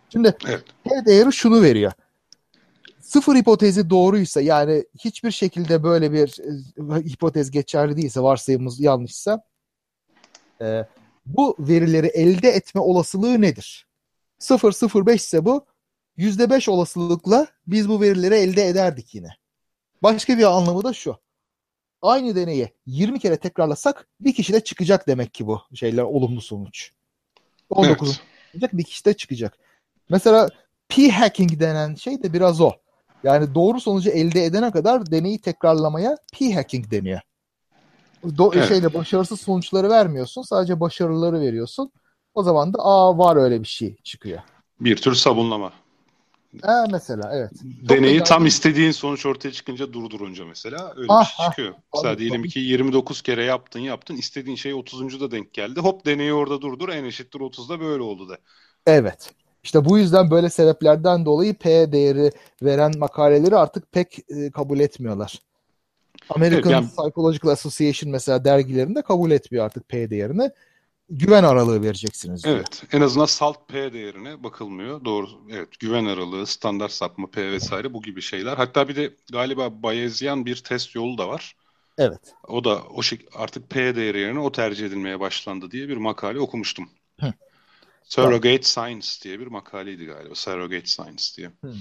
Şimdi 0.09 0.35
evet. 0.47 0.63
P 0.83 1.05
değeri 1.05 1.33
şunu 1.33 1.61
veriyor. 1.61 1.91
Sıfır 3.01 3.35
hipotezi 3.35 3.89
doğruysa 3.89 4.41
yani 4.41 4.85
hiçbir 4.99 5.31
şekilde 5.31 5.83
böyle 5.83 6.11
bir 6.11 6.37
e, 6.95 7.09
hipotez 7.09 7.51
geçerli 7.51 7.97
değilse 7.97 8.19
varsayımımız 8.19 8.79
yanlışsa 8.79 9.43
e, 10.61 10.85
bu 11.25 11.55
verileri 11.59 12.07
elde 12.07 12.49
etme 12.49 12.81
olasılığı 12.81 13.41
nedir? 13.41 13.87
0.05 14.39 15.15
ise 15.15 15.45
bu 15.45 15.65
%5 16.17 16.69
olasılıkla 16.69 17.47
biz 17.67 17.89
bu 17.89 18.01
verileri 18.01 18.35
elde 18.35 18.67
ederdik 18.67 19.15
yine. 19.15 19.29
Başka 20.03 20.37
bir 20.37 20.43
anlamı 20.43 20.83
da 20.83 20.93
şu. 20.93 21.17
Aynı 22.01 22.35
deneyi 22.35 22.69
20 22.85 23.19
kere 23.19 23.37
tekrarlasak 23.37 24.07
bir 24.19 24.33
kişide 24.33 24.59
çıkacak 24.59 25.07
demek 25.07 25.33
ki 25.33 25.47
bu 25.47 25.61
şeyler 25.73 26.03
olumlu 26.03 26.41
sonuç. 26.41 26.91
19 27.69 28.07
evet. 28.09 28.21
çıkacak 28.45 28.77
bir 28.77 28.83
kişide 28.83 29.13
çıkacak. 29.13 29.57
Mesela 30.09 30.49
p-hacking 30.89 31.59
denen 31.59 31.95
şey 31.95 32.23
de 32.23 32.33
biraz 32.33 32.61
o. 32.61 32.71
Yani 33.23 33.55
doğru 33.55 33.81
sonucu 33.81 34.09
elde 34.09 34.45
edene 34.45 34.71
kadar 34.71 35.11
deneyi 35.11 35.41
tekrarlamaya 35.41 36.17
p-hacking 36.33 36.91
deniyor. 36.91 37.21
Do- 38.23 38.51
evet. 38.55 38.67
şeyle 38.67 38.93
başarısız 38.93 39.41
sonuçları 39.41 39.89
vermiyorsun. 39.89 40.41
Sadece 40.41 40.79
başarıları 40.79 41.41
veriyorsun. 41.41 41.91
O 42.33 42.43
zaman 42.43 42.73
da 42.73 42.77
aa 42.79 43.17
var 43.17 43.35
öyle 43.35 43.61
bir 43.61 43.67
şey 43.67 43.95
çıkıyor. 44.03 44.39
Bir 44.79 44.95
tür 44.95 45.13
sabunlama. 45.13 45.71
Ha, 46.61 46.85
mesela 46.91 47.29
evet. 47.33 47.51
Deneyi 47.89 48.23
tam 48.23 48.41
yani... 48.41 48.47
istediğin 48.47 48.91
sonuç 48.91 49.25
ortaya 49.25 49.51
çıkınca 49.51 49.93
durdurunca 49.93 50.45
mesela 50.45 50.93
öyle 50.95 51.07
ah, 51.09 51.21
bir 51.21 51.35
şey 51.35 51.45
çıkıyor. 51.45 51.73
Ah, 51.73 51.81
mesela 51.93 52.13
tabii, 52.13 52.19
diyelim 52.19 52.41
tabii. 52.41 52.49
ki 52.49 52.59
29 52.59 53.21
kere 53.21 53.43
yaptın 53.43 53.79
yaptın 53.79 54.15
istediğin 54.15 54.55
şey 54.55 54.73
30. 54.73 55.21
da 55.21 55.31
denk 55.31 55.53
geldi. 55.53 55.79
Hop 55.79 56.05
deneyi 56.05 56.33
orada 56.33 56.61
durdur 56.61 56.89
en 56.89 57.03
eşittir 57.03 57.39
30'da 57.39 57.79
böyle 57.79 58.03
oldu 58.03 58.29
da. 58.29 58.37
Evet. 58.85 59.31
İşte 59.63 59.85
bu 59.85 59.97
yüzden 59.97 60.31
böyle 60.31 60.49
sebeplerden 60.49 61.25
dolayı 61.25 61.53
P 61.53 61.91
değeri 61.91 62.31
veren 62.63 62.91
makaleleri 62.97 63.55
artık 63.55 63.91
pek 63.91 64.19
e, 64.29 64.51
kabul 64.51 64.79
etmiyorlar. 64.79 65.41
American 66.29 66.71
yani... 66.71 66.87
Psychological 66.87 67.51
Association 67.51 68.11
mesela 68.11 68.45
dergilerinde 68.45 69.01
kabul 69.01 69.31
etmiyor 69.31 69.65
artık 69.65 69.89
P 69.89 70.09
değerini. 70.09 70.51
Güven 71.09 71.43
aralığı 71.43 71.83
vereceksiniz. 71.83 72.43
Diyor. 72.43 72.55
Evet. 72.55 72.83
En 72.91 73.01
azından 73.01 73.25
salt 73.25 73.67
P 73.67 73.93
değerine 73.93 74.43
bakılmıyor. 74.43 75.05
Doğru. 75.05 75.27
Evet. 75.51 75.79
Güven 75.79 76.05
aralığı, 76.05 76.47
standart 76.47 76.91
sapma 76.91 77.27
P 77.29 77.51
vesaire 77.51 77.93
bu 77.93 78.01
gibi 78.01 78.21
şeyler. 78.21 78.57
Hatta 78.57 78.87
bir 78.87 78.95
de 78.95 79.13
galiba 79.31 79.83
Bayesian 79.83 80.45
bir 80.45 80.55
test 80.55 80.95
yolu 80.95 81.17
da 81.17 81.27
var. 81.27 81.55
Evet. 81.97 82.19
O 82.47 82.63
da 82.63 82.81
o 82.95 83.01
şey 83.01 83.19
artık 83.35 83.69
P 83.69 83.95
değeri 83.95 84.19
yerine 84.19 84.39
o 84.39 84.51
tercih 84.51 84.85
edilmeye 84.85 85.19
başlandı 85.19 85.71
diye 85.71 85.89
bir 85.89 85.97
makale 85.97 86.39
okumuştum. 86.39 86.89
Hı. 87.19 87.33
Surrogate 88.03 88.63
Science 88.63 89.07
diye 89.23 89.39
bir 89.39 89.47
makaleydi 89.47 90.05
galiba. 90.05 90.35
Surrogate 90.35 90.85
Science 90.85 91.23
diye. 91.37 91.51
Hı. 91.63 91.73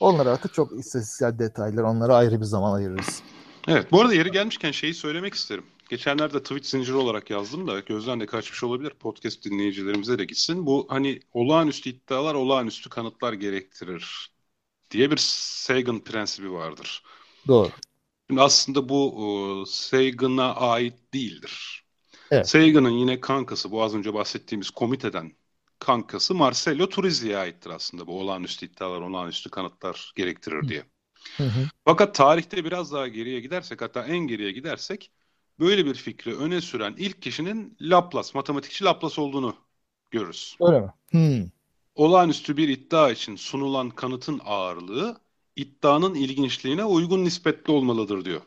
Onlar 0.00 0.26
artık 0.26 0.54
çok 0.54 0.72
istatistiksel 0.78 1.38
detaylar. 1.38 1.82
Onlara 1.82 2.16
ayrı 2.16 2.40
bir 2.40 2.44
zaman 2.44 2.72
ayırırız. 2.72 3.22
Evet. 3.68 3.92
Bu 3.92 4.00
arada 4.00 4.14
yeri 4.14 4.30
gelmişken 4.30 4.70
şeyi 4.70 4.94
söylemek 4.94 5.34
isterim. 5.34 5.64
Geçenlerde 5.88 6.42
tweet 6.42 6.66
zinciri 6.66 6.96
olarak 6.96 7.30
yazdım 7.30 7.66
da 7.66 7.80
gözden 7.80 8.20
de 8.20 8.26
kaçmış 8.26 8.64
olabilir. 8.64 8.90
Podcast 8.90 9.44
dinleyicilerimize 9.44 10.18
de 10.18 10.24
gitsin. 10.24 10.66
Bu 10.66 10.86
hani 10.88 11.20
olağanüstü 11.32 11.90
iddialar 11.90 12.34
olağanüstü 12.34 12.90
kanıtlar 12.90 13.32
gerektirir 13.32 14.30
diye 14.90 15.10
bir 15.10 15.16
Sagan 15.16 16.04
prensibi 16.04 16.52
vardır. 16.52 17.02
Doğru. 17.48 17.70
Şimdi 18.30 18.40
aslında 18.40 18.88
bu 18.88 19.14
e, 19.20 19.70
Sagan'a 19.70 20.54
ait 20.54 20.94
değildir. 21.14 21.84
Evet. 22.30 22.48
Sagan'ın 22.48 22.90
yine 22.90 23.20
kankası 23.20 23.70
bu 23.70 23.82
az 23.82 23.94
önce 23.94 24.14
bahsettiğimiz 24.14 24.70
komiteden 24.70 25.32
kankası 25.78 26.34
Marcello 26.34 26.88
Turizi'ye 26.88 27.36
aittir 27.36 27.70
aslında 27.70 28.06
bu 28.06 28.20
olağanüstü 28.20 28.66
iddialar, 28.66 29.00
olağanüstü 29.00 29.50
kanıtlar 29.50 30.12
gerektirir 30.16 30.68
diye. 30.68 30.80
Hı 30.80 30.84
hı. 31.36 31.68
Fakat 31.84 32.14
tarihte 32.14 32.64
biraz 32.64 32.92
daha 32.92 33.08
geriye 33.08 33.40
gidersek 33.40 33.82
hatta 33.82 34.04
en 34.04 34.18
geriye 34.18 34.52
gidersek 34.52 35.10
böyle 35.60 35.86
bir 35.86 35.94
fikri 35.94 36.36
öne 36.36 36.60
süren 36.60 36.94
ilk 36.98 37.22
kişinin 37.22 37.76
Laplace, 37.80 38.28
matematikçi 38.34 38.84
Laplace 38.84 39.20
olduğunu 39.20 39.54
görürüz. 40.10 40.56
Öyle 40.60 40.80
mi? 40.80 40.92
Hmm. 41.10 41.48
Olağanüstü 41.94 42.56
bir 42.56 42.68
iddia 42.68 43.10
için 43.10 43.36
sunulan 43.36 43.90
kanıtın 43.90 44.40
ağırlığı 44.44 45.16
iddianın 45.56 46.14
ilginçliğine 46.14 46.84
uygun 46.84 47.24
nispetli 47.24 47.72
olmalıdır 47.72 48.24
diyor. 48.24 48.40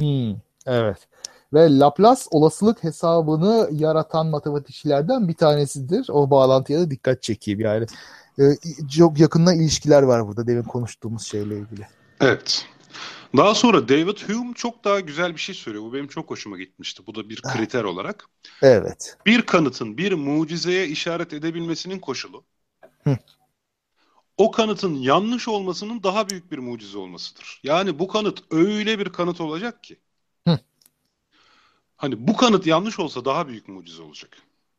Hmm. 0.00 0.34
Evet. 0.66 1.08
Ve 1.52 1.78
Laplace 1.78 2.22
olasılık 2.30 2.84
hesabını 2.84 3.68
yaratan 3.72 4.26
matematikçilerden 4.26 5.28
bir 5.28 5.34
tanesidir. 5.34 6.06
O 6.10 6.30
bağlantıya 6.30 6.80
da 6.80 6.90
dikkat 6.90 7.22
çekeyim 7.22 7.60
yani. 7.60 7.86
E, 8.38 8.42
çok 8.96 9.18
yakından 9.18 9.60
ilişkiler 9.60 10.02
var 10.02 10.26
burada 10.26 10.46
demin 10.46 10.62
konuştuğumuz 10.62 11.26
şeyle 11.26 11.58
ilgili. 11.58 11.86
Evet. 12.20 12.66
Daha 13.36 13.54
sonra 13.54 13.88
David 13.88 14.18
Hume 14.28 14.54
çok 14.54 14.84
daha 14.84 15.00
güzel 15.00 15.34
bir 15.34 15.40
şey 15.40 15.54
söylüyor. 15.54 15.84
Bu 15.84 15.92
benim 15.92 16.08
çok 16.08 16.30
hoşuma 16.30 16.58
gitmişti. 16.58 17.02
Bu 17.06 17.14
da 17.14 17.28
bir 17.28 17.42
kriter 17.42 17.84
olarak. 17.84 18.24
Evet. 18.62 19.16
Bir 19.26 19.42
kanıtın 19.42 19.98
bir 19.98 20.12
mucizeye 20.12 20.86
işaret 20.86 21.32
edebilmesinin 21.32 21.98
koşulu. 21.98 22.44
Hı. 23.04 23.18
O 24.36 24.50
kanıtın 24.50 24.94
yanlış 24.94 25.48
olmasının 25.48 26.02
daha 26.02 26.28
büyük 26.28 26.52
bir 26.52 26.58
mucize 26.58 26.98
olmasıdır. 26.98 27.60
Yani 27.64 27.98
bu 27.98 28.08
kanıt 28.08 28.42
öyle 28.50 28.98
bir 28.98 29.08
kanıt 29.08 29.40
olacak 29.40 29.84
ki. 29.84 29.96
Hı. 30.48 30.58
Hani 31.96 32.28
bu 32.28 32.36
kanıt 32.36 32.66
yanlış 32.66 32.98
olsa 32.98 33.24
daha 33.24 33.48
büyük 33.48 33.68
mucize 33.68 34.02
olacak. 34.02 34.30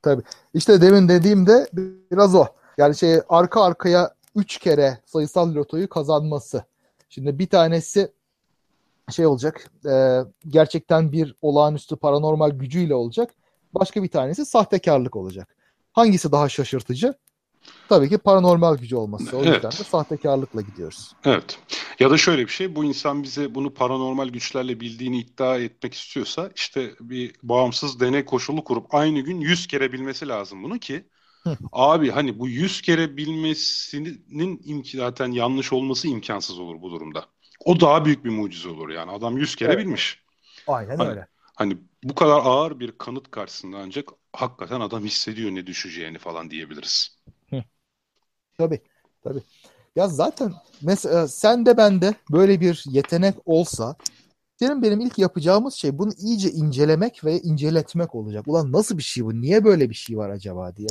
Tabii. 0.02 0.24
İşte 0.54 0.82
demin 0.82 1.10
dediğimde 1.10 1.70
biraz 2.12 2.36
o. 2.36 2.46
Yani 2.78 2.96
şey 2.96 3.20
arka 3.30 3.64
arkaya 3.64 4.16
üç 4.36 4.58
kere 4.58 5.00
sayısal 5.06 5.56
lotoyu 5.56 5.90
kazanması. 5.90 6.64
Şimdi 7.10 7.40
bir 7.40 7.48
tanesi 7.48 8.12
şey 9.12 9.26
olacak 9.26 9.72
e, 9.86 10.20
gerçekten 10.48 11.12
bir 11.12 11.36
olağanüstü 11.42 11.96
paranormal 11.96 12.50
gücüyle 12.50 12.96
olacak. 12.96 13.34
Başka 13.74 14.04
bir 14.04 14.08
tanesi 14.08 14.46
sahtekarlık 14.46 15.16
olacak. 15.16 15.56
Hangisi 15.94 16.32
daha 16.32 16.50
şaşırtıcı? 16.50 17.14
Tabii 17.90 18.10
ki 18.10 18.18
paranormal 18.18 18.78
gücü 18.78 18.96
olması. 18.96 19.38
O 19.38 19.40
yüzden 19.40 19.52
evet. 19.52 19.64
de 19.80 19.84
sahtekarlıkla 19.84 20.62
gidiyoruz. 20.62 21.16
Evet. 21.26 21.60
Ya 22.00 22.12
da 22.12 22.18
şöyle 22.18 22.42
bir 22.42 22.52
şey. 22.52 22.76
Bu 22.76 22.84
insan 22.84 23.24
bize 23.24 23.56
bunu 23.56 23.74
paranormal 23.74 24.28
güçlerle 24.28 24.80
bildiğini 24.80 25.20
iddia 25.20 25.58
etmek 25.58 25.94
istiyorsa 25.94 26.50
işte 26.56 26.92
bir 27.00 27.36
bağımsız 27.44 28.00
deney 28.00 28.26
koşulu 28.26 28.64
kurup 28.64 28.96
aynı 28.96 29.20
gün 29.20 29.40
100 29.40 29.68
kere 29.68 29.92
bilmesi 29.92 30.28
lazım 30.28 30.64
bunu 30.64 30.80
ki 30.80 31.06
Abi 31.72 32.10
hani 32.12 32.40
bu 32.40 32.48
100 32.48 32.82
kere 32.82 33.18
bilmesinin 33.18 34.62
imki 34.64 34.98
zaten 34.98 35.32
yanlış 35.32 35.74
olması 35.74 36.08
imkansız 36.08 36.60
olur 36.60 36.82
bu 36.82 36.92
durumda. 36.92 37.26
O 37.66 37.80
daha 37.80 38.06
büyük 38.06 38.26
bir 38.26 38.30
mucize 38.30 38.70
olur 38.70 38.90
yani. 38.90 39.12
Adam 39.12 39.38
100 39.38 39.56
kere 39.56 39.74
evet. 39.74 39.86
bilmiş. 39.86 40.24
Aynen 40.68 40.98
hani, 40.98 41.10
öyle. 41.10 41.28
Hani 41.56 41.78
bu 42.04 42.16
kadar 42.16 42.42
ağır 42.44 42.80
bir 42.80 42.92
kanıt 42.98 43.32
karşısında 43.32 43.78
ancak 43.78 44.10
hakikaten 44.34 44.80
adam 44.80 45.06
hissediyor 45.06 45.52
ne 45.52 45.68
düşeceğini 45.68 46.18
falan 46.18 46.50
diyebiliriz. 46.50 47.18
Hı. 47.50 47.64
Tabii. 48.58 48.82
Tabii. 49.24 49.42
Ya 49.96 50.08
zaten 50.08 50.54
mesela 50.82 51.28
sen 51.28 51.66
de 51.66 51.78
ben 51.78 52.02
de 52.02 52.16
böyle 52.32 52.62
bir 52.62 52.84
yetenek 52.86 53.36
olsa 53.46 53.96
senin 54.60 54.82
benim 54.82 55.00
ilk 55.00 55.20
yapacağımız 55.20 55.74
şey 55.74 55.98
bunu 55.98 56.12
iyice 56.18 56.52
incelemek 56.52 57.26
ve 57.26 57.40
inceletmek 57.40 58.16
olacak. 58.16 58.48
Ulan 58.48 58.72
nasıl 58.72 58.98
bir 58.98 59.04
şey 59.04 59.26
bu? 59.26 59.42
Niye 59.42 59.64
böyle 59.64 59.90
bir 59.90 59.96
şey 59.96 60.18
var 60.18 60.30
acaba 60.30 60.76
diye 60.76 60.88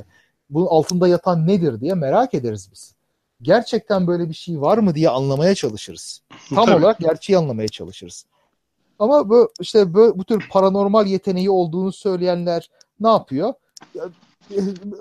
bunun 0.51 0.67
altında 0.67 1.09
yatan 1.09 1.47
nedir 1.47 1.81
diye 1.81 1.95
merak 1.95 2.35
ederiz 2.35 2.69
biz. 2.73 2.95
Gerçekten 3.43 4.07
böyle 4.07 4.29
bir 4.29 4.35
şey 4.35 4.61
var 4.61 4.79
mı 4.79 4.95
diye 4.95 5.09
anlamaya 5.09 5.55
çalışırız. 5.55 6.23
Tam 6.49 6.67
Tabii. 6.67 6.77
olarak 6.77 6.99
gerçeği 6.99 7.39
anlamaya 7.39 7.69
çalışırız. 7.69 8.25
Ama 8.99 9.29
bu 9.29 9.53
işte 9.61 9.95
bu, 9.95 10.19
bu 10.19 10.25
tür 10.25 10.49
paranormal 10.51 11.07
yeteneği 11.07 11.51
olduğunu 11.51 11.93
söyleyenler 11.93 12.71
ne 13.01 13.09
yapıyor? 13.09 13.55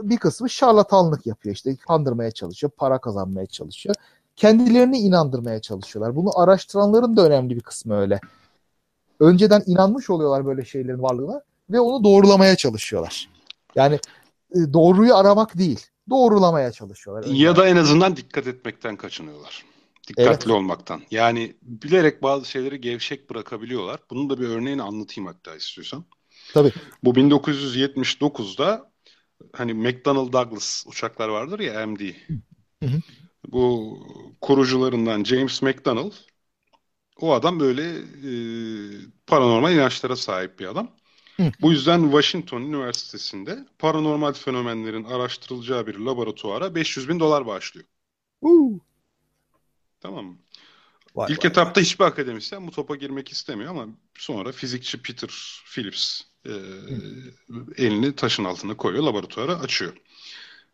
Bir 0.04 0.18
kısmı 0.18 0.50
şarlatanlık 0.50 1.26
yapıyor 1.26 1.56
işte 1.56 1.76
kandırmaya 1.76 2.32
çalışıyor, 2.32 2.72
para 2.78 2.97
kazanmaya 2.97 3.45
çalışıyor. 3.45 3.95
Kendilerini 4.36 4.97
inandırmaya 4.97 5.62
çalışıyorlar. 5.62 6.16
Bunu 6.16 6.39
araştıranların 6.39 7.18
da 7.18 7.26
önemli 7.26 7.56
bir 7.56 7.62
kısmı 7.62 7.95
öyle. 7.95 8.20
Önceden 9.20 9.64
inanmış 9.66 10.10
oluyorlar 10.10 10.45
böyle 10.45 10.66
şeylerin 10.66 11.02
varlığına 11.02 11.41
ve 11.70 11.80
onu 11.80 12.04
doğrulamaya 12.04 12.56
çalışıyorlar. 12.56 13.30
Yani 13.76 14.00
doğruyu 14.56 15.16
aramak 15.16 15.58
değil, 15.58 15.86
doğrulamaya 16.10 16.72
çalışıyorlar. 16.72 17.26
Ya 17.34 17.56
da 17.56 17.68
en 17.68 17.76
azından 17.76 18.16
dikkat 18.16 18.47
etmekten 18.47 18.95
kaçınıyorlar. 18.95 19.66
Dikkatli 20.08 20.30
evet. 20.30 20.47
olmaktan. 20.47 21.02
Yani 21.12 21.56
bilerek 21.62 22.24
bazı 22.24 22.45
şeyleri 22.45 22.82
gevşek 22.82 23.30
bırakabiliyorlar. 23.30 24.00
Bunun 24.10 24.30
da 24.30 24.39
bir 24.39 24.47
örneğini 24.47 24.82
anlatayım 24.82 25.28
hatta 25.28 25.56
istiyorsan. 25.56 26.06
Tabii. 26.54 26.72
Bu 27.04 27.14
1979'da 27.14 28.91
hani 29.54 29.74
McDonnell 29.74 30.32
Douglas 30.34 30.86
uçaklar 30.88 31.30
vardır 31.30 31.60
ya 31.60 31.88
MD. 31.88 32.00
Hı 32.84 32.89
hı. 32.89 33.02
Bu 33.47 33.97
kurucularından 34.41 35.24
James 35.24 35.62
McDonnell 35.62 36.12
o 37.22 37.34
adam 37.34 37.60
böyle 37.60 37.84
e, 38.00 38.32
paranormal 39.28 39.74
inançlara 39.74 40.16
sahip 40.16 40.60
bir 40.60 40.66
adam. 40.66 40.91
Hı. 41.40 41.52
Bu 41.62 41.72
yüzden 41.72 42.04
Washington 42.04 42.62
Üniversitesi'nde 42.62 43.66
paranormal 43.80 44.34
fenomenlerin 44.34 45.04
araştırılacağı 45.04 45.88
bir 45.88 45.96
laboratuvara 45.96 46.76
500 46.76 47.10
bin 47.10 47.20
dolar 47.20 47.46
bağışlıyor. 47.46 47.88
Uh. 48.42 48.80
Tamam 50.02 50.26
mı? 50.26 50.38
Vay 51.16 51.32
İlk 51.32 51.44
vay 51.44 51.50
etapta 51.50 51.80
vay. 51.80 51.86
hiçbir 51.86 52.06
akademisyen 52.06 52.68
bu 52.68 52.72
topa 52.72 52.96
girmek 52.96 53.32
istemiyor 53.32 53.72
ama 53.72 53.88
sonra 54.18 54.52
fizikçi 54.52 55.02
Peter 55.02 55.30
Phillips 55.74 56.22
e, 56.46 56.52
elini 57.78 58.16
taşın 58.16 58.44
altına 58.44 58.78
koyuyor, 58.78 59.04
laboratuvarı 59.04 59.56
açıyor. 59.56 59.94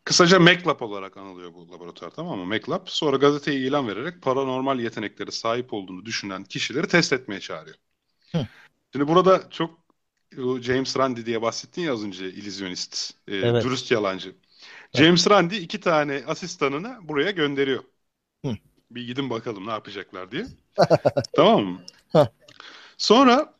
Kısaca 0.03 0.39
MacLab 0.39 0.81
olarak 0.81 1.17
anılıyor 1.17 1.53
bu 1.53 1.71
laboratuvar 1.71 2.09
tamam 2.11 2.39
mı? 2.39 2.45
MacLab 2.45 2.81
sonra 2.85 3.17
gazeteye 3.17 3.59
ilan 3.59 3.87
vererek 3.87 4.21
paranormal 4.21 4.79
yeteneklere 4.79 5.31
sahip 5.31 5.73
olduğunu 5.73 6.05
düşünen 6.05 6.43
kişileri 6.43 6.87
test 6.87 7.13
etmeye 7.13 7.39
çağırıyor. 7.39 7.77
Hı. 8.31 8.47
Şimdi 8.93 9.07
burada 9.07 9.49
çok 9.49 9.84
James 10.61 10.97
Randi 10.97 11.25
diye 11.25 11.41
bahsettin 11.41 11.81
ya 11.81 11.93
az 11.93 12.03
önce 12.03 12.29
illüzyonist, 12.29 13.13
e, 13.27 13.35
evet. 13.35 13.63
dürüst 13.63 13.91
yalancı. 13.91 14.29
Evet. 14.29 15.05
James 15.05 15.29
Randi 15.29 15.55
iki 15.55 15.79
tane 15.79 16.23
asistanını 16.27 16.97
buraya 17.01 17.31
gönderiyor. 17.31 17.83
Hı. 18.45 18.51
Bir 18.91 19.07
gidin 19.07 19.29
bakalım 19.29 19.67
ne 19.67 19.71
yapacaklar 19.71 20.31
diye. 20.31 20.45
tamam 21.35 21.63
mı? 21.63 21.81
Sonra 22.97 23.53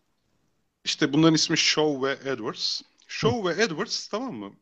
işte 0.85 1.13
bunların 1.13 1.35
ismi 1.35 1.57
Shaw 1.57 2.07
ve 2.07 2.31
Edwards. 2.31 2.81
Shaw 3.07 3.49
ve 3.49 3.63
Edwards 3.63 4.07
tamam 4.07 4.33
mı? 4.33 4.53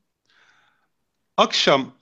Akşam 1.37 1.93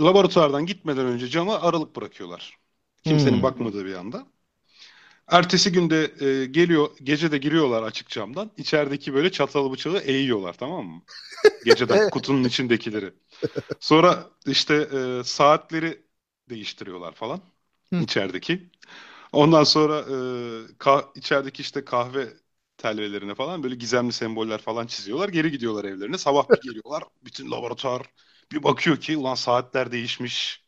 laboratuvardan 0.00 0.66
gitmeden 0.66 1.06
önce 1.06 1.28
cama 1.28 1.60
aralık 1.60 1.96
bırakıyorlar. 1.96 2.58
Kimsenin 3.04 3.36
hmm. 3.36 3.42
bakmadığı 3.42 3.84
bir 3.84 3.94
anda. 3.94 4.26
Ertesi 5.28 5.72
günde 5.72 6.12
e, 6.42 6.46
geliyor, 6.46 6.90
gece 7.02 7.32
de 7.32 7.38
giriyorlar 7.38 7.82
açık 7.82 8.08
camdan. 8.08 8.50
İçerideki 8.56 9.14
böyle 9.14 9.32
çatalı 9.32 9.72
bıçağı 9.72 9.98
eğiyorlar 9.98 10.52
tamam 10.52 10.86
mı? 10.86 11.02
Geceden 11.64 12.00
kutunun 12.10 12.44
içindekileri. 12.44 13.14
Sonra 13.80 14.30
işte 14.46 14.74
e, 15.20 15.24
saatleri 15.24 16.02
değiştiriyorlar 16.50 17.12
falan 17.14 17.40
içerideki. 18.00 18.70
Ondan 19.32 19.64
sonra 19.64 20.00
e, 20.00 20.12
ka- 20.78 21.18
içerideki 21.18 21.62
işte 21.62 21.84
kahve 21.84 22.28
telvelerine 22.78 23.34
falan 23.34 23.62
böyle 23.62 23.74
gizemli 23.74 24.12
semboller 24.12 24.58
falan 24.62 24.86
çiziyorlar. 24.86 25.28
Geri 25.28 25.50
gidiyorlar 25.50 25.84
evlerine. 25.84 26.18
Sabah 26.18 26.52
bir 26.52 26.60
geliyorlar. 26.60 27.04
Bütün 27.24 27.50
laboratuvar 27.50 28.02
bir 28.52 28.62
bakıyor 28.64 28.98
ki 29.00 29.16
ulan 29.16 29.34
saatler 29.34 29.92
değişmiş. 29.92 30.64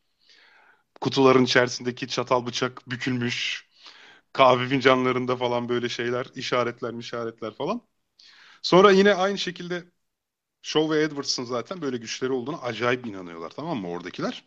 Kutuların 1.00 1.44
içerisindeki 1.44 2.08
çatal 2.08 2.46
bıçak 2.46 2.90
bükülmüş. 2.90 3.68
Kahve 4.34 4.68
fincanlarında 4.68 5.36
falan 5.36 5.70
böyle 5.70 5.90
şeyler, 5.90 6.26
işaretler, 6.36 6.94
işaretler 6.94 7.54
falan. 7.56 7.82
Sonra 8.62 8.92
yine 8.92 9.14
aynı 9.14 9.38
şekilde 9.38 9.84
Shaw 10.62 10.96
ve 10.96 11.02
Edwards'ın 11.02 11.44
zaten 11.44 11.82
böyle 11.82 11.96
güçleri 11.96 12.32
olduğunu 12.32 12.62
acayip 12.62 13.06
inanıyorlar 13.06 13.50
tamam 13.50 13.78
mı 13.78 13.88
oradakiler. 13.90 14.44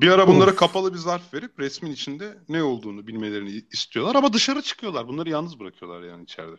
Bir 0.00 0.08
ara 0.08 0.28
bunlara 0.28 0.54
of. 0.54 0.56
kapalı 0.56 0.92
bir 0.94 0.98
zarf 0.98 1.34
verip 1.34 1.60
resmin 1.60 1.92
içinde 1.92 2.38
ne 2.48 2.62
olduğunu 2.64 3.06
bilmelerini 3.06 3.50
istiyorlar 3.72 4.14
ama 4.16 4.32
dışarı 4.32 4.62
çıkıyorlar. 4.62 5.08
Bunları 5.08 5.30
yalnız 5.30 5.60
bırakıyorlar 5.60 6.02
yani 6.02 6.24
içeride. 6.24 6.56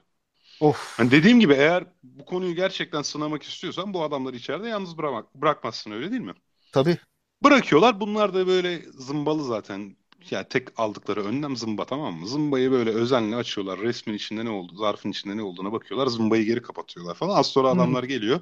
Of. 0.59 0.79
Yani 0.99 1.11
dediğim 1.11 1.39
gibi 1.39 1.53
eğer 1.53 1.85
bu 2.03 2.25
konuyu 2.25 2.55
gerçekten 2.55 3.01
sınamak 3.01 3.43
istiyorsan 3.43 3.93
bu 3.93 4.03
adamları 4.03 4.35
içeride 4.35 4.67
yalnız 4.67 4.97
bırakmazsın 5.35 5.91
öyle 5.91 6.11
değil 6.11 6.21
mi? 6.21 6.33
Tabii. 6.71 6.97
Bırakıyorlar. 7.43 7.99
Bunlar 7.99 8.33
da 8.33 8.47
böyle 8.47 8.79
zımbalı 8.91 9.43
zaten. 9.43 9.97
Yani 10.31 10.47
tek 10.49 10.79
aldıkları 10.79 11.25
önlem 11.25 11.57
zımba 11.57 11.85
tamam 11.85 12.13
mı? 12.13 12.27
Zımbayı 12.27 12.71
böyle 12.71 12.89
özenle 12.89 13.35
açıyorlar. 13.35 13.79
Resmin 13.79 14.13
içinde 14.13 14.45
ne 14.45 14.49
oldu, 14.49 14.75
zarfın 14.75 15.11
içinde 15.11 15.37
ne 15.37 15.41
olduğuna 15.41 15.71
bakıyorlar. 15.71 16.07
Zımbayı 16.07 16.45
geri 16.45 16.61
kapatıyorlar 16.61 17.15
falan. 17.15 17.37
Az 17.37 17.47
sonra 17.47 17.69
adamlar 17.69 18.03
geliyor. 18.03 18.39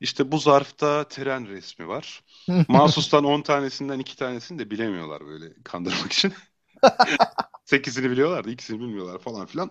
İşte 0.00 0.32
bu 0.32 0.38
zarfta 0.38 1.08
tren 1.08 1.48
resmi 1.48 1.88
var. 1.88 2.24
Mahsustan 2.68 3.24
10 3.24 3.42
tanesinden 3.42 3.98
2 3.98 4.16
tanesini 4.16 4.58
de 4.58 4.70
bilemiyorlar 4.70 5.26
böyle 5.26 5.62
kandırmak 5.64 6.12
için. 6.12 6.32
8'ini 7.64 8.10
biliyorlar 8.10 8.44
da 8.44 8.50
ikisini 8.50 8.80
bilmiyorlar 8.80 9.18
falan 9.18 9.46
filan. 9.46 9.70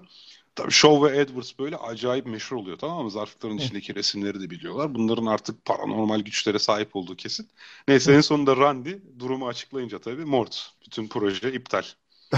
Tabii 0.57 0.71
Shaw 0.71 1.11
ve 1.11 1.17
Edwards 1.17 1.51
böyle 1.59 1.77
acayip 1.77 2.25
meşhur 2.25 2.55
oluyor 2.55 2.77
tamam 2.77 3.03
mı? 3.03 3.11
Zarfların 3.11 3.57
içindeki 3.57 3.95
resimleri 3.95 4.41
de 4.41 4.49
biliyorlar. 4.49 4.95
Bunların 4.95 5.25
artık 5.25 5.65
paranormal 5.65 6.19
güçlere 6.19 6.59
sahip 6.59 6.95
olduğu 6.95 7.15
kesin. 7.15 7.47
Neyse 7.87 8.13
en 8.13 8.21
sonunda 8.21 8.57
Randy 8.57 8.93
durumu 9.19 9.47
açıklayınca 9.47 9.99
tabii 9.99 10.25
mort. 10.25 10.71
Bütün 10.85 11.07
proje 11.07 11.53
iptal. 11.53 11.83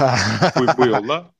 bu, 0.59 0.65
bu 0.77 0.85
yolla 0.85 1.31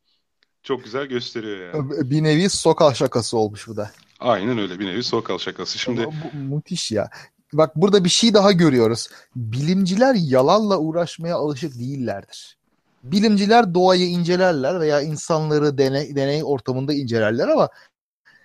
çok 0.64 0.84
güzel 0.84 1.06
gösteriyor 1.06 1.74
yani. 1.74 2.10
Bir 2.10 2.24
nevi 2.24 2.50
sokak 2.50 2.96
şakası 2.96 3.38
olmuş 3.38 3.68
bu 3.68 3.78
da. 3.78 3.92
Aynen 4.20 4.58
öyle 4.58 4.80
bir 4.80 4.86
nevi 4.86 5.04
sokak 5.04 5.42
şakası. 5.42 5.78
Şimdi 5.78 6.06
bu, 6.06 6.38
müthiş 6.38 6.92
ya. 6.92 7.10
Bak 7.54 7.76
burada 7.76 8.04
bir 8.04 8.10
şey 8.10 8.34
daha 8.34 8.52
görüyoruz. 8.52 9.10
Bilimciler 9.36 10.16
yalanla 10.16 10.78
uğraşmaya 10.78 11.36
alışık 11.36 11.80
değillerdir. 11.80 12.59
Bilimciler 13.04 13.74
doğayı 13.74 14.10
incelerler 14.10 14.80
veya 14.80 15.02
insanları 15.02 15.78
deney, 15.78 16.16
deney 16.16 16.44
ortamında 16.44 16.94
incelerler 16.94 17.48
ama 17.48 17.70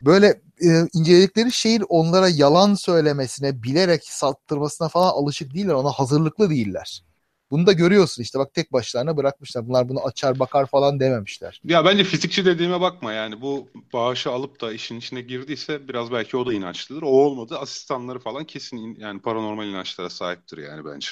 böyle 0.03 0.27
e, 0.61 0.69
inceledikleri 0.95 1.53
şeyin 1.53 1.85
onlara 1.89 2.29
yalan 2.29 2.75
söylemesine, 2.75 3.63
bilerek 3.63 4.05
sattırmasına 4.05 4.89
falan 4.89 5.13
alışık 5.13 5.55
değiller. 5.55 5.75
Ona 5.75 5.91
hazırlıklı 5.91 6.51
değiller. 6.51 7.05
Bunu 7.51 7.67
da 7.67 7.73
görüyorsun 7.73 8.23
işte 8.23 8.39
bak 8.39 8.55
tek 8.55 8.73
başlarına 8.73 9.17
bırakmışlar. 9.17 9.69
Bunlar 9.69 9.89
bunu 9.89 10.05
açar 10.05 10.39
bakar 10.39 10.67
falan 10.67 11.01
dememişler. 11.01 11.61
Ya 11.65 11.85
bence 11.85 12.05
fizikçi 12.05 12.45
dediğime 12.45 12.81
bakma 12.81 13.13
yani 13.13 13.41
bu 13.41 13.69
bağışı 13.93 14.31
alıp 14.31 14.61
da 14.61 14.73
işin 14.73 14.99
içine 14.99 15.21
girdiyse 15.21 15.89
biraz 15.89 16.13
belki 16.13 16.37
o 16.37 16.47
da 16.47 16.55
inançlıdır. 16.55 17.03
O 17.03 17.07
olmadı 17.07 17.59
asistanları 17.59 18.19
falan 18.19 18.45
kesin 18.45 18.97
yani 19.01 19.21
paranormal 19.21 19.67
inançlara 19.67 20.11
sahiptir 20.11 20.59
yani 20.59 20.85
bence. 20.85 21.09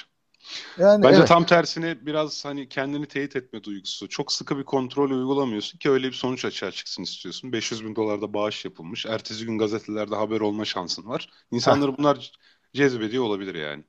Yani 0.78 1.04
Bence 1.04 1.18
evet. 1.18 1.28
tam 1.28 1.46
tersine 1.46 2.06
biraz 2.06 2.44
hani 2.44 2.68
kendini 2.68 3.06
teyit 3.06 3.36
etme 3.36 3.62
duygusu. 3.64 4.08
Çok 4.08 4.32
sıkı 4.32 4.58
bir 4.58 4.64
kontrol 4.64 5.10
uygulamıyorsun 5.10 5.78
ki 5.78 5.90
öyle 5.90 6.08
bir 6.08 6.12
sonuç 6.12 6.44
açığa 6.44 6.70
çıksın 6.70 7.02
istiyorsun. 7.02 7.52
500 7.52 7.84
bin 7.84 7.96
dolarda 7.96 8.34
bağış 8.34 8.64
yapılmış. 8.64 9.06
Ertesi 9.06 9.46
gün 9.46 9.58
gazetelerde 9.58 10.14
haber 10.14 10.40
olma 10.40 10.64
şansın 10.64 11.06
var. 11.06 11.30
İnsanları 11.50 11.98
bunlar 11.98 12.32
cezbediyor 12.74 13.24
olabilir 13.24 13.54
yani. 13.54 13.84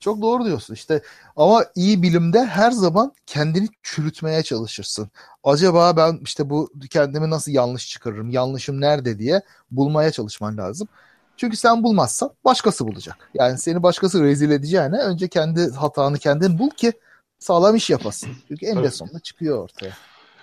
Çok 0.00 0.22
doğru 0.22 0.44
diyorsun 0.44 0.74
işte 0.74 1.02
ama 1.36 1.64
iyi 1.74 2.02
bilimde 2.02 2.44
her 2.44 2.70
zaman 2.70 3.12
kendini 3.26 3.68
çürütmeye 3.82 4.42
çalışırsın. 4.42 5.10
Acaba 5.44 5.96
ben 5.96 6.20
işte 6.22 6.50
bu 6.50 6.70
kendimi 6.90 7.30
nasıl 7.30 7.52
yanlış 7.52 7.88
çıkarırım, 7.88 8.30
yanlışım 8.30 8.80
nerede 8.80 9.18
diye 9.18 9.42
bulmaya 9.70 10.10
çalışman 10.10 10.56
lazım. 10.56 10.88
Çünkü 11.36 11.56
sen 11.56 11.82
bulmazsan 11.82 12.30
başkası 12.44 12.86
bulacak. 12.86 13.30
Yani 13.34 13.58
seni 13.58 13.82
başkası 13.82 14.22
rezil 14.22 14.50
edeceğine 14.50 14.96
önce 14.96 15.28
kendi 15.28 15.70
hatanı 15.70 16.18
kendin 16.18 16.58
bul 16.58 16.70
ki 16.70 16.92
sağlam 17.38 17.76
iş 17.76 17.90
yapasın. 17.90 18.30
Çünkü 18.48 18.66
en 18.66 18.88
sonunda 18.88 19.20
çıkıyor 19.20 19.62
ortaya. 19.62 19.92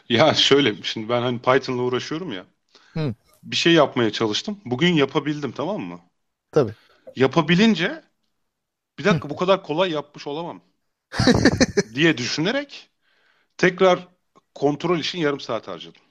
Ya 0.09 0.33
şöyle 0.33 0.75
şimdi 0.83 1.09
ben 1.09 1.21
hani 1.21 1.39
Python'la 1.39 1.81
uğraşıyorum 1.81 2.31
ya. 2.31 2.45
Hı. 2.93 3.13
Bir 3.43 3.55
şey 3.55 3.73
yapmaya 3.73 4.11
çalıştım. 4.11 4.57
Bugün 4.65 4.93
yapabildim 4.93 5.51
tamam 5.51 5.81
mı? 5.81 5.99
Tabii. 6.51 6.71
Yapabilince 7.15 8.01
bir 8.99 9.03
dakika 9.03 9.29
bu 9.29 9.35
kadar 9.35 9.63
kolay 9.63 9.91
yapmış 9.91 10.27
olamam 10.27 10.61
diye 11.95 12.17
düşünerek 12.17 12.89
tekrar 13.57 14.07
kontrol 14.55 14.99
için 14.99 15.19
yarım 15.19 15.39
saat 15.39 15.67
harcadım. 15.67 16.01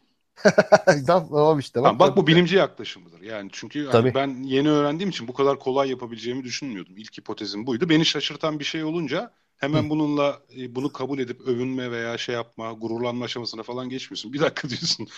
tamam 1.07 1.59
işte. 1.59 1.83
Bak, 1.85 1.99
tamam, 1.99 1.99
bak 1.99 2.17
bu 2.17 2.27
bilimci 2.27 2.57
yaklaşımıdır. 2.57 3.21
Yani 3.21 3.49
çünkü 3.53 3.87
hani 3.87 4.15
ben 4.15 4.43
yeni 4.43 4.71
öğrendiğim 4.71 5.11
için 5.11 5.29
bu 5.29 5.35
kadar 5.35 5.59
kolay 5.59 5.91
yapabileceğimi 5.91 6.45
düşünmüyordum. 6.45 6.97
İlk 6.97 7.19
hipotezim 7.19 7.67
buydu. 7.67 7.89
Beni 7.89 8.07
şaşırtan 8.07 8.59
bir 8.59 8.65
şey 8.65 8.85
olunca 8.85 9.35
Hemen 9.61 9.85
Hı. 9.85 9.91
bununla 9.91 10.39
e, 10.59 10.75
bunu 10.75 10.93
kabul 10.93 11.19
edip 11.19 11.41
övünme 11.41 11.91
veya 11.91 12.19
şey 12.19 12.35
yapma, 12.35 12.73
gururlanma 12.73 13.25
aşamasına 13.25 13.63
falan 13.63 13.89
geçmiyorsun. 13.89 14.33
Bir 14.33 14.41
dakika 14.41 14.69
diyorsun. 14.69 15.09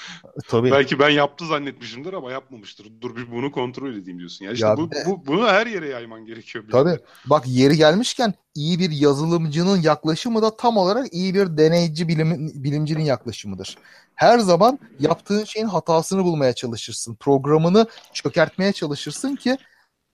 Tabii. 0.48 0.70
Belki 0.70 0.98
ben 0.98 1.10
yaptı 1.10 1.46
zannetmişimdir 1.46 2.12
ama 2.12 2.32
yapmamıştır. 2.32 2.86
Dur 3.00 3.16
bir 3.16 3.32
bunu 3.32 3.52
kontrol 3.52 3.94
edeyim 3.94 4.18
diyorsun. 4.18 4.44
Yani 4.44 4.54
işte 4.54 4.66
ya 4.66 4.76
bu, 4.76 4.90
de... 4.90 5.04
bu, 5.06 5.26
bunu 5.26 5.46
her 5.46 5.66
yere 5.66 5.88
yayman 5.88 6.26
gerekiyor. 6.26 6.64
Tabii. 6.72 6.90
Yerde. 6.90 7.04
Bak 7.26 7.44
yeri 7.46 7.76
gelmişken 7.76 8.34
iyi 8.54 8.78
bir 8.78 8.90
yazılımcının 8.90 9.82
yaklaşımı 9.82 10.42
da 10.42 10.56
tam 10.56 10.76
olarak 10.76 11.14
iyi 11.14 11.34
bir 11.34 11.56
deneyci 11.56 12.08
bilim, 12.08 12.50
bilimcinin 12.54 13.04
yaklaşımıdır. 13.04 13.78
Her 14.14 14.38
zaman 14.38 14.78
yaptığın 15.00 15.44
şeyin 15.44 15.66
hatasını 15.66 16.24
bulmaya 16.24 16.52
çalışırsın. 16.52 17.14
Programını 17.14 17.86
çökertmeye 18.12 18.72
çalışırsın 18.72 19.36
ki 19.36 19.58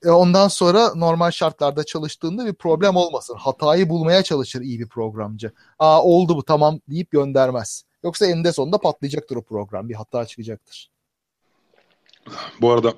e, 0.05 0.11
ondan 0.11 0.49
sonra 0.49 0.95
normal 0.95 1.31
şartlarda 1.31 1.85
çalıştığında 1.85 2.47
bir 2.47 2.55
problem 2.55 2.97
olmasın. 2.97 3.37
Hatayı 3.37 3.89
bulmaya 3.89 4.23
çalışır 4.23 4.61
iyi 4.61 4.81
bir 4.81 4.89
programcı. 4.89 5.53
Aa 5.79 6.05
oldu 6.05 6.37
bu 6.37 6.43
tamam 6.43 6.81
deyip 6.89 7.11
göndermez. 7.11 7.85
Yoksa 8.05 8.27
eninde 8.27 8.53
sonunda 8.53 8.79
patlayacaktır 8.79 9.37
o 9.37 9.43
program. 9.43 9.89
Bir 9.89 9.95
hata 9.95 10.27
çıkacaktır. 10.27 10.91
Bu 12.61 12.71
arada 12.71 12.95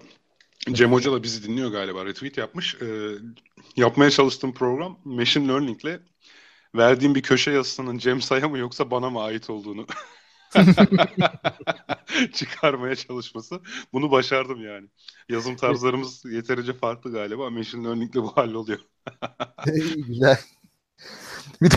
Cem 0.73 0.93
Hoca 0.93 1.13
da 1.13 1.23
bizi 1.23 1.49
dinliyor 1.49 1.71
galiba. 1.71 2.05
Retweet 2.05 2.39
yapmış. 2.39 2.77
Ee, 2.83 3.15
yapmaya 3.77 4.11
çalıştığım 4.11 4.55
program 4.55 4.99
Machine 5.05 5.49
Learning 5.49 5.85
ile 5.85 6.01
verdiğim 6.75 7.15
bir 7.15 7.23
köşe 7.23 7.51
yazısının 7.51 7.99
Cem 7.99 8.21
Say'a 8.21 8.49
mı 8.49 8.59
yoksa 8.59 8.91
bana 8.91 9.11
mı 9.11 9.23
ait 9.23 9.51
olduğunu 9.51 9.87
çıkarmaya 12.33 12.97
çalışması. 12.97 13.61
Bunu 13.93 14.11
başardım 14.11 14.65
yani. 14.65 14.89
Yazım 15.29 15.57
tarzlarımız 15.57 16.25
yeterince 16.25 16.73
farklı 16.73 17.13
galiba. 17.13 17.51
Machine 17.51 17.85
Learning'le 17.85 18.15
bu 18.15 18.37
halloluyor. 18.37 18.81
Güzel. 20.07 20.39
Bir, 21.63 21.71
de, 21.71 21.77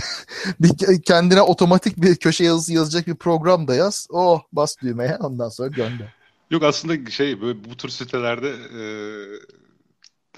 bir 0.60 1.02
kendine 1.02 1.42
otomatik 1.42 1.98
bir 1.98 2.16
köşe 2.16 2.44
yazısı 2.44 2.74
yazacak 2.74 3.08
bir 3.08 3.16
program 3.16 3.68
da 3.68 3.76
yaz. 3.76 4.08
Oh 4.10 4.42
bas 4.52 4.76
düğmeye 4.82 5.18
ondan 5.18 5.50
sonra 5.50 5.70
gönder. 5.70 6.14
Yok 6.52 6.64
aslında 6.64 7.12
şey 7.12 7.42
böyle 7.42 7.64
bu 7.64 7.78
tür 7.78 7.90
sitelerde 7.90 8.50
e, 8.50 8.84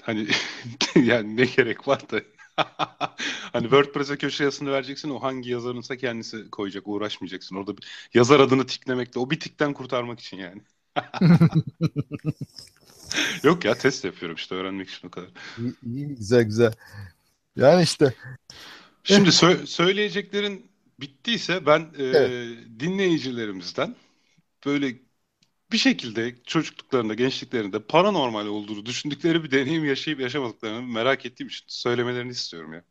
hani 0.02 0.26
yani 1.06 1.36
ne 1.36 1.44
gerek 1.44 1.88
var 1.88 2.10
da 2.10 2.20
hani 3.52 3.62
WordPress'e 3.62 4.16
köşe 4.16 4.44
yazısını 4.44 4.72
vereceksin 4.72 5.10
o 5.10 5.22
hangi 5.22 5.50
yazarınsa 5.50 5.96
kendisi 5.96 6.50
koyacak 6.50 6.88
uğraşmayacaksın. 6.88 7.56
Orada 7.56 7.76
bir, 7.76 7.86
yazar 8.14 8.40
adını 8.40 8.66
tiklemekle 8.66 9.20
o 9.20 9.30
bir 9.30 9.40
tikten 9.40 9.72
kurtarmak 9.72 10.20
için 10.20 10.36
yani. 10.36 10.62
Yok 13.42 13.64
ya 13.64 13.74
test 13.74 14.04
yapıyorum 14.04 14.36
işte 14.36 14.54
öğrenmek 14.54 14.90
için 14.90 15.08
o 15.08 15.10
kadar. 15.10 15.28
İyi, 15.58 15.74
iyi 15.82 16.06
güzel 16.08 16.42
güzel. 16.42 16.72
Yani 17.56 17.82
işte. 17.82 18.14
Şimdi 19.04 19.28
sö- 19.28 19.66
söyleyeceklerin 19.66 20.66
bittiyse 21.00 21.66
ben 21.66 21.80
e, 21.98 22.04
evet. 22.04 22.58
dinleyicilerimizden 22.80 23.96
böyle 24.66 25.05
bir 25.72 25.78
şekilde 25.78 26.34
çocukluklarında, 26.46 27.14
gençliklerinde 27.14 27.78
paranormal 27.78 28.46
olduğunu 28.46 28.86
düşündükleri 28.86 29.44
bir 29.44 29.50
deneyim 29.50 29.84
yaşayıp 29.84 30.20
yaşamadıklarını 30.20 30.82
merak 30.82 31.26
ettiğim 31.26 31.48
için 31.48 31.64
söylemelerini 31.68 32.30
istiyorum 32.30 32.72
ya. 32.72 32.82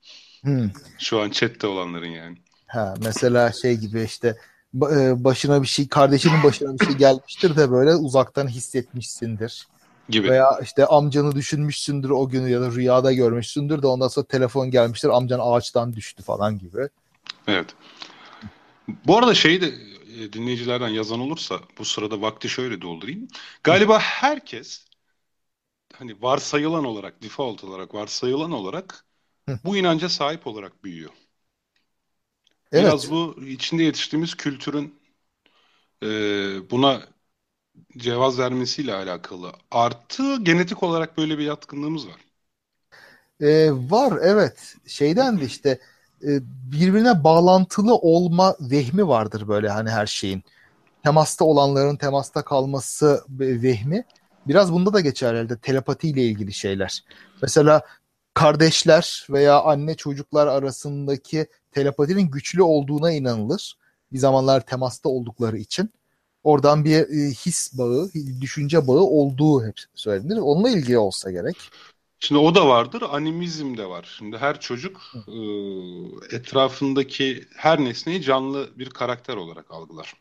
Hmm. 0.42 0.72
Şu 1.00 1.22
an 1.22 1.30
chatte 1.30 1.68
olanların 1.68 2.10
yani. 2.10 2.38
Ha, 2.68 2.94
mesela 3.04 3.52
şey 3.52 3.78
gibi 3.78 4.04
işte 4.04 4.38
e, 4.76 5.24
başına 5.24 5.62
bir 5.62 5.68
şey, 5.68 5.88
kardeşinin 5.88 6.44
başına 6.44 6.80
bir 6.80 6.86
şey 6.86 6.96
gelmiştir 6.96 7.56
de 7.56 7.72
böyle 7.72 7.96
uzaktan 7.96 8.48
hissetmişsindir. 8.48 9.68
Gibi. 10.10 10.30
Veya 10.30 10.60
işte 10.64 10.86
amcanı 10.86 11.36
düşünmüşsündür 11.36 12.10
o 12.10 12.30
günü 12.30 12.50
ya 12.50 12.62
da 12.62 12.72
rüyada 12.72 13.14
görmüşsündür 13.14 13.82
de 13.82 13.88
ondan 13.88 14.08
sonra 14.08 14.26
telefon 14.26 14.72
gelmiştir 14.72 15.10
amcan 15.10 15.40
ağaçtan 15.44 15.94
düştü 15.94 16.24
falan 16.24 16.60
gibi. 16.60 16.90
Evet. 17.48 17.68
Bu 19.06 19.18
arada 19.18 19.34
şeyi 19.34 19.62
de 19.62 19.74
e, 20.16 20.34
dinleyicilerden 20.34 20.90
yazan 20.90 21.20
olursa 21.20 21.60
bu 21.78 21.86
sırada 21.86 22.22
vakti 22.22 22.50
şöyle 22.50 22.82
doldurayım. 22.82 23.28
Galiba 23.64 24.00
herkes 24.00 24.86
hani 25.94 26.22
varsayılan 26.22 26.86
olarak, 26.86 27.22
default 27.24 27.64
olarak 27.64 27.94
varsayılan 27.94 28.52
olarak 28.52 29.06
bu 29.66 29.78
inanca 29.78 30.10
sahip 30.10 30.48
olarak 30.48 30.84
büyüyor. 30.84 31.12
Evet. 32.72 32.96
Biraz 32.96 33.12
bu 33.12 33.36
içinde 33.48 33.84
yetiştiğimiz 33.84 34.36
kültürün 34.36 35.00
e, 36.04 36.08
buna 36.72 37.02
cevaz 37.98 38.40
vermesiyle 38.40 38.94
alakalı. 38.94 39.54
Artı 39.72 40.44
genetik 40.44 40.84
olarak 40.84 41.18
böyle 41.18 41.38
bir 41.38 41.44
yatkınlığımız 41.46 42.08
var. 42.10 42.22
Ee, 43.42 43.70
var 43.72 44.20
evet. 44.24 44.76
Şeyden 44.88 45.40
de 45.42 45.46
işte 45.46 45.80
e, 46.24 46.40
birbirine 46.72 47.24
bağlantılı 47.24 47.96
olma 47.96 48.56
vehmi 48.60 49.08
vardır 49.08 49.48
böyle 49.48 49.70
hani 49.70 49.90
her 49.90 50.06
şeyin. 50.06 50.44
Temasta 51.04 51.46
olanların 51.46 51.96
temasta 51.96 52.42
kalması 52.42 53.24
vehmi. 53.40 54.06
Biraz 54.48 54.74
bunda 54.74 54.94
da 54.94 55.00
geçer 55.00 55.34
elde 55.34 55.58
telepatiyle 55.58 56.24
ilgili 56.24 56.54
şeyler. 56.54 57.04
Mesela 57.42 57.82
kardeşler 58.34 59.28
veya 59.30 59.62
anne 59.62 59.96
çocuklar 59.96 60.48
arasındaki 60.48 61.48
telepatinin 61.72 62.32
güçlü 62.32 62.64
olduğuna 62.64 63.12
inanılır. 63.12 63.78
Bir 64.12 64.18
zamanlar 64.18 64.66
temasta 64.66 65.10
oldukları 65.10 65.58
için. 65.58 65.90
Oradan 66.44 66.86
bir 66.86 66.96
e, 66.96 67.32
his 67.32 67.78
bağı, 67.78 68.10
düşünce 68.42 68.88
bağı 68.88 69.04
olduğu 69.04 69.66
hep 69.66 69.76
söylenir. 69.96 70.38
Onunla 70.38 70.70
ilgili 70.70 70.98
olsa 70.98 71.32
gerek. 71.32 71.56
Şimdi 72.20 72.40
o 72.42 72.56
da 72.56 72.68
vardır, 72.68 73.02
animizm 73.10 73.78
de 73.78 73.86
var. 73.90 74.16
Şimdi 74.18 74.38
her 74.38 74.60
çocuk 74.60 75.02
e, 75.28 76.36
etrafındaki 76.36 77.48
her 77.56 77.80
nesneyi 77.84 78.22
canlı 78.22 78.80
bir 78.80 78.90
karakter 78.90 79.36
olarak 79.38 79.72
algılar. 79.72 80.14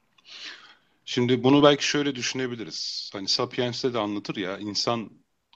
Şimdi 1.05 1.45
bunu 1.45 1.63
belki 1.63 1.87
şöyle 1.87 2.15
düşünebiliriz. 2.15 3.11
Hani 3.13 3.29
Sapiens'te 3.29 3.95
de 3.95 3.99
anlatır 3.99 4.37
ya, 4.37 4.59
insan 4.59 5.11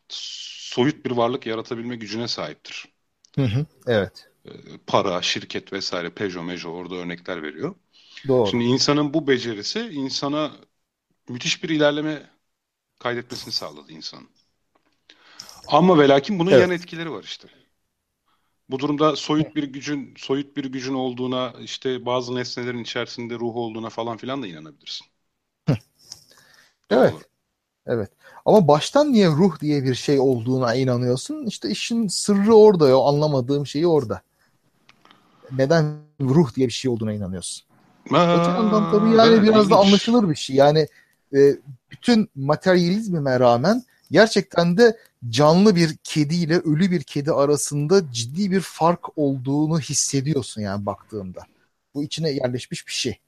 soyut 0.09 1.05
bir 1.07 1.11
varlık 1.11 1.47
yaratabilme 1.47 1.97
gücüne 1.97 2.29
sahiptir. 2.29 2.89
Hı 3.37 3.43
hı, 3.45 3.67
evet. 3.87 4.29
E, 4.45 4.51
para, 4.87 5.23
şirket 5.23 5.73
vesaire, 5.73 6.11
Peugeot, 6.15 6.45
Mejo 6.47 6.71
orada 6.71 6.95
örnekler 6.95 7.43
veriyor. 7.43 7.75
Doğru. 8.29 8.53
Şimdi 8.53 8.65
insanın 8.65 9.15
bu 9.15 9.29
becerisi 9.29 9.81
insana 9.81 10.53
müthiş 11.31 11.65
bir 11.65 11.69
ilerleme 11.69 12.31
kaydetmesini 13.01 13.53
sağladı 13.55 13.93
insanın. 13.93 14.31
Ama 15.67 15.99
ve 15.99 16.09
lakin 16.09 16.39
bunun 16.39 16.51
evet. 16.51 16.61
yan 16.61 16.71
etkileri 16.71 17.13
var 17.13 17.23
işte. 17.23 17.49
Bu 18.71 18.79
durumda 18.79 19.17
soyut 19.17 19.57
bir 19.57 19.65
gücün 19.65 20.15
soyut 20.17 20.57
bir 20.57 20.65
gücün 20.65 20.95
olduğuna 20.95 21.53
işte 21.61 22.07
bazı 22.07 22.35
nesnelerin 22.35 22.79
içerisinde 22.79 23.35
ruh 23.35 23.57
olduğuna 23.57 23.91
falan 23.91 24.17
filan 24.17 24.43
da 24.43 24.47
inanabilirsin. 24.47 25.07
evet. 26.91 27.15
Evet. 27.87 28.11
Ama 28.47 28.69
baştan 28.69 29.13
niye 29.13 29.29
ruh 29.29 29.61
diye 29.61 29.85
bir 29.85 29.95
şey 29.95 30.21
olduğuna 30.21 30.75
inanıyorsun? 30.75 31.47
İşte 31.47 31.71
işin 31.71 32.09
sırrı 32.09 32.55
orada 32.55 32.89
ya. 32.89 32.97
Anlamadığım 32.97 33.67
şeyi 33.67 33.87
orada. 33.87 34.23
Neden 35.53 35.97
ruh 36.21 36.55
diye 36.55 36.67
bir 36.67 36.73
şey 36.73 36.91
olduğuna 36.91 37.13
inanıyorsun? 37.13 37.65
Aa, 38.13 38.41
Öte 38.41 38.51
yandan 38.51 38.91
tabii 38.91 39.17
yani 39.17 39.35
evet, 39.35 39.43
biraz 39.43 39.57
ilginç. 39.57 39.71
da 39.71 39.77
anlaşılır 39.77 40.31
bir 40.31 40.35
şey. 40.35 40.57
Yani 40.57 40.89
e, 41.35 41.39
bütün 41.91 42.31
materyalizme 42.35 43.41
rağmen 43.41 43.83
gerçekten 44.11 44.77
de 44.77 44.99
canlı 45.29 45.77
bir 45.77 45.97
kedi 46.05 46.35
ile 46.35 46.59
ölü 46.59 46.91
bir 46.91 47.03
kedi 47.03 47.33
arasında 47.33 48.13
ciddi 48.13 48.51
bir 48.51 48.61
fark 48.61 49.19
olduğunu 49.19 49.81
hissediyorsun 49.81 50.61
yani 50.61 50.87
baktığında. 50.87 51.41
Bu 51.95 52.05
içine 52.05 52.31
yerleşmiş 52.31 52.87
bir 52.87 52.93
şey. 52.93 53.19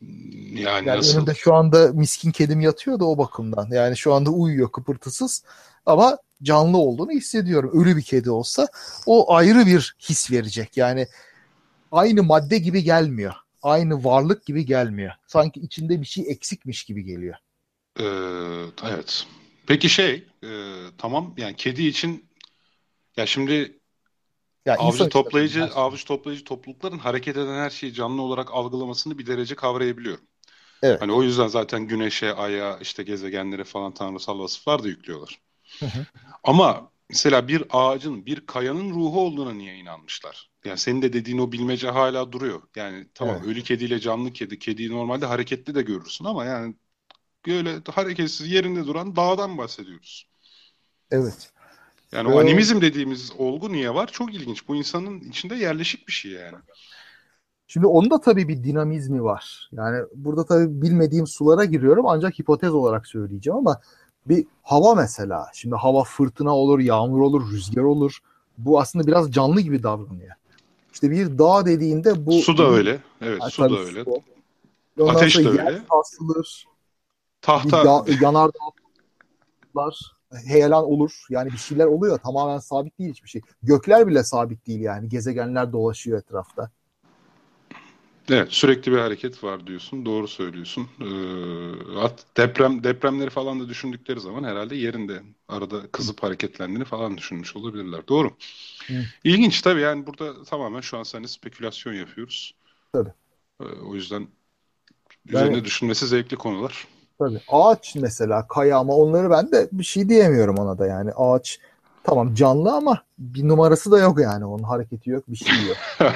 Yani, 0.00 0.60
yani 0.60 0.86
nasıl? 0.86 1.16
önümde 1.16 1.34
şu 1.34 1.54
anda 1.54 1.92
miskin 1.92 2.30
kedim 2.30 2.60
yatıyor 2.60 3.00
da 3.00 3.04
o 3.04 3.18
bakımdan. 3.18 3.68
Yani 3.70 3.96
şu 3.96 4.14
anda 4.14 4.30
uyuyor 4.30 4.72
kıpırtısız 4.72 5.42
ama 5.86 6.18
canlı 6.42 6.78
olduğunu 6.78 7.10
hissediyorum. 7.10 7.70
Ölü 7.82 7.96
bir 7.96 8.02
kedi 8.02 8.30
olsa 8.30 8.68
o 9.06 9.34
ayrı 9.34 9.66
bir 9.66 9.96
his 10.00 10.30
verecek. 10.30 10.76
Yani 10.76 11.06
aynı 11.92 12.22
madde 12.22 12.58
gibi 12.58 12.82
gelmiyor. 12.82 13.34
Aynı 13.62 14.04
varlık 14.04 14.46
gibi 14.46 14.66
gelmiyor. 14.66 15.12
Sanki 15.26 15.60
içinde 15.60 16.00
bir 16.00 16.06
şey 16.06 16.24
eksikmiş 16.28 16.84
gibi 16.84 17.04
geliyor. 17.04 17.36
Ee, 18.00 18.04
evet. 18.84 19.26
Peki 19.66 19.88
şey 19.88 20.26
e, 20.44 20.48
tamam 20.98 21.34
yani 21.36 21.56
kedi 21.56 21.86
için 21.86 22.30
ya 23.16 23.26
şimdi 23.26 23.78
ya 24.66 24.76
avcı 24.76 25.08
toplayıcı 25.08 25.64
avcı 25.64 26.04
toplayıcı 26.04 26.44
toplulukların 26.44 26.98
hareket 26.98 27.36
eden 27.36 27.54
her 27.54 27.70
şeyi 27.70 27.94
canlı 27.94 28.22
olarak 28.22 28.50
algılamasını 28.50 29.18
bir 29.18 29.26
derece 29.26 29.54
kavrayabiliyorum. 29.54 30.24
Evet. 30.82 31.00
Hani 31.02 31.12
o 31.12 31.22
yüzden 31.22 31.48
zaten 31.48 31.86
güneşe, 31.86 32.34
aya, 32.34 32.78
işte 32.78 33.02
gezegenlere 33.02 33.64
falan 33.64 33.94
tanrısal 33.94 34.38
vasıflar 34.38 34.84
da 34.84 34.88
yüklüyorlar. 34.88 35.40
Hı 35.80 35.86
hı. 35.86 36.06
Ama 36.44 36.90
mesela 37.10 37.48
bir 37.48 37.64
ağacın, 37.70 38.26
bir 38.26 38.46
kayanın 38.46 38.90
ruhu 38.90 39.20
olduğuna 39.20 39.52
niye 39.52 39.76
inanmışlar? 39.76 40.50
Yani 40.64 40.78
senin 40.78 41.02
de 41.02 41.12
dediğin 41.12 41.38
o 41.38 41.52
bilmece 41.52 41.90
hala 41.90 42.32
duruyor. 42.32 42.62
Yani 42.76 43.06
tamam 43.14 43.36
evet. 43.38 43.46
ölü 43.46 43.62
kediyle 43.62 44.00
canlı 44.00 44.32
kedi, 44.32 44.58
kediyi 44.58 44.90
normalde 44.90 45.26
hareketli 45.26 45.74
de 45.74 45.82
görürsün 45.82 46.24
ama 46.24 46.44
yani 46.44 46.74
böyle 47.46 47.80
hareketsiz 47.90 48.52
yerinde 48.52 48.86
duran 48.86 49.16
dağdan 49.16 49.58
bahsediyoruz. 49.58 50.26
Evet. 51.10 51.50
Yani 52.12 52.34
o 52.34 52.40
animizm 52.40 52.80
dediğimiz 52.80 53.32
olgu 53.38 53.72
niye 53.72 53.94
var? 53.94 54.06
Çok 54.12 54.34
ilginç. 54.34 54.68
Bu 54.68 54.76
insanın 54.76 55.20
içinde 55.20 55.54
yerleşik 55.54 56.08
bir 56.08 56.12
şey 56.12 56.32
yani. 56.32 56.56
Şimdi 57.66 57.86
onda 57.86 58.20
tabii 58.20 58.48
bir 58.48 58.64
dinamizmi 58.64 59.24
var. 59.24 59.68
Yani 59.72 60.04
burada 60.14 60.46
tabii 60.46 60.82
bilmediğim 60.82 61.26
sulara 61.26 61.64
giriyorum 61.64 62.06
ancak 62.06 62.38
hipotez 62.38 62.74
olarak 62.74 63.06
söyleyeceğim 63.06 63.56
ama 63.56 63.80
bir 64.26 64.46
hava 64.62 64.94
mesela. 64.94 65.46
Şimdi 65.54 65.74
hava 65.74 66.04
fırtına 66.04 66.56
olur, 66.56 66.78
yağmur 66.78 67.20
olur, 67.20 67.52
rüzgar 67.52 67.82
olur. 67.82 68.18
Bu 68.58 68.80
aslında 68.80 69.06
biraz 69.06 69.32
canlı 69.32 69.60
gibi 69.60 69.82
davranıyor. 69.82 70.34
İşte 70.92 71.10
bir 71.10 71.38
dağ 71.38 71.66
dediğinde 71.66 72.26
bu... 72.26 72.32
Su 72.32 72.58
da 72.58 72.70
öyle. 72.70 73.00
Evet 73.20 73.38
yani 73.40 73.50
su 73.50 73.70
da 73.70 73.78
öyle. 73.78 74.04
Su. 74.04 74.22
Ateş 75.08 75.38
de 75.38 75.48
öyle. 75.48 75.82
Sarsılır. 75.90 76.66
Tahta. 77.44 77.76
Ya, 77.76 78.04
yanardağlar, 78.20 78.74
heyelan 80.46 80.84
olur. 80.84 81.26
Yani 81.30 81.52
bir 81.52 81.58
şeyler 81.58 81.86
oluyor. 81.86 82.18
Tamamen 82.18 82.58
sabit 82.58 82.98
değil 82.98 83.10
hiçbir 83.10 83.28
şey. 83.28 83.42
Gökler 83.62 84.06
bile 84.06 84.24
sabit 84.24 84.66
değil 84.66 84.80
yani. 84.80 85.08
Gezegenler 85.08 85.72
dolaşıyor 85.72 86.18
etrafta. 86.18 86.70
Evet 88.30 88.52
sürekli 88.52 88.92
bir 88.92 88.98
hareket 88.98 89.44
var 89.44 89.66
diyorsun. 89.66 90.06
Doğru 90.06 90.28
söylüyorsun. 90.28 90.88
Ee, 91.00 91.06
deprem 92.36 92.84
depremleri 92.84 93.30
falan 93.30 93.60
da 93.60 93.68
düşündükleri 93.68 94.20
zaman 94.20 94.44
herhalde 94.44 94.76
yerinde 94.76 95.22
arada 95.48 95.90
kızıp 95.92 96.22
hareketlendiğini 96.22 96.84
falan 96.84 97.18
düşünmüş 97.18 97.56
olabilirler. 97.56 98.08
Doğru. 98.08 98.30
Hı. 98.86 98.94
İlginç 99.24 99.62
tabii 99.62 99.80
yani 99.80 100.06
burada 100.06 100.44
tamamen 100.44 100.80
şu 100.80 100.98
an 100.98 101.02
seninle 101.02 101.28
spekülasyon 101.28 101.94
yapıyoruz. 101.94 102.54
Tabii. 102.92 103.12
Ee, 103.60 103.64
o 103.64 103.94
yüzden 103.94 104.28
üzerine 105.28 105.54
yani, 105.54 105.64
düşünmesi 105.64 106.06
zevkli 106.06 106.36
konular. 106.36 106.88
Tabii. 107.18 107.40
Ağaç 107.48 107.96
mesela 107.96 108.46
kaya 108.48 108.78
ama 108.78 108.96
onları 108.96 109.30
ben 109.30 109.52
de 109.52 109.68
bir 109.72 109.84
şey 109.84 110.08
diyemiyorum 110.08 110.58
ona 110.58 110.78
da 110.78 110.86
yani. 110.86 111.10
Ağaç 111.16 111.60
tamam 112.04 112.34
canlı 112.34 112.72
ama 112.72 113.02
bir 113.18 113.48
numarası 113.48 113.92
da 113.92 113.98
yok 113.98 114.20
yani. 114.20 114.44
Onun 114.44 114.62
hareketi 114.62 115.10
yok, 115.10 115.24
bir 115.28 115.36
şey 115.36 115.54
yok. 115.68 115.76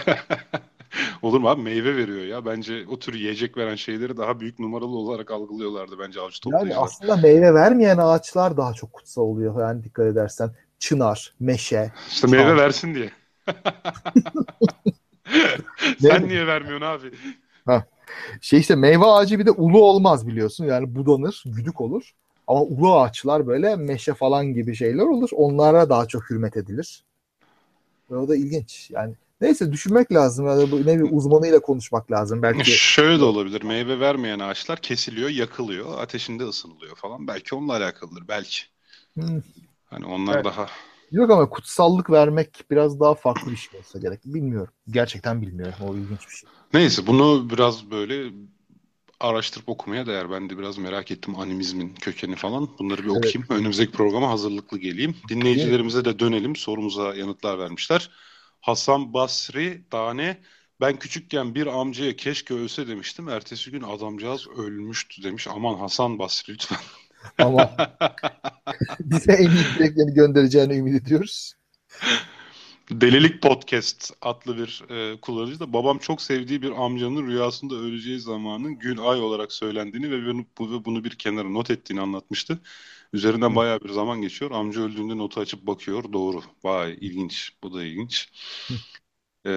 Olur 1.22 1.40
mu 1.40 1.48
abi? 1.48 1.62
Meyve 1.62 1.96
veriyor 1.96 2.24
ya. 2.24 2.46
Bence 2.46 2.84
o 2.90 2.98
tür 2.98 3.14
yiyecek 3.14 3.56
veren 3.56 3.74
şeyleri 3.74 4.16
daha 4.16 4.40
büyük 4.40 4.58
numaralı 4.58 4.96
olarak 4.96 5.30
algılıyorlardı 5.30 5.98
bence 5.98 6.20
avcı 6.20 6.40
toplayıcılar. 6.40 6.74
Yani 6.74 6.84
aslında 6.84 7.16
meyve 7.16 7.54
vermeyen 7.54 7.98
ağaçlar 7.98 8.56
daha 8.56 8.74
çok 8.74 8.92
kutsal 8.92 9.22
oluyor. 9.22 9.60
Yani 9.60 9.84
dikkat 9.84 10.06
edersen. 10.06 10.50
Çınar, 10.78 11.34
meşe. 11.40 11.92
İşte 12.08 12.20
çam. 12.20 12.30
meyve 12.30 12.56
versin 12.56 12.94
diye. 12.94 13.10
Sen 16.00 16.28
niye 16.28 16.46
vermiyorsun 16.46 16.86
abi? 16.86 17.12
Ha. 17.66 17.84
Şey 18.40 18.60
işte 18.60 18.74
meyve 18.74 19.04
ağacı 19.04 19.38
bir 19.38 19.46
de 19.46 19.50
ulu 19.50 19.84
olmaz 19.84 20.26
biliyorsun. 20.26 20.64
Yani 20.64 20.94
budanır, 20.94 21.44
güdük 21.46 21.80
olur. 21.80 22.14
Ama 22.46 22.62
ulu 22.62 23.00
ağaçlar 23.00 23.46
böyle 23.46 23.76
meşe 23.76 24.14
falan 24.14 24.46
gibi 24.46 24.74
şeyler 24.74 25.02
olur. 25.02 25.28
Onlara 25.32 25.90
daha 25.90 26.06
çok 26.06 26.30
hürmet 26.30 26.56
edilir. 26.56 27.04
Ve 28.10 28.16
o 28.16 28.28
da 28.28 28.36
ilginç. 28.36 28.90
Yani 28.90 29.14
neyse 29.40 29.72
düşünmek 29.72 30.12
lazım. 30.12 30.46
Yani 30.46 30.70
bu 30.70 30.86
ne 30.86 30.98
bir 30.98 31.08
uzmanıyla 31.10 31.60
konuşmak 31.60 32.10
lazım 32.10 32.42
belki. 32.42 32.70
Şöyle 32.70 33.20
de 33.20 33.24
olabilir. 33.24 33.62
Meyve 33.62 34.00
vermeyen 34.00 34.38
ağaçlar 34.38 34.78
kesiliyor, 34.78 35.28
yakılıyor, 35.28 35.98
ateşinde 35.98 36.44
ısınılıyor 36.44 36.96
falan. 36.96 37.26
Belki 37.26 37.54
onunla 37.54 37.72
alakalıdır 37.76 38.28
belki. 38.28 38.62
Hmm. 39.14 39.42
Hani 39.86 40.06
onlar 40.06 40.34
evet. 40.34 40.44
daha 40.44 40.66
Yok 41.10 41.30
ama 41.30 41.48
kutsallık 41.50 42.10
vermek 42.10 42.64
biraz 42.70 43.00
daha 43.00 43.14
farklı 43.14 43.50
bir 43.50 43.56
şey 43.56 43.80
olsa 43.80 43.98
gerek. 43.98 44.20
Bilmiyorum. 44.24 44.72
Gerçekten 44.90 45.42
bilmiyorum. 45.42 45.74
O 45.88 45.94
ilginç 45.94 46.28
bir 46.28 46.34
şey. 46.34 46.50
Neyse 46.74 47.06
bunu 47.06 47.50
biraz 47.50 47.90
böyle 47.90 48.32
araştırıp 49.20 49.68
okumaya 49.68 50.06
değer. 50.06 50.30
Ben 50.30 50.50
de 50.50 50.58
biraz 50.58 50.78
merak 50.78 51.10
ettim 51.10 51.38
animizmin 51.38 51.94
kökeni 51.94 52.36
falan. 52.36 52.78
Bunları 52.78 53.02
bir 53.02 53.08
okuyayım. 53.08 53.44
Evet. 53.50 53.60
Önümüzdeki 53.60 53.92
programa 53.92 54.30
hazırlıklı 54.30 54.78
geleyim. 54.78 55.16
Dinleyicilerimize 55.28 56.04
de 56.04 56.18
dönelim. 56.18 56.56
Sorumuza 56.56 57.14
yanıtlar 57.14 57.58
vermişler. 57.58 58.10
Hasan 58.60 59.12
Basri 59.14 59.84
Dane 59.92 60.40
ben 60.80 60.98
küçükken 60.98 61.54
bir 61.54 61.66
amcaya 61.66 62.16
keşke 62.16 62.54
ölse 62.54 62.88
demiştim. 62.88 63.28
Ertesi 63.28 63.70
gün 63.70 63.82
adamcağız 63.82 64.48
ölmüştü 64.48 65.22
demiş. 65.22 65.48
Aman 65.48 65.74
Hasan 65.74 66.18
Basri 66.18 66.52
lütfen. 66.52 66.78
Ama 67.38 67.70
bize 69.00 69.32
en 69.32 69.50
iyi 69.50 69.64
dileklerini 69.78 70.14
göndereceğini 70.14 70.76
ümit 70.76 71.02
ediyoruz. 71.02 71.54
Delilik 72.90 73.42
Podcast 73.42 74.12
adlı 74.22 74.58
bir 74.58 74.82
e, 74.90 75.20
kullanıcı 75.20 75.60
da 75.60 75.72
babam 75.72 75.98
çok 75.98 76.22
sevdiği 76.22 76.62
bir 76.62 76.84
amcanın 76.84 77.26
rüyasında 77.26 77.74
öleceği 77.74 78.20
zamanın 78.20 78.78
gün 78.78 78.96
ay 78.96 79.20
olarak 79.20 79.52
söylendiğini 79.52 80.10
ve 80.10 80.26
bunu, 80.26 80.44
bu, 80.58 80.84
bunu 80.84 81.04
bir 81.04 81.10
kenara 81.10 81.48
not 81.48 81.70
ettiğini 81.70 82.00
anlatmıştı. 82.00 82.58
Üzerinden 83.12 83.56
bayağı 83.56 83.80
bir 83.80 83.88
zaman 83.90 84.22
geçiyor. 84.22 84.50
Amca 84.50 84.80
öldüğünde 84.80 85.18
notu 85.18 85.40
açıp 85.40 85.66
bakıyor. 85.66 86.12
Doğru. 86.12 86.42
Vay 86.64 86.98
ilginç. 87.00 87.52
Bu 87.62 87.74
da 87.74 87.84
ilginç. 87.84 88.28
ee, 89.44 89.50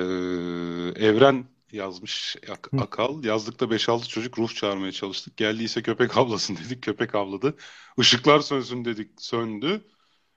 Evren 0.96 1.46
yazmış 1.74 2.36
Ak- 2.52 2.70
Akal. 2.82 3.24
Yazlıkta 3.24 3.66
5-6 3.66 4.08
çocuk 4.08 4.40
ruh 4.40 4.50
çağırmaya 4.56 4.92
çalıştık. 4.92 5.38
Geldiyse 5.38 5.82
köpek 5.82 6.18
avlasın 6.18 6.56
dedik. 6.66 6.84
Köpek 6.84 7.16
avladı. 7.16 7.56
Işıklar 7.98 8.40
sönsün 8.40 8.86
dedik. 8.86 9.22
Söndü. 9.22 9.82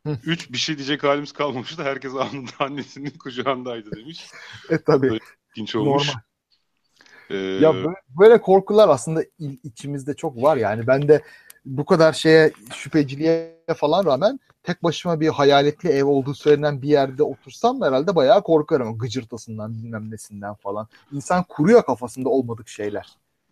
Üç 0.07 0.53
bir 0.53 0.59
şey 0.59 0.77
diyecek 0.79 1.05
halimiz 1.05 1.33
kalmamıştı. 1.33 1.83
Herkes 1.83 2.15
anında 2.15 2.51
annesinin 2.59 3.11
kucağındaydı 3.11 3.97
demiş. 3.97 4.27
e 4.71 4.79
tabii. 4.79 5.19
İlginç 5.51 5.77
olmuş. 5.77 6.07
Normal. 6.09 6.21
Ee, 7.31 7.37
ya 7.37 7.75
böyle, 7.75 7.95
böyle 8.21 8.41
korkular 8.41 8.89
aslında 8.89 9.25
içimizde 9.65 10.15
çok 10.15 10.43
var 10.43 10.57
yani. 10.57 10.87
Ben 10.87 11.09
de 11.09 11.23
bu 11.65 11.85
kadar 11.85 12.13
şeye 12.13 12.53
şüpheciliğe 12.75 13.65
falan 13.77 14.05
rağmen 14.05 14.39
tek 14.65 14.83
başıma 14.83 15.21
bir 15.21 15.29
hayaletli 15.29 15.89
ev 15.89 16.05
olduğu 16.05 16.35
söylenen 16.35 16.83
bir 16.83 16.89
yerde 16.89 17.23
otursam 17.23 17.83
herhalde 17.83 18.17
bayağı 18.17 18.43
korkarım. 18.43 18.99
Gıcırtasından 18.99 19.75
bilmem 19.75 20.11
nesinden 20.11 20.55
falan. 20.55 20.89
İnsan 21.13 21.45
kuruyor 21.49 21.83
kafasında 21.83 22.29
olmadık 22.29 22.69
şeyler. 22.69 23.09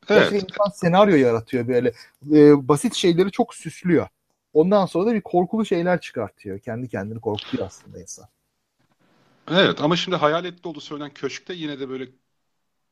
Evet. 0.09 0.33
insan 0.33 0.71
senaryo 0.75 1.17
yaratıyor 1.17 1.69
böyle. 1.69 1.93
E, 2.33 2.69
basit 2.69 2.95
şeyleri 2.95 3.31
çok 3.31 3.55
süslüyor. 3.55 4.09
Ondan 4.55 4.87
sonra 4.87 5.07
da 5.07 5.15
bir 5.15 5.21
korkulu 5.21 5.65
şeyler 5.65 6.01
çıkartıyor. 6.01 6.59
Kendi 6.59 6.89
kendini 6.89 7.21
korkutuyor 7.21 7.67
aslında 7.67 8.01
insan. 8.01 8.27
Evet 9.51 9.81
ama 9.81 9.97
şimdi 9.97 10.17
hayaletli 10.17 10.69
olduğu 10.69 10.81
söylenen 10.81 11.11
köşkte 11.11 11.55
yine 11.55 11.81
de 11.81 11.89
böyle 11.89 12.09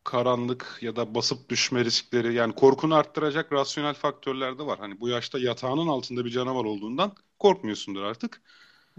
karanlık 0.04 0.78
ya 0.82 0.96
da 0.96 1.14
basıp 1.14 1.48
düşme 1.48 1.84
riskleri 1.84 2.34
yani 2.34 2.54
korkunu 2.54 2.94
arttıracak 2.94 3.52
rasyonel 3.52 3.94
faktörler 3.94 4.58
de 4.58 4.66
var. 4.66 4.78
Hani 4.78 5.00
bu 5.00 5.08
yaşta 5.08 5.38
yatağının 5.38 5.86
altında 5.88 6.24
bir 6.24 6.30
canavar 6.30 6.64
olduğundan 6.64 7.14
korkmuyorsundur 7.38 8.02
artık. 8.02 8.42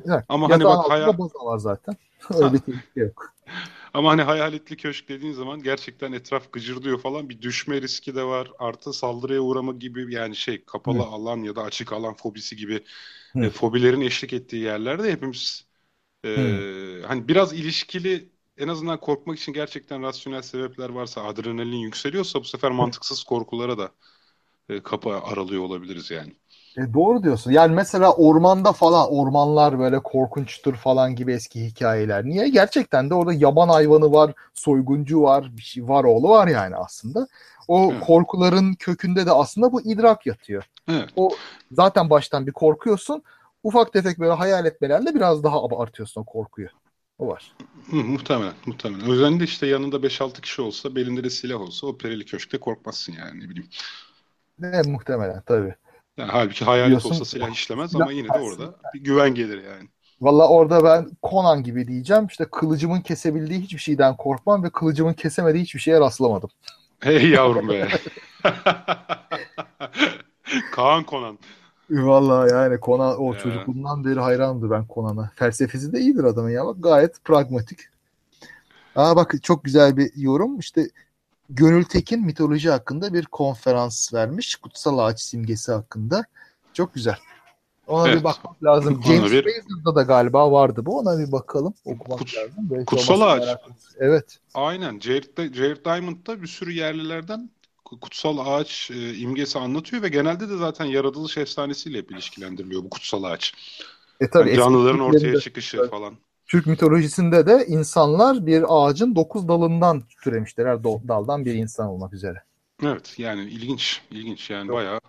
Evet, 0.06 0.26
Ama 0.30 0.52
hani 0.52 0.68
bak 0.68 0.89
hayal 0.89 1.14
var 1.45 1.58
zaten. 1.58 1.95
Öyle 2.36 2.54
bir 2.54 2.60
tehlike 2.60 2.99
yok. 3.02 3.34
Ama 3.93 4.12
hani 4.12 4.22
hayaletli 4.22 4.78
köşk 4.78 5.10
dediğin 5.10 5.34
zaman 5.34 5.64
gerçekten 5.64 6.12
etraf 6.12 6.52
gıcırdıyor 6.54 6.99
falan 7.02 7.30
bir 7.30 7.41
düşme 7.41 7.82
riski 7.82 8.16
de 8.16 8.24
var. 8.24 8.52
Artı 8.60 8.93
saldırıya 8.93 9.41
uğrama 9.41 9.74
gibi 9.74 10.14
yani 10.14 10.36
şey 10.36 10.66
kapalı 10.66 11.02
Hı. 11.02 11.06
alan 11.06 11.43
ya 11.43 11.56
da 11.56 11.64
açık 11.64 11.93
alan 11.93 12.14
fobisi 12.16 12.56
gibi 12.56 12.84
e, 13.41 13.49
fobilerin 13.49 14.02
eşlik 14.02 14.34
ettiği 14.34 14.64
yerlerde 14.64 15.12
hepimiz 15.12 15.68
e, 16.26 16.30
hani 17.08 17.30
biraz 17.30 17.54
ilişkili 17.54 18.30
en 18.62 18.68
azından 18.68 18.99
korkmak 18.99 19.39
için 19.39 19.53
gerçekten 19.53 20.03
rasyonel 20.03 20.41
sebepler 20.41 20.89
varsa 20.89 21.24
adrenalin 21.24 21.78
yükseliyorsa 21.78 22.39
bu 22.39 22.43
sefer 22.43 22.72
mantıksız 22.72 23.24
korkulara 23.24 23.78
da 23.78 23.89
e, 24.70 24.84
kapı 24.84 25.09
aralıyor 25.09 25.64
olabiliriz 25.64 26.12
yani. 26.12 26.36
E 26.78 26.93
doğru 26.93 27.24
diyorsun. 27.24 27.51
Yani 27.51 27.76
mesela 27.76 28.14
ormanda 28.14 28.72
falan 28.72 29.14
ormanlar 29.14 29.80
böyle 29.80 29.99
korkunçtur 29.99 30.76
falan 30.76 31.16
gibi 31.16 31.34
eski 31.34 31.66
hikayeler. 31.66 32.26
Niye? 32.26 32.49
Gerçekten 32.49 33.09
de 33.09 33.14
orada 33.14 33.34
yaban 33.34 33.70
hayvanı 33.70 34.12
var, 34.12 34.34
soyguncu 34.53 35.22
var, 35.22 35.51
bir 35.57 35.62
şey 35.62 35.88
var 35.88 36.03
oğlu 36.03 36.30
var 36.30 36.47
yani 36.47 36.76
aslında. 36.76 37.28
O 37.68 37.91
evet. 37.91 38.03
korkuların 38.03 38.74
kökünde 38.74 39.26
de 39.26 39.32
aslında 39.32 39.72
bu 39.72 39.82
idrak 39.82 40.26
yatıyor. 40.26 40.64
Evet. 40.89 41.09
O 41.16 41.30
zaten 41.72 42.09
baştan 42.09 42.47
bir 42.47 42.51
korkuyorsun. 42.51 43.24
Ufak 43.64 43.93
tefek 43.93 44.20
böyle 44.20 44.34
hayal 44.34 44.66
etmelerle 44.66 45.16
biraz 45.16 45.43
daha 45.43 45.82
artıyorsun 45.82 46.22
o 46.22 46.26
korkuyu. 46.26 46.68
O 47.22 47.28
var. 47.28 47.51
Hı, 47.89 47.95
muhtemelen, 47.95 48.53
muhtemelen. 48.65 49.09
Özellikle 49.09 49.43
işte 49.45 49.67
yanında 49.67 50.03
5-6 50.03 50.41
kişi 50.41 50.61
olsa, 50.61 50.95
belinde 50.95 51.24
de 51.24 51.30
silah 51.30 51.61
olsa 51.61 51.88
o 51.88 51.97
perili 51.97 52.26
köşkte 52.26 52.57
korkmazsın 52.57 53.13
yani 53.13 53.39
ne 53.39 53.49
bileyim. 53.49 53.69
Ne 54.59 54.82
muhtemelen 54.82 55.41
tabii. 55.45 55.76
Yani 56.17 56.32
halbuki 56.32 56.65
hayalet 56.65 56.89
Diyorsun, 56.89 57.09
olsa 57.09 57.26
silah 57.26 57.49
işlemez 57.49 57.95
ama 57.95 58.11
yine 58.11 58.28
de 58.28 58.38
orada 58.39 58.76
bir 58.93 58.99
güven 58.99 59.36
gelir 59.36 59.63
yani. 59.63 59.89
Valla 60.22 60.49
orada 60.49 60.84
ben 60.84 61.09
Conan 61.30 61.63
gibi 61.63 61.88
diyeceğim. 61.88 62.28
İşte 62.28 62.45
kılıcımın 62.51 63.01
kesebildiği 63.01 63.61
hiçbir 63.61 63.80
şeyden 63.80 64.17
korkmam 64.17 64.63
ve 64.63 64.69
kılıcımın 64.69 65.13
kesemediği 65.13 65.63
hiçbir 65.63 65.80
şeye 65.80 65.99
rastlamadım. 65.99 66.49
Hey 66.99 67.30
yavrum 67.30 67.69
be. 67.69 67.88
Kaan 70.72 71.05
Conan. 71.09 71.39
Valla 71.91 72.47
yani 72.47 72.79
Conan 72.81 73.17
o 73.17 73.33
ya. 73.33 73.39
çocukluğundan 73.39 74.05
beri 74.05 74.19
hayrandı 74.19 74.71
ben 74.71 74.85
Conan'a. 74.93 75.31
Felsefesi 75.35 75.93
de 75.93 75.99
iyidir 75.99 76.23
adamın 76.23 76.49
ya. 76.49 76.65
Bak 76.65 76.75
gayet 76.79 77.23
pragmatik. 77.23 77.79
Aa 78.95 79.15
bak 79.15 79.35
çok 79.43 79.63
güzel 79.63 79.97
bir 79.97 80.11
yorum. 80.15 80.59
İşte 80.59 80.89
Gönül 81.49 81.83
Tekin 81.83 82.25
mitoloji 82.25 82.69
hakkında 82.69 83.13
bir 83.13 83.25
konferans 83.25 84.13
vermiş. 84.13 84.55
Kutsal 84.55 84.97
ağaç 84.97 85.21
simgesi 85.21 85.71
hakkında. 85.71 86.25
Çok 86.73 86.93
güzel. 86.93 87.17
Ona 87.87 88.07
evet. 88.07 88.19
bir 88.19 88.23
bakmak 88.23 88.63
lazım. 88.63 89.01
James 89.03 89.31
bir... 89.31 89.43
Frazer'da 89.43 89.95
da 89.95 90.01
galiba 90.01 90.51
vardı 90.51 90.85
bu. 90.85 90.99
Ona 90.99 91.19
bir 91.19 91.31
bakalım. 91.31 91.73
Okumak 91.85 92.19
Kut... 92.19 92.35
lazım. 92.37 92.53
Belki 92.57 92.85
kutsal 92.85 93.21
ağaç. 93.21 93.57
Evet. 93.99 94.39
Aynen. 94.53 94.99
Jared, 94.99 95.53
Jared 95.53 95.85
Diamond'da 95.85 96.41
bir 96.41 96.47
sürü 96.47 96.71
yerlilerden 96.71 97.49
kutsal 97.99 98.37
ağaç 98.37 98.91
e, 98.91 99.15
imgesi 99.15 99.59
anlatıyor 99.59 100.03
ve 100.03 100.09
genelde 100.09 100.49
de 100.49 100.57
zaten 100.57 100.85
yaratılış 100.85 101.37
efsanesiyle 101.37 101.97
hep 101.97 102.11
ilişkilendiriliyor 102.11 102.83
bu 102.83 102.89
kutsal 102.89 103.23
ağaç. 103.23 103.53
E 104.19 104.29
tabii, 104.29 104.49
yani 104.49 104.57
canlıların 104.57 104.99
ortaya 104.99 105.39
çıkışı 105.39 105.77
evet. 105.77 105.89
falan. 105.89 106.17
Türk 106.47 106.67
mitolojisinde 106.67 107.45
de 107.45 107.65
insanlar 107.67 108.45
bir 108.45 108.63
ağacın 108.67 109.15
dokuz 109.15 109.47
dalından 109.47 110.03
türemişler. 110.23 110.65
Her 110.65 110.83
daldan 110.83 111.45
bir 111.45 111.53
insan 111.53 111.87
olmak 111.87 112.13
üzere. 112.13 112.43
Evet 112.83 113.19
yani 113.19 113.49
ilginç. 113.49 114.01
ilginç 114.11 114.49
yani 114.49 114.65
evet. 114.65 114.75
bayağı 114.75 114.99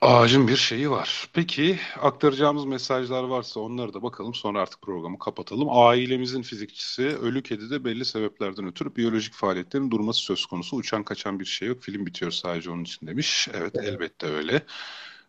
ağacın 0.00 0.48
bir 0.48 0.56
şeyi 0.56 0.90
var. 0.90 1.28
Peki 1.32 1.78
aktaracağımız 2.02 2.64
mesajlar 2.64 3.24
varsa 3.24 3.60
onları 3.60 3.94
da 3.94 4.02
bakalım 4.02 4.34
sonra 4.34 4.60
artık 4.60 4.82
programı 4.82 5.18
kapatalım. 5.18 5.68
Ailemizin 5.70 6.42
fizikçisi 6.42 7.02
ölü 7.02 7.42
kedide 7.42 7.84
belli 7.84 8.04
sebeplerden 8.04 8.66
ötürü 8.66 8.96
biyolojik 8.96 9.34
faaliyetlerin 9.34 9.90
durması 9.90 10.20
söz 10.20 10.46
konusu. 10.46 10.76
Uçan 10.76 11.02
kaçan 11.02 11.40
bir 11.40 11.44
şey 11.44 11.68
yok. 11.68 11.82
Film 11.82 12.06
bitiyor 12.06 12.30
sadece 12.30 12.70
onun 12.70 12.84
için 12.84 13.06
demiş. 13.06 13.48
Evet, 13.54 13.72
evet. 13.74 13.88
elbette 13.88 14.26
öyle. 14.26 14.62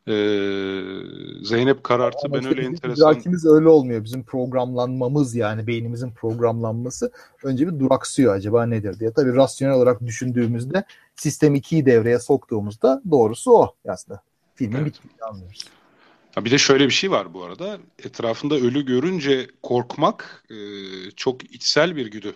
Ee, 0.08 0.82
Zeynep 1.44 1.84
Karartı 1.84 2.18
Ama 2.26 2.36
ben 2.36 2.40
işte 2.40 2.50
öyle 2.50 2.62
bizim 2.62 2.74
enteresan... 2.74 3.12
idrakimiz 3.12 3.46
öyle 3.46 3.68
olmuyor. 3.68 4.04
Bizim 4.04 4.24
programlanmamız 4.24 5.36
yani 5.36 5.68
beynimizin 5.68 6.12
programlanması 6.12 7.12
önce 7.44 7.68
bir 7.68 7.80
duraksıyor 7.80 8.36
acaba 8.36 8.66
nedir 8.66 9.00
diye. 9.00 9.12
Tabii 9.12 9.36
rasyonel 9.36 9.76
olarak 9.76 10.06
düşündüğümüzde 10.06 10.84
sistem 11.16 11.56
2'yi 11.56 11.86
devreye 11.86 12.20
soktuğumuzda 12.20 13.02
doğrusu 13.12 13.52
o 13.52 13.76
aslında. 13.88 14.22
Filmin 14.58 14.78
Evet. 14.78 14.86
bittiğini 14.86 15.24
anlıyoruz. 15.30 15.64
Ha 16.36 16.46
bir 16.46 16.52
de 16.52 16.58
şöyle 16.58 16.86
bir 16.86 16.92
şey 16.94 17.12
var 17.12 17.34
bu 17.34 17.44
arada. 17.44 17.78
Etrafında 18.04 18.56
ölü 18.56 18.86
görünce 18.86 19.48
korkmak 19.64 20.44
e, 20.50 20.56
çok 21.12 21.44
içsel 21.44 21.96
bir 21.96 22.08
güdü. 22.08 22.36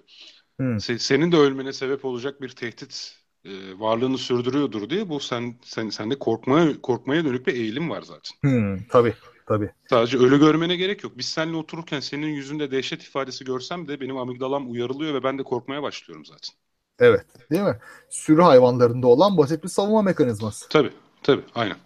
Hmm. 0.59 0.77
Se- 0.77 0.99
senin 0.99 1.31
de 1.31 1.37
ölmene 1.37 1.73
sebep 1.73 2.05
olacak 2.05 2.41
bir 2.41 2.49
tehdit 2.49 3.17
e, 3.45 3.79
varlığını 3.79 4.17
sürdürüyordur 4.17 4.89
diye 4.89 5.09
bu 5.09 5.19
sen 5.19 5.55
sen 5.63 5.89
sende 5.89 6.19
korkmaya 6.19 6.81
korkmaya 6.81 7.25
dönük 7.25 7.47
bir 7.47 7.53
eğilim 7.53 7.89
var 7.89 8.01
zaten. 8.01 8.37
Hmm, 8.41 8.77
tabii 8.89 9.13
tabii. 9.47 9.71
Sadece 9.89 10.17
ölü 10.17 10.39
görmene 10.39 10.75
gerek 10.75 11.03
yok. 11.03 11.17
Biz 11.17 11.25
seninle 11.25 11.57
otururken 11.57 11.99
senin 11.99 12.27
yüzünde 12.27 12.71
dehşet 12.71 13.03
ifadesi 13.03 13.45
görsem 13.45 13.87
de 13.87 14.01
benim 14.01 14.17
amigdalam 14.17 14.71
uyarılıyor 14.71 15.13
ve 15.13 15.23
ben 15.23 15.37
de 15.37 15.43
korkmaya 15.43 15.83
başlıyorum 15.83 16.25
zaten. 16.25 16.55
Evet 16.99 17.25
değil 17.51 17.63
mi? 17.63 17.79
Sürü 18.09 18.41
hayvanlarında 18.41 19.07
olan 19.07 19.37
basit 19.37 19.63
bir 19.63 19.69
savunma 19.69 20.01
mekanizması. 20.01 20.69
Tabii, 20.69 20.91
tabii, 21.23 21.43
aynen. 21.55 21.77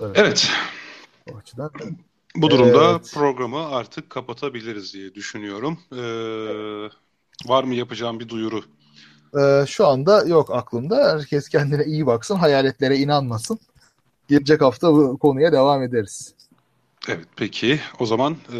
Evet. 0.00 0.16
Evet, 0.16 0.50
O 1.32 1.36
açıdan. 1.36 1.70
bu 2.36 2.50
durumda 2.50 2.90
Evet. 2.90 3.10
programı 3.14 3.66
artık 3.68 4.10
kapatabiliriz 4.10 4.94
diye 4.94 5.14
düşünüyorum. 5.14 5.78
Ee, 5.92 6.88
var 7.48 7.64
mı 7.64 7.74
yapacağım 7.74 8.20
bir 8.20 8.28
duyuru? 8.28 8.64
Ee, 9.38 9.64
şu 9.66 9.86
anda 9.86 10.24
yok 10.24 10.50
aklımda. 10.50 11.12
Herkes 11.18 11.48
kendine 11.48 11.84
iyi 11.84 12.06
baksın. 12.06 12.36
Hayaletlere 12.36 12.96
inanmasın. 12.96 13.58
Gelecek 14.28 14.60
hafta 14.60 14.92
bu 14.92 15.18
konuya 15.18 15.52
devam 15.52 15.82
ederiz. 15.82 16.34
Evet, 17.08 17.28
peki. 17.36 17.80
O 17.98 18.06
zaman 18.06 18.36
e, 18.52 18.58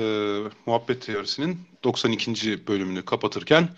Muhabbet 0.67 1.03
Teorisi'nin 1.03 1.61
92. 1.85 2.67
bölümünü 2.67 3.05
kapatırken 3.05 3.69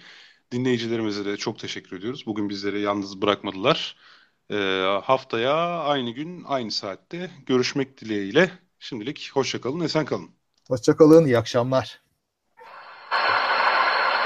dinleyicilerimize 0.52 1.24
de 1.24 1.36
çok 1.36 1.58
teşekkür 1.58 1.98
ediyoruz. 1.98 2.26
Bugün 2.26 2.48
bizleri 2.48 2.80
yalnız 2.80 3.22
bırakmadılar. 3.22 3.96
E, 4.50 4.56
haftaya 5.04 5.54
aynı 5.82 6.10
gün, 6.10 6.44
aynı 6.48 6.70
saatte 6.70 7.30
görüşmek 7.46 8.00
dileğiyle. 8.00 8.50
Şimdilik 8.78 9.30
hoşça 9.34 9.60
kalın, 9.60 9.80
esen 9.80 10.04
kalın. 10.04 10.30
Hoşçakalın. 10.68 11.24
iyi 11.24 11.38
akşamlar. 11.38 12.02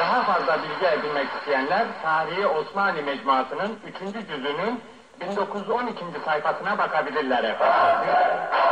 Daha 0.01 0.25
fazla 0.25 0.63
bilgi 0.63 0.87
edinmek 0.87 1.27
isteyenler 1.39 2.03
Tarihi 2.03 2.47
Osmanlı 2.47 3.03
Mecmuası'nın 3.03 3.79
3. 3.87 4.29
cüzünün 4.29 4.81
1912. 5.21 6.05
sayfasına 6.25 6.79
bakabilirler 6.79 7.45
efendim. 7.45 8.66